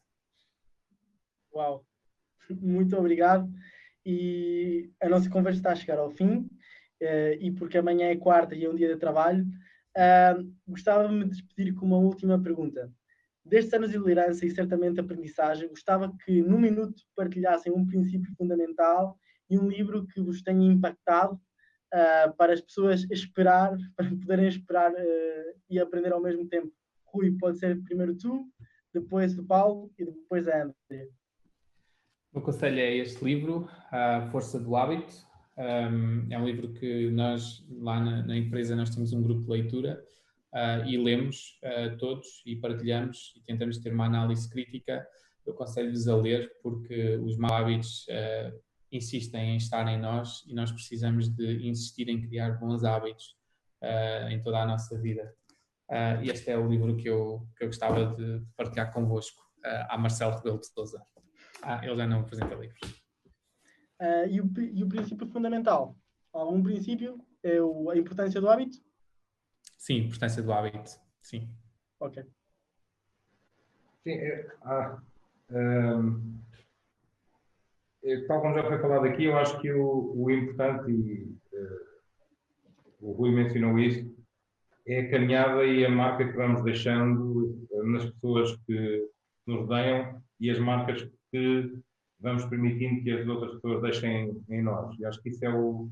Uau! 1.53 1.85
Muito 2.49 2.95
obrigado. 2.97 3.51
E 4.05 4.89
a 5.01 5.09
nossa 5.09 5.29
conversa 5.29 5.59
está 5.59 5.71
a 5.71 5.75
chegar 5.75 5.99
ao 5.99 6.09
fim. 6.09 6.49
Uh, 7.01 7.35
e 7.41 7.51
porque 7.51 7.77
amanhã 7.77 8.07
é 8.07 8.15
quarta 8.15 8.55
e 8.55 8.63
é 8.63 8.69
um 8.69 8.75
dia 8.75 8.87
de 8.87 8.97
trabalho, 8.97 9.45
uh, 9.97 10.53
gostava 10.67 11.07
de 11.07 11.13
me 11.13 11.25
despedir 11.25 11.73
com 11.73 11.85
uma 11.85 11.97
última 11.97 12.41
pergunta. 12.41 12.91
Destes 13.45 13.73
anos 13.73 13.91
de 13.91 13.97
liderança 13.97 14.45
e 14.45 14.51
certamente 14.51 14.99
aprendizagem, 14.99 15.67
gostava 15.67 16.13
que, 16.23 16.41
num 16.41 16.59
minuto, 16.59 17.03
partilhassem 17.15 17.71
um 17.73 17.85
princípio 17.85 18.33
fundamental 18.37 19.17
e 19.49 19.57
um 19.57 19.67
livro 19.67 20.07
que 20.07 20.21
vos 20.21 20.41
tenha 20.41 20.71
impactado 20.71 21.33
uh, 21.35 22.33
para 22.37 22.53
as 22.53 22.61
pessoas 22.61 23.05
esperar, 23.11 23.75
para 23.95 24.09
poderem 24.09 24.47
esperar 24.47 24.91
uh, 24.91 25.59
e 25.69 25.79
aprender 25.79 26.13
ao 26.13 26.21
mesmo 26.21 26.47
tempo. 26.47 26.71
Rui, 27.05 27.35
pode 27.37 27.59
ser 27.59 27.81
primeiro 27.83 28.15
tu, 28.15 28.47
depois 28.93 29.37
o 29.37 29.45
Paulo 29.45 29.91
e 29.99 30.05
depois 30.05 30.47
a 30.47 30.63
André. 30.63 31.09
O 32.31 32.37
meu 32.37 32.41
conselho 32.41 32.79
é 32.79 32.95
este 32.95 33.23
livro, 33.23 33.69
A 33.91 34.27
Força 34.31 34.59
do 34.59 34.75
Hábito. 34.75 35.13
Um, 35.57 36.31
é 36.31 36.37
um 36.37 36.45
livro 36.45 36.73
que 36.73 37.09
nós, 37.11 37.63
lá 37.69 37.99
na, 37.99 38.23
na, 38.23 38.35
empresa, 38.35 38.75
nós 38.75 38.89
temos 38.89 39.13
um 39.13 39.21
grupo 39.21 39.43
de 39.43 39.51
leitura 39.51 40.03
uh, 40.53 40.87
e 40.87 40.97
lemos 40.97 41.59
uh, 41.63 41.95
todos 41.97 42.41
e 42.45 42.55
partilhamos 42.55 43.33
e 43.35 43.41
tentamos 43.41 43.77
ter 43.77 43.93
uma 43.93 44.05
análise 44.05 44.49
crítica, 44.49 45.05
eu 45.45 45.53
aconselho-vos 45.53 46.07
a 46.07 46.15
ler 46.15 46.51
porque 46.63 47.17
os 47.17 47.37
maus 47.37 47.53
hábitos 47.53 48.07
uh, 48.07 48.59
insistem 48.91 49.51
em 49.51 49.57
estar 49.57 49.87
em 49.87 49.99
nós 49.99 50.43
e 50.47 50.53
nós 50.53 50.71
precisamos 50.71 51.29
de 51.29 51.67
insistir 51.67 52.09
em 52.09 52.21
criar 52.21 52.59
bons 52.59 52.83
hábitos 52.83 53.35
em 54.29 54.41
toda 54.41 54.59
a 54.59 54.65
nossa 54.65 54.97
vida. 54.97 55.35
este 56.21 56.51
é 56.51 56.57
o 56.57 56.69
livro 56.69 56.95
que 56.95 57.09
eu, 57.09 57.45
que 57.57 57.65
eu 57.65 57.67
gostava 57.67 58.15
de 58.15 58.41
partilhar 58.55 58.93
convosco, 58.93 59.43
uh, 59.65 59.87
a 59.89 59.97
Marcelo 59.97 60.35
Rebelo 60.37 60.59
de 60.59 60.67
Souza. 60.67 61.01
Ah, 61.61 61.85
ele 61.85 61.95
já 61.95 62.07
não 62.07 62.21
apresenta 62.21 62.55
livros. 62.55 63.02
E, 64.29 64.41
o, 64.41 64.51
e 64.59 64.83
o 64.83 64.89
princípio 64.89 65.27
fundamental? 65.27 65.95
Algum 66.31 66.61
princípio 66.63 67.19
é 67.43 67.61
o, 67.61 67.89
a 67.89 67.97
importância 67.97 68.41
do 68.41 68.49
hábito? 68.49 68.77
Sim, 69.77 69.97
importância 70.05 70.41
do 70.41 70.51
hábito, 70.51 70.99
sim. 71.21 71.49
Ok. 71.99 72.23
Sim, 74.03 74.11
é, 74.11 74.51
ah, 74.63 75.01
um, 75.51 76.39
é, 78.03 78.19
tal 78.27 78.41
como 78.41 78.55
já 78.55 78.67
foi 78.67 78.79
falado 78.79 79.05
aqui, 79.05 79.25
eu 79.25 79.37
acho 79.37 79.59
que 79.61 79.71
o, 79.71 80.13
o 80.15 80.31
importante, 80.31 80.91
e 80.91 81.37
uh, 81.53 81.85
o 82.99 83.11
Rui 83.13 83.31
mencionou 83.31 83.79
isso, 83.79 84.13
é 84.85 85.01
a 85.01 85.09
caminhada 85.09 85.63
e 85.63 85.85
a 85.85 85.89
marca 85.89 86.27
que 86.27 86.35
vamos 86.35 86.63
deixando 86.63 87.67
nas 87.85 88.05
pessoas 88.11 88.55
que 88.65 89.09
nos 89.47 89.61
rodeiam 89.61 90.21
e 90.39 90.49
as 90.49 90.59
marcas 90.59 91.09
que 91.31 91.79
vamos 92.23 92.45
permitindo 92.45 93.03
que 93.03 93.11
as 93.11 93.27
outras 93.27 93.53
pessoas 93.55 93.81
deixem 93.81 94.41
em 94.49 94.63
nós. 94.63 94.97
E 94.97 95.05
acho 95.05 95.21
que 95.21 95.29
isso 95.29 95.45
é 95.45 95.53
o, 95.53 95.89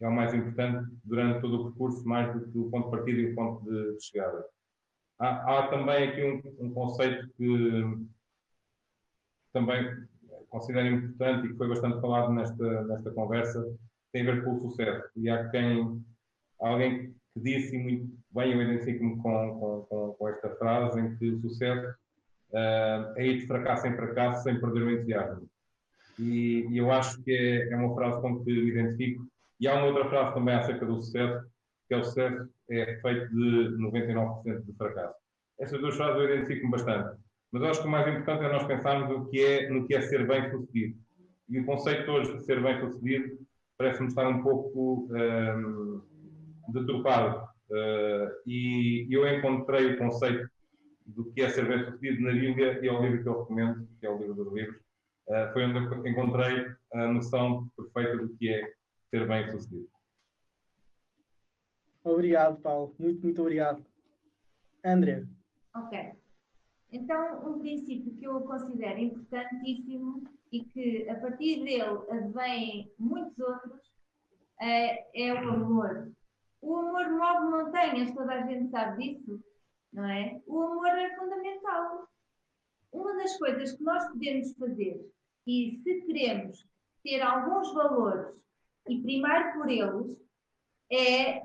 é 0.00 0.06
o 0.06 0.12
mais 0.12 0.34
importante 0.34 0.86
durante 1.02 1.40
todo 1.40 1.60
o 1.60 1.64
percurso, 1.64 2.06
mais 2.06 2.32
do 2.32 2.52
que 2.52 2.58
o 2.58 2.70
ponto 2.70 2.84
de 2.84 2.90
partida 2.90 3.20
e 3.20 3.32
o 3.32 3.34
ponto 3.34 3.64
de, 3.64 3.96
de 3.96 4.04
chegada. 4.04 4.44
Há, 5.18 5.58
há, 5.58 5.68
também 5.68 6.08
aqui 6.08 6.22
um, 6.24 6.66
um, 6.66 6.74
conceito 6.74 7.26
que 7.36 7.96
também 9.52 10.06
considero 10.50 10.88
importante 10.88 11.46
e 11.46 11.50
que 11.50 11.56
foi 11.56 11.68
bastante 11.68 12.00
falado 12.00 12.32
nesta, 12.32 12.84
nesta 12.84 13.10
conversa, 13.12 13.76
tem 14.12 14.22
a 14.22 14.34
ver 14.34 14.44
com 14.44 14.54
o 14.54 14.60
sucesso. 14.60 15.08
E 15.16 15.30
há 15.30 15.48
quem, 15.48 16.04
há 16.60 16.68
alguém 16.68 17.14
que 17.32 17.40
disse, 17.40 17.78
muito 17.78 18.12
bem 18.30 18.52
eu 18.52 18.60
identifico-me 18.60 19.16
com, 19.22 19.58
com, 19.58 19.86
com, 19.88 20.12
com, 20.14 20.28
esta 20.28 20.50
frase, 20.56 21.00
em 21.00 21.16
que 21.16 21.30
o 21.30 21.40
sucesso 21.40 21.94
uh, 22.50 23.16
é 23.16 23.26
ir 23.26 23.40
de 23.40 23.46
fracasso 23.46 23.86
em 23.86 23.96
fracasso 23.96 24.42
sem 24.42 24.60
perder 24.60 24.82
o 24.82 24.90
entusiasmo. 24.90 25.48
E, 26.22 26.66
e 26.70 26.78
eu 26.78 26.90
acho 26.90 27.22
que 27.22 27.32
é, 27.32 27.72
é 27.72 27.76
uma 27.76 27.94
frase 27.94 28.20
com 28.20 28.42
que 28.44 28.52
me 28.52 28.70
identifico 28.70 29.26
e 29.60 29.68
há 29.68 29.74
uma 29.74 29.86
outra 29.86 30.08
frase 30.08 30.34
também 30.34 30.54
acerca 30.54 30.84
do 30.84 31.00
sucesso, 31.02 31.46
que 31.86 31.94
é 31.94 31.96
o 31.98 32.04
sucesso 32.04 32.48
é 32.70 32.96
feito 33.00 33.28
de 33.28 33.76
99% 33.78 34.64
de 34.64 34.72
fracasso. 34.74 35.14
Essas 35.60 35.80
duas 35.80 35.96
frases 35.96 36.16
eu 36.16 36.34
identifico-me 36.34 36.70
bastante. 36.72 37.16
Mas 37.52 37.62
eu 37.62 37.68
acho 37.68 37.82
que 37.82 37.86
o 37.86 37.90
mais 37.90 38.08
importante 38.08 38.44
é 38.44 38.52
nós 38.52 38.66
pensarmos 38.66 39.08
no 39.08 39.28
que 39.28 39.44
é, 39.44 39.70
no 39.70 39.86
que 39.86 39.94
é 39.94 40.00
ser 40.00 40.26
bem 40.26 40.50
sucedido. 40.50 40.98
E 41.48 41.60
o 41.60 41.66
conceito 41.66 42.10
hoje 42.10 42.36
de 42.36 42.44
ser 42.44 42.62
bem 42.62 42.80
sucedido 42.80 43.38
parece-me 43.76 44.08
estar 44.08 44.26
um 44.26 44.42
pouco 44.42 45.08
um, 45.12 46.02
deturpado. 46.72 47.46
Uh, 47.70 48.30
e 48.46 49.06
eu 49.10 49.26
encontrei 49.28 49.94
o 49.94 49.98
conceito 49.98 50.48
do 51.06 51.30
que 51.32 51.42
é 51.42 51.48
ser 51.50 51.66
bem 51.68 51.84
sucedido 51.84 52.22
na 52.22 52.32
Bíblia 52.32 52.80
e 52.82 52.88
é 52.88 52.92
o 52.92 53.02
livro 53.02 53.22
que 53.22 53.28
eu 53.28 53.40
recomendo, 53.40 53.88
que 54.00 54.06
é 54.06 54.10
o 54.10 54.18
livro 54.18 54.34
dos 54.34 54.52
livros. 54.52 54.80
Uh, 55.28 55.52
foi 55.52 55.64
onde 55.64 55.78
eu 55.78 56.06
encontrei 56.06 56.66
a 56.94 57.06
noção 57.08 57.68
perfeita 57.76 58.18
do 58.18 58.36
que 58.36 58.52
é 58.52 58.72
ser 59.10 59.26
bem 59.28 59.50
sucedido. 59.50 59.88
Obrigado, 62.04 62.60
Paulo. 62.60 62.94
Muito, 62.98 63.22
muito 63.22 63.40
obrigado. 63.40 63.84
André. 64.84 65.24
Ok. 65.74 66.12
Então, 66.90 67.48
um 67.48 67.58
princípio 67.60 68.14
que 68.16 68.24
eu 68.24 68.40
considero 68.42 68.98
importantíssimo 68.98 70.24
e 70.50 70.64
que 70.64 71.08
a 71.08 71.18
partir 71.18 71.64
dele 71.64 71.82
advêm 72.10 72.92
muitos 72.98 73.38
outros 73.38 73.80
é, 74.60 75.28
é 75.28 75.32
o 75.32 75.48
amor. 75.50 76.12
O 76.60 76.76
amor 76.76 77.10
move 77.10 77.64
montanhas, 77.64 78.12
toda 78.14 78.32
a 78.34 78.46
gente 78.46 78.70
sabe 78.70 79.14
disso, 79.14 79.42
não 79.92 80.04
é? 80.04 80.40
O 80.46 80.60
amor 80.62 80.88
é 80.88 81.16
fundamental. 81.16 82.08
Uma 82.92 83.14
das 83.16 83.36
coisas 83.38 83.72
que 83.72 83.82
nós 83.82 84.06
podemos 84.08 84.54
fazer, 84.54 85.00
e 85.46 85.80
se 85.82 86.02
queremos 86.02 86.66
ter 87.02 87.20
alguns 87.20 87.72
valores 87.72 88.36
e 88.88 89.00
primar 89.00 89.54
por 89.54 89.68
eles 89.70 90.16
é 90.90 91.42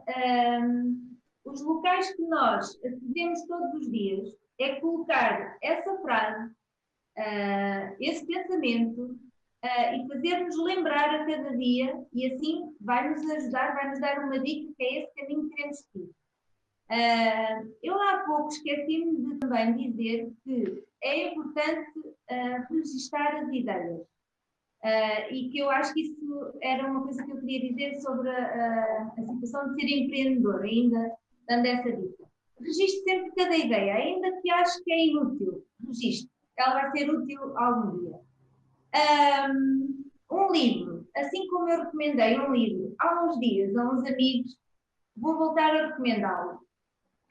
um, 0.62 1.18
os 1.46 1.62
locais 1.62 2.14
que 2.16 2.22
nós 2.24 2.78
acedemos 2.84 3.42
todos 3.48 3.82
os 3.82 3.92
dias, 3.92 4.36
é 4.60 4.80
colocar 4.80 5.58
essa 5.62 5.98
frase, 6.02 6.52
uh, 7.18 7.96
esse 8.00 8.26
pensamento 8.26 9.18
uh, 9.64 9.96
e 9.96 10.08
fazer-nos 10.08 10.58
lembrar 10.58 11.16
a 11.16 11.26
cada 11.26 11.56
dia 11.56 12.06
e 12.14 12.34
assim 12.34 12.76
vai-nos 12.82 13.30
ajudar, 13.30 13.76
vai-nos 13.76 14.00
dar 14.02 14.26
uma 14.26 14.40
dica 14.40 14.74
que 14.76 14.84
é 14.84 15.04
esse 15.04 15.14
caminho 15.16 15.48
que 15.48 15.56
queremos 15.56 15.78
seguir. 15.80 16.12
Uh, 16.90 17.76
eu 17.84 18.02
há 18.02 18.24
pouco 18.26 18.48
esqueci-me 18.48 19.18
de 19.18 19.40
também 19.40 19.92
dizer 19.92 20.32
que 20.44 20.84
é 21.04 21.34
importante 21.34 22.00
uh, 22.00 22.74
registrar 22.74 23.44
as 23.44 23.54
ideias. 23.54 24.02
Uh, 24.84 25.34
e 25.34 25.50
que 25.50 25.58
eu 25.58 25.70
acho 25.70 25.94
que 25.94 26.02
isso 26.02 26.54
era 26.62 26.90
uma 26.90 27.04
coisa 27.04 27.26
que 27.26 27.32
eu 27.32 27.40
queria 27.42 27.70
dizer 27.70 28.00
sobre 28.00 28.30
a, 28.30 28.34
a, 28.38 29.14
a 29.18 29.26
situação 29.26 29.74
de 29.74 29.82
ser 29.82 29.98
empreendedor, 29.98 30.62
ainda 30.64 31.12
dando 31.48 31.66
essa 31.66 31.92
dica. 31.92 32.24
Registre 32.60 33.04
sempre 33.04 33.32
cada 33.36 33.58
ideia, 33.58 33.96
ainda 33.96 34.42
que 34.42 34.50
acho 34.50 34.84
que 34.84 34.92
é 34.92 35.08
inútil, 35.08 35.66
registre, 35.86 36.32
ela 36.58 36.74
vai 36.74 36.92
ser 36.92 37.10
útil 37.10 37.58
algum 37.58 38.00
dia. 38.00 38.20
Um, 39.50 40.06
um 40.32 40.52
livro, 40.52 41.08
assim 41.16 41.48
como 41.48 41.70
eu 41.70 41.84
recomendei 41.84 42.40
um 42.40 42.54
livro 42.54 42.96
há 43.00 43.26
uns 43.26 43.40
dias 43.40 43.76
a 43.76 43.90
uns 43.90 44.06
amigos, 44.06 44.58
vou 45.16 45.38
voltar 45.38 45.76
a 45.76 45.88
recomendá-lo, 45.88 46.67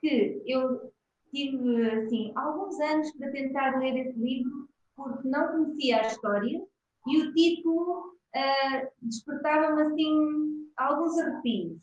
que 0.06 0.42
eu 0.46 0.92
tive 1.32 1.90
assim 1.90 2.32
alguns 2.36 2.78
anos 2.78 3.10
para 3.16 3.32
tentar 3.32 3.78
ler 3.80 4.06
esse 4.06 4.18
livro 4.18 4.68
porque 4.94 5.28
não 5.28 5.48
conhecia 5.48 6.00
a 6.00 6.06
história 6.06 6.62
e 7.08 7.22
o 7.22 7.34
título 7.34 8.16
uh, 8.34 8.88
despertava-me 9.02 9.82
assim 9.82 10.70
alguns 10.76 11.18
arrepios, 11.18 11.76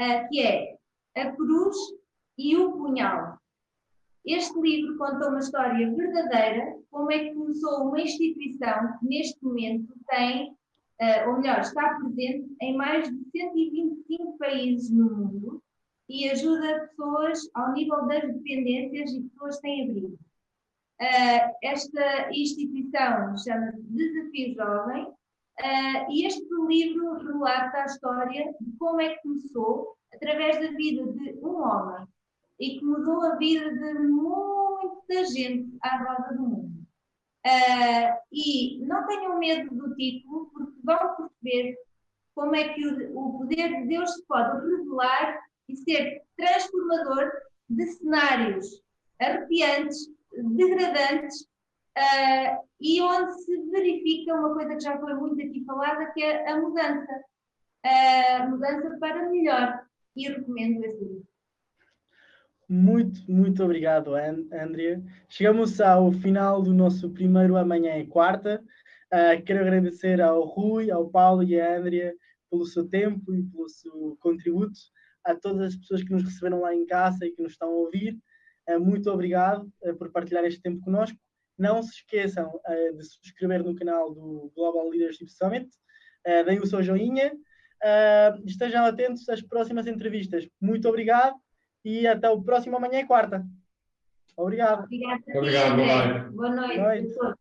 uh, 0.00 0.28
que 0.28 0.40
é 0.40 0.78
A 1.16 1.32
Cruz 1.32 1.76
e 2.38 2.56
o 2.56 2.72
Punhal. 2.72 3.38
Este 4.24 4.58
livro 4.58 4.96
conta 4.96 5.28
uma 5.28 5.38
história 5.38 5.94
verdadeira, 5.94 6.76
como 6.90 7.12
é 7.12 7.18
que 7.18 7.34
começou 7.34 7.88
uma 7.88 8.00
instituição 8.00 8.98
que 8.98 9.06
neste 9.06 9.42
momento 9.44 9.94
tem, 10.08 10.50
uh, 10.50 11.28
ou 11.28 11.40
melhor, 11.40 11.60
está 11.60 11.94
presente 11.94 12.56
em 12.60 12.76
mais 12.76 13.08
de 13.08 13.22
125 13.30 14.38
países 14.38 14.90
no 14.90 15.10
mundo 15.10 15.62
e 16.10 16.28
ajuda 16.28 16.88
pessoas 16.88 17.48
ao 17.54 17.72
nível 17.72 18.04
das 18.06 18.22
dependências 18.22 19.12
e 19.12 19.22
pessoas 19.22 19.58
sem 19.60 19.84
abrigo. 19.84 20.18
Uh, 21.00 21.56
esta 21.62 22.30
instituição 22.32 23.38
chama-se 23.38 23.80
Desafio 23.84 24.54
Jovem 24.54 25.04
uh, 25.04 26.10
e 26.10 26.26
este 26.26 26.46
livro 26.66 27.14
relata 27.14 27.78
a 27.78 27.86
história 27.86 28.52
de 28.60 28.76
como 28.76 29.00
é 29.00 29.14
que 29.14 29.22
começou 29.22 29.96
através 30.12 30.56
da 30.56 30.76
vida 30.76 31.04
de 31.12 31.38
um 31.42 31.62
homem 31.62 32.06
e 32.58 32.78
que 32.78 32.84
mudou 32.84 33.22
a 33.22 33.36
vida 33.36 33.72
de 33.72 33.94
muita 34.00 35.24
gente 35.32 35.78
à 35.82 35.96
roda 35.96 36.34
do 36.34 36.42
mundo. 36.42 36.86
Uh, 37.46 38.18
e 38.32 38.84
não 38.84 39.06
tenham 39.06 39.38
medo 39.38 39.74
do 39.74 39.94
título, 39.94 40.50
porque 40.52 40.76
vão 40.82 41.16
perceber 41.16 41.78
como 42.34 42.54
é 42.56 42.74
que 42.74 42.86
o, 42.86 43.18
o 43.18 43.38
poder 43.38 43.80
de 43.80 43.86
Deus 43.86 44.12
se 44.12 44.26
pode 44.26 44.68
revelar 44.68 45.49
e 45.72 45.76
ser 45.76 46.22
transformador 46.36 47.30
de 47.68 47.86
cenários 47.86 48.82
arrepiantes 49.20 50.08
degradantes 50.56 51.42
uh, 51.96 52.66
e 52.80 53.00
onde 53.02 53.32
se 53.44 53.70
verifica 53.70 54.34
uma 54.34 54.54
coisa 54.54 54.74
que 54.74 54.80
já 54.80 54.98
foi 54.98 55.14
muito 55.14 55.40
aqui 55.42 55.64
falada, 55.64 56.10
que 56.12 56.22
é 56.22 56.50
a 56.50 56.60
mudança. 56.60 57.24
A 57.84 58.46
mudança 58.46 58.96
para 58.98 59.28
melhor. 59.30 59.82
E 60.16 60.28
recomendo 60.28 60.84
esse 60.84 61.04
livro. 61.04 61.30
Muito, 62.68 63.20
muito 63.30 63.64
obrigado, 63.64 64.14
Andrea. 64.14 65.02
Chegamos 65.28 65.80
ao 65.80 66.12
final 66.12 66.62
do 66.62 66.72
nosso 66.72 67.10
primeiro 67.10 67.56
Amanhã 67.56 67.94
é 67.94 68.06
Quarta. 68.06 68.62
Uh, 69.12 69.42
quero 69.44 69.60
agradecer 69.60 70.20
ao 70.20 70.44
Rui, 70.44 70.90
ao 70.90 71.08
Paulo 71.08 71.42
e 71.42 71.60
à 71.60 71.76
Andrea 71.76 72.14
pelo 72.50 72.64
seu 72.64 72.88
tempo 72.88 73.34
e 73.34 73.42
pelo 73.44 73.68
seu 73.68 74.16
contributo, 74.20 74.78
a 75.24 75.34
todas 75.34 75.68
as 75.68 75.76
pessoas 75.76 76.02
que 76.02 76.12
nos 76.12 76.24
receberam 76.24 76.60
lá 76.60 76.74
em 76.74 76.86
casa 76.86 77.26
e 77.26 77.30
que 77.30 77.42
nos 77.42 77.52
estão 77.52 77.68
a 77.68 77.72
ouvir. 77.72 78.18
Eh, 78.66 78.78
muito 78.78 79.10
obrigado 79.10 79.70
eh, 79.82 79.92
por 79.92 80.10
partilhar 80.10 80.44
este 80.44 80.60
tempo 80.62 80.80
connosco. 80.80 81.18
Não 81.58 81.82
se 81.82 81.90
esqueçam 81.96 82.60
eh, 82.66 82.92
de 82.92 83.04
subscrever 83.04 83.62
no 83.62 83.74
canal 83.74 84.14
do 84.14 84.52
Global 84.54 84.88
Leadership 84.88 85.28
Summit. 85.28 85.68
deem 86.46 86.58
o 86.58 86.66
seu 86.66 86.82
joinha. 86.82 87.32
estejam 88.44 88.84
atentos 88.84 89.28
às 89.28 89.42
próximas 89.42 89.86
entrevistas. 89.86 90.46
Muito 90.60 90.88
obrigado 90.88 91.36
e 91.84 92.06
até 92.06 92.28
o 92.28 92.42
próximo 92.42 92.76
amanhã 92.76 93.00
e 93.00 93.06
quarta. 93.06 93.44
Obrigado. 94.36 94.84
Obrigada. 94.84 95.22
Obrigado, 95.34 95.76
boa 95.76 95.86
noite. 95.86 96.30
Boa 96.30 96.50
noite. 96.50 96.76
Boa 96.76 96.88
noite. 96.88 97.39